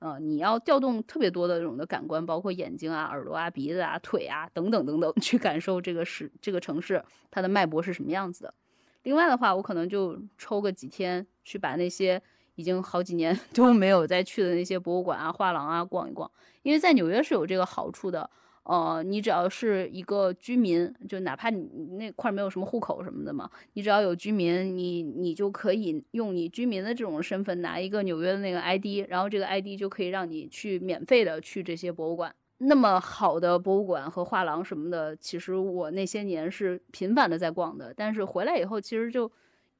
[0.07, 8.55] 呃，你要调动特别多的这种的感官，包括眼睛啊、耳朵啊、鼻子啊、腿啊等等等等， 去感受这个市、这个城市它的脉搏是什么样子的。
[9.03, 12.23] 另外的话，我可能就抽个几天去把那些
[12.55, 16.31] 已经好几年 都没有再去的那些博物馆啊、画廊啊逛一逛，
[16.62, 18.31] 因为在纽约是有这个好处的。
[18.69, 21.63] 呃，你只要是一个居民，就哪怕你
[21.99, 32.35] 那块没有什么户口什么的嘛，你只要有居民，你你就可以用你居民的这种身份拿一个纽约的那个 ID，然后这个 ID 就可以让你去免费的去这些博物馆。
[32.59, 39.31] 那么好的博物馆和画廊什么的，其实我那些年是频繁的在逛的，但是回来以后其实就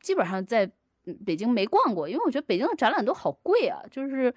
[0.01, 0.71] 基本上在
[1.25, 4.33] 北京没逛过，因为我觉得北京的展览都好贵啊，就是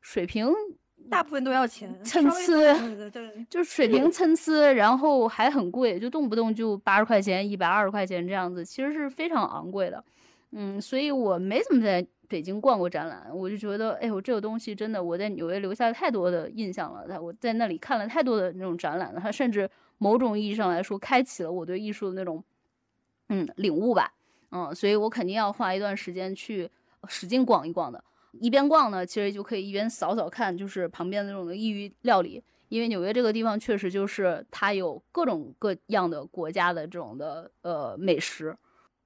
[0.00, 0.52] 水平。
[1.10, 10.02] 大部分都要钱，参差，对对，就是水平参差，然后还很贵，就动不动就八十块钱、一百二十块钱这样子，其实是非常昂贵的。
[10.52, 17.20] 嗯，所以我没怎么在北京逛过展览，我就觉得，哎呦，这个东西真的，我在纽约留下了太多的印象了。
[17.20, 19.68] 我在那里看了太多的那种展览了，它甚至
[19.98, 22.42] 某种意义上来说，开启了我对艺术的那种，
[23.28, 24.12] 嗯，领悟吧。
[24.50, 26.68] 嗯，所以我肯定要花一段时间去
[27.08, 28.02] 使劲逛一逛的。
[28.40, 32.42] 一边逛呢，其实就可以一边扫扫看，就是旁边那种的异域料理。
[32.68, 38.56] 因为纽约这个地方确实就是它有各种各样的国家的这种的呃美食，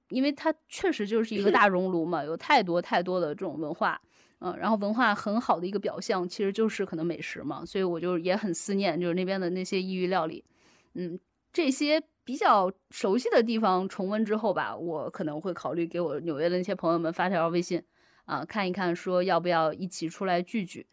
[0.07, 4.01] 因为它确实就是一个大熔炉嘛，有太多太多的这种文化，
[4.39, 10.45] 嗯，然后文化很好的一个表象其实就是可能美食嘛，所以我就也很思念就是那边的那些异域料理，
[10.93, 11.19] 嗯，
[11.51, 17.83] 这些比较熟悉的地方重温之后吧，我可能会考虑给我纽约的那些朋友们发条微信。
[18.27, 20.85] 啊，看一看，说要不要一起出来聚聚？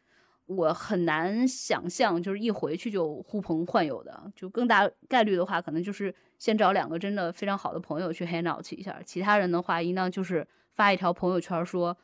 [0.47, 11.97] 我很难想象，就是一回去就呼朋唤友的，就更大概率的话，可能就是先找两个真的非常好的朋友去 hang out 一下，其他人的话，应当就是发一条朋友圈说，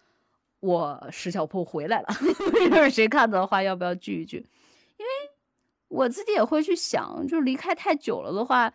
[0.61, 2.09] 我石小铺回来了，
[2.73, 4.39] 要是谁看到的话，要不要聚一聚？
[4.97, 5.11] 因为
[5.89, 8.73] 我自己也会去想，就是离开太久了的话，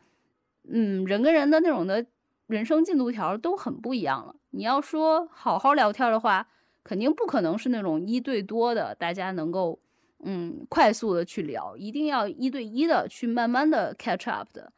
[0.70, 2.06] 嗯，人跟人的那种的
[2.46, 4.36] 人生进度条都很不一样了。
[4.56, 6.48] 你要说好好聊天的话。
[6.88, 9.80] 肯定不可能是那种一对多的，大家能够
[10.20, 14.72] 嗯快速的去聊，一定要一对一的去慢慢的 catch up 的。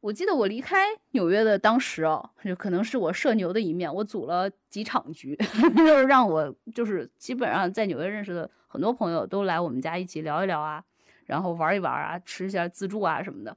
[0.00, 5.36] 我记得我离开纽约的当时哦，就可能是我社牛的一面，我组了几场局，
[5.76, 10.82] 就是让我就是基本上在纽约认识的很多朋友都来我们家一起聊一聊啊，
[11.26, 13.54] 然后玩一玩啊，吃一下自助啊什么的。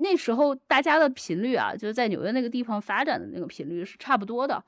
[0.00, 4.62] 那时候大家的频率啊，就是在纽约那个地方发展的那个频率是差不多的。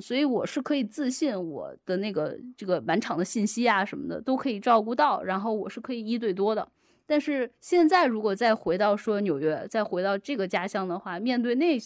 [0.00, 6.68] 所以我是可以自信，我的那个这个满场的信息啊什么的都可以照顾到，然后我是可以一对多的。
[7.06, 11.76] 但是现在如果再回到说纽约，再回到这个家乡的话，面对那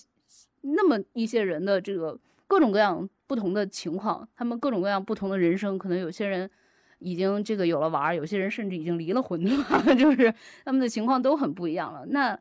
[0.60, 6.50] 那么一些人的这个各种各样不同的情况，他们各种各样不同的人生，可能有些人
[6.98, 9.42] 已经这个有了娃儿，有些人甚至已经离了婚，
[9.96, 12.04] 就是他们的情况都很不一样了。
[12.08, 12.38] 那。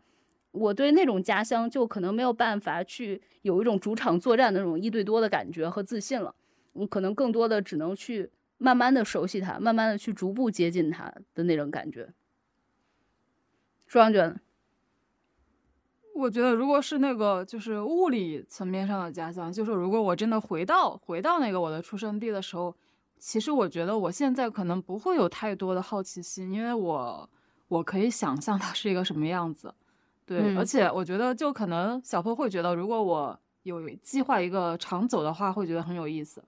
[0.54, 6.34] 我对那种家乡就可能没有办法去有一种主场作战的那种一对多的感觉和自信了，
[6.74, 12.14] 我可能更多的只能去慢慢的熟悉它，慢慢的去逐步接近它的那种感觉。
[13.88, 14.40] 双卷，
[16.14, 22.76] 我觉得如果是那个就是物理层面上的家乡，就是如果我真的回到回到那个我的出生地的时候，
[23.18, 27.28] 其实我觉得我现在可能不会有太多的好奇心，因为我
[27.70, 29.74] 我可以想象它是一个什么样子。
[30.26, 36.44] 对，而且我觉得，就可能小坡会觉得，如果我有计划一个长走的话，会觉得很有意思。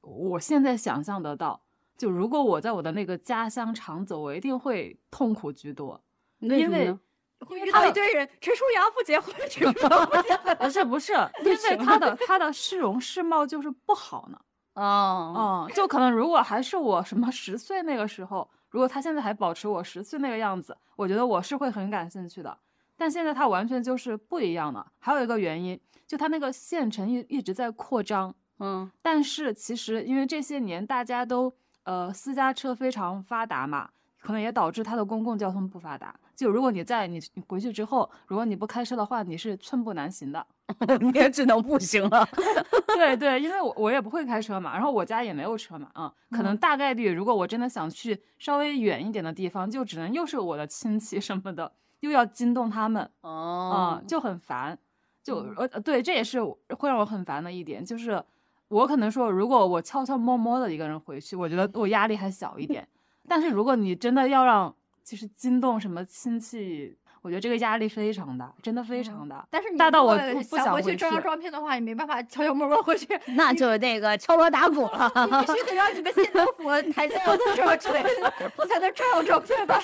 [0.00, 1.60] 我现在想象得到，
[1.96, 6.00] 就如果我在我的那个家乡长走，我一定会痛苦居多。
[6.40, 7.00] 因为什么呢？
[7.46, 10.56] 会遇到一堆人，陈舒阳不结婚，陈书阳不结婚。
[10.58, 11.12] 不是 不是，
[11.44, 14.38] 因为他的 他的市容市貌就是不好呢。
[14.74, 22.56] 哦，嗯，就可能如果还是我什么十岁那个时候，如果他现在还保持我十岁那个样子，我觉得我是会很感兴趣的。
[23.02, 25.76] 但现在它完全就是不一样的，还有一个原因，
[26.06, 31.52] 就它那个县城一一直在扩张，嗯，但是其实因为这些年大家都
[31.82, 36.14] 呃私家车非常发达嘛，可能也导致它的公共交通不发达。
[36.36, 40.46] 就如果你在你你回去之后，如果你不开车的话，你是寸步难行的，
[41.02, 42.24] 你也只能步行了。
[42.94, 51.72] 对对，因为我我也不会开车嘛，然后我家也没有车嘛，嗯，可能大概率如果我真的想去稍微远一点的地方，就只能又是我的亲戚什么的。
[52.02, 53.10] 又要惊动他们。
[53.22, 54.78] 哦，就很烦，
[55.22, 56.40] 就呃对，这也是
[56.78, 58.22] 会让我很烦的一点，就是
[58.68, 62.86] 我可能说，如果我悄悄摸摸的一个人回去，我觉得我压力还小一点，
[63.28, 64.74] 但是如果你真的要让，
[65.04, 69.46] 就是惊动什么亲戚，我觉得这个压力非常大，真的非常大。
[69.50, 70.16] 但是你大到我
[70.50, 73.06] 不想回去装张照片的话，你没办法悄悄摸摸回去，
[73.36, 75.10] 那就那个敲锣打鼓了，
[75.46, 78.02] 必须得让你们县政府台下有这么吹，
[78.56, 79.80] 我才能照照片吧。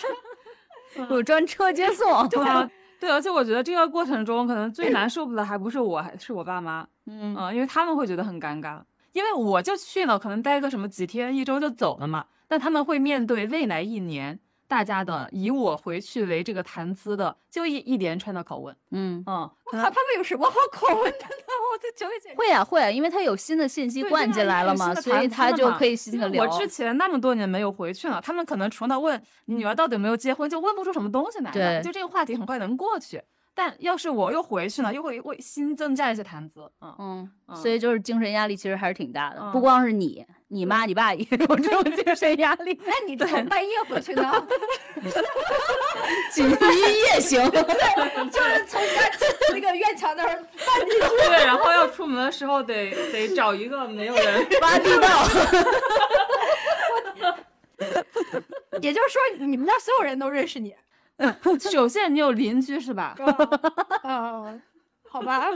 [1.10, 2.40] 有 专车接送，对。
[2.44, 2.68] 啊，
[3.00, 7.36] 对，而且我觉得这个过程中可能最难受的还不是我，还是我爸妈， 嗯。
[7.54, 8.80] 因为他们会觉得很尴尬，
[9.12, 14.40] 因为我就去了，可能待个什么几天、一周就走了嘛，但他们会面对未来一年。
[14.69, 21.27] 大家的以我回去为这个谈资的，就一一连串的拷问，嗯嗯，他他们有什么好拷问的呢？
[21.73, 22.36] 我就觉得。
[22.36, 26.45] 会啊会啊，因为他有新的信息灌进来了嘛，所以他就可以新的聊。
[26.45, 31.51] 我之前那么多年没有回去了，他们可能除了问你女儿到底有没有结婚，就问不出什么东西来。
[31.51, 33.23] 对，就这个话题很快能过去。
[33.59, 36.60] 但要是我又回去呢，又会会新增加一些谈资。
[36.80, 40.24] 嗯嗯，所以就是精神压力其实还是挺大的，不光是你。
[40.51, 44.32] 你妈、你爸也有这种精 神压力，那你从半夜回去呢？
[46.32, 47.60] 几一夜 行，对，
[48.30, 49.10] 就是从家
[49.52, 51.28] 那个院墙那儿翻进去。
[51.28, 55.28] 对，然后要出门的时候得得找一个没有人挖地道。
[58.80, 60.74] 也就是说，你们家所有人都认识你。
[61.70, 63.16] 首先，你有邻居是吧？
[64.05, 64.62] 嗯，
[65.09, 65.47] 好吧。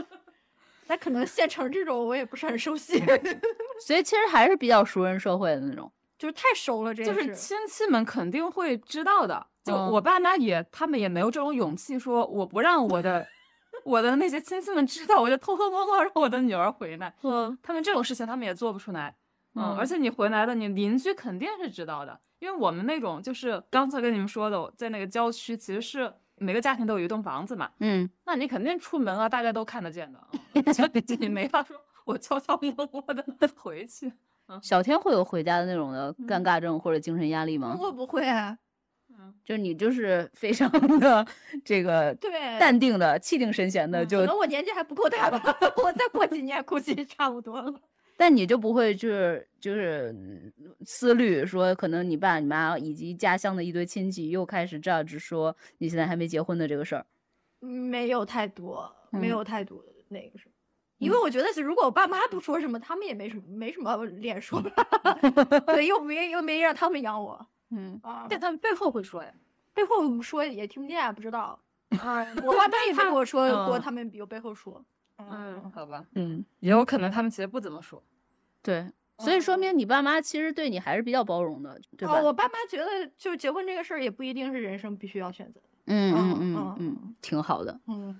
[0.87, 3.01] 那可能县城这种我也不是很熟悉，
[3.85, 6.93] 所以其实还是比较熟人社会的那种，就是太熟了。
[6.93, 9.47] 这就是亲戚们肯定会知道的。
[9.63, 13.25] 就我爸妈也，他们也没有这种勇气说我不让我的
[13.85, 17.13] 我的那些亲戚们知道，我就偷偷摸摸让我的女儿回来。
[17.21, 19.15] 嗯，他们这种事情他们也做不出来。
[19.55, 26.13] 嗯，而且你回来的，你邻居肯定是知道的，因为我们那种就是刚才跟你们说的，在那个郊区，其实是。
[26.37, 30.19] 每个家庭都有一栋房子嘛，嗯，那你肯定出门啊，大家都看得见的，
[31.19, 33.23] 你没法说，我悄悄摸摸的
[33.55, 34.11] 回去。
[34.61, 37.77] 小天会有回家的那种的嗯尴尬症或者精神压力吗？
[37.79, 38.57] 我不会啊，
[39.45, 40.69] 就是你就是非常
[40.99, 41.25] 的
[41.63, 45.39] 这个对，淡定的、气定神闲的，嗯就可能我年纪还不够大吧，
[45.77, 47.79] 我再过几年估计差不多了。
[48.23, 50.53] 但你就不会就是就是嗯
[50.85, 57.05] 思虑说，可能你爸你妈以及家乡的一堆亲戚又开始 judge 说你现在还没结婚的这个事儿。
[57.59, 60.53] 没有太多，没嗯有太多的那个什么。
[60.99, 63.93] 因为我觉得是，如果我爸妈不说什么，他们也没什么没什么
[64.23, 64.63] 脸说。
[65.65, 69.33] 对， 又没又没让他们养我嗯，啊，但他们背后会说呀。
[69.73, 71.59] 背后说也听不见，不知道。
[71.99, 74.81] 啊，我爸妈也没跟我说过，嗯他们有背后说。
[75.17, 78.01] 嗯，好吧，嗯，也有可能他们其实不怎么说。
[78.63, 82.19] 对，所以说明你爸妈其实对你还是比较包容的，对吧？
[82.19, 82.85] 哦，我爸妈觉得，
[83.17, 85.67] 就结婚这个事儿也不一定是人生必须要选择的。
[85.87, 87.77] 嗯嗯嗯嗯嗯嗯，挺好的。
[87.87, 88.17] 嗯，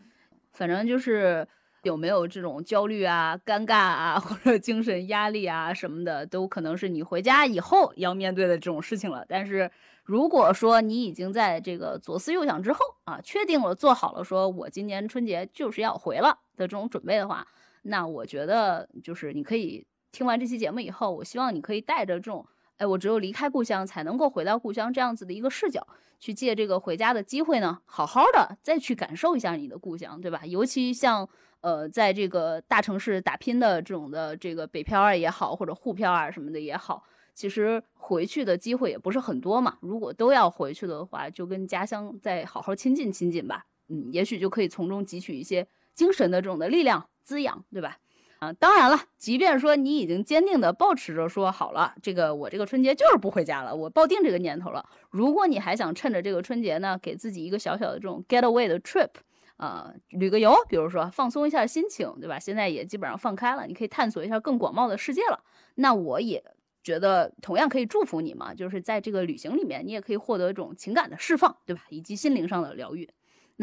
[0.52, 1.48] 反正就是
[1.84, 9.26] 有没有这种焦虑啊、尴尬啊，或者精神压力啊什么的，都可能是你回家以后要面对的这种事情了。
[9.30, 9.72] 但是
[10.04, 17.48] 如果说你已经在这个左思右想之后啊，确定了做好了，说我今年春节就是要回了的这种准备的话，
[17.84, 22.46] 那我觉得就是你可以听完这期节目以后，我希望你可以带着这种。
[22.78, 25.86] 哎，我只有离开故乡才能够回到故乡这样子的一个视角，
[26.20, 30.46] 去借这个回家的机会呢，好好的再去感受一下你的故乡，对吧？
[30.46, 31.28] 尤其像
[31.62, 37.04] 呃，在这个大城市打拼的这种的这个北漂啊也好，或者沪漂啊什么的也好，
[37.34, 39.78] 其实回去的机会也不是很多嘛。
[39.82, 43.66] 如果都要回去的话，就跟家乡再好好亲近亲近吧。
[43.88, 47.98] 嗯，也许就可以从中汲取一些精神的这种的力量滋养，对吧？
[48.44, 54.86] 啊，当然了，即便说你已经坚定的保持着说好了，这个我这个春节就是不回家了，我抱定这个念头了。
[55.12, 59.10] 如果你还想趁着这个春节呢，给自己一个小小的这种 getaway 的 trip，
[59.56, 62.38] 啊、旅个游，比如说放松一下心情，对吧？
[62.38, 65.40] 现在也基本上放开了，你可以探索一下更广袤的世界了。
[65.76, 66.44] 那我也
[66.84, 71.84] 觉得同样可以祝福你嘛，就是在这个旅行里面，你也可以获得一种情感的释放，对吧？
[71.88, 73.10] 以及心灵上的疗愈。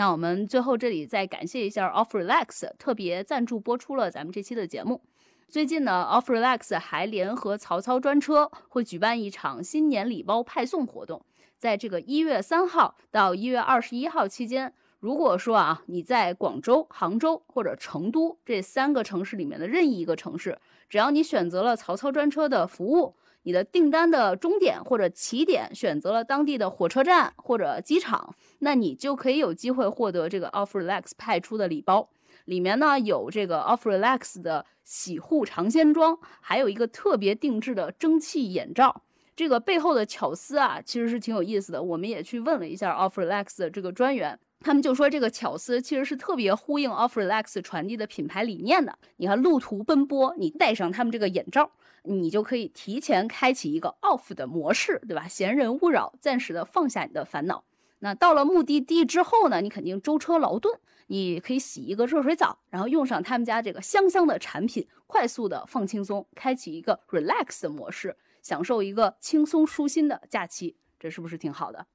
[0.01, 5.03] 那我们最后这里再感谢一下 Off Relax 特别赞助播出了咱们这期的节目。
[5.47, 11.23] 最近呢，Off Relax 还联合曹操专车会举办一场新年礼包派送活动，
[11.59, 20.59] 在这个一月三号到一月二十一号期间，如果说啊你在广州、杭州或者成都这三个城市里面的任意一个城市，
[20.89, 32.11] 只要你选择了曹操专车的服务，你的订单的终点或者起点选择了当地的火车站或者机场，那你就可以有机会获得这个 Off Relax 派出的礼包。
[32.47, 39.03] 里面呢有这个 Off Relax 的洗护长线装，还有一个特别定制的蒸汽眼罩。
[39.37, 41.83] 这个背后的巧思啊，其实是挺有意思的。
[41.83, 48.99] 我们也去问了一下 Off Relax 的这个专员，他们就说这个巧思其实是特别呼应 Off Relax 传递的品牌理念的。
[49.17, 51.71] 你看路途奔波，你戴上他们这个眼罩，
[52.05, 55.29] 你就可以提前开启一个 off 的模式，对吧？
[55.29, 57.65] 闲人勿扰，暂时的放下你的烦恼。
[58.01, 60.79] 那到了目的地之后呢，你肯定舟车劳顿，
[61.09, 71.87] 你可以洗一个热水澡，然后用上他们家这个香香的产品，快速的放轻松，开启一个 relax 的模式，享受一个轻松舒心的假期，这是不是挺好的？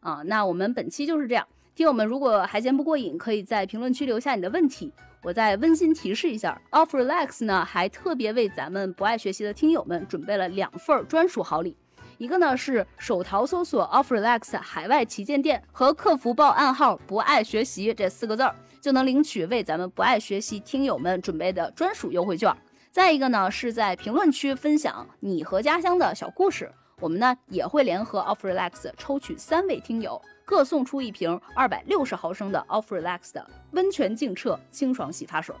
[0.00, 1.46] 啊，那我们本期就是这样。
[1.74, 4.92] 听友们如果还嫌不过瘾，可以在评论区留下你的问题，
[5.22, 11.74] 我再温馨提示一下，Off Relax 呢还特别为咱们不爱学习的听友们准备了两份专属好礼。
[12.18, 22.54] 一个呢是手淘搜索 Off Relax 海外旗舰店和客服报暗号“不爱学习”这四个字儿，就能领取为咱们不爱学习听友们准备的专属优惠券。
[22.90, 26.70] 再一个呢是在评论区分享你和家乡的小故事，
[27.00, 35.54] 我们呢也会联合 Off Relax 抽取三位听友，各送出一瓶二百六十毫升的 Off Relax 的温泉净澈清爽洗发水。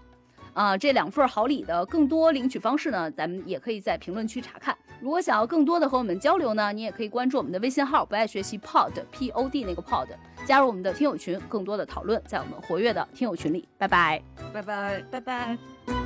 [0.54, 4.76] 啊、这两份好礼的更多领取方式呢，咱们也可以在评论区查看。
[5.00, 10.08] 如果想要更多的和我们交流呢，你也可以关注我们的微信号“不爱学习 Pod P O D” 那个 Pod，
[10.44, 13.66] 加入我们的听友群，更多的讨论在我们活跃的听友群里。
[13.78, 14.22] 拜拜。
[14.52, 15.02] 拜拜。
[15.10, 16.01] 拜拜。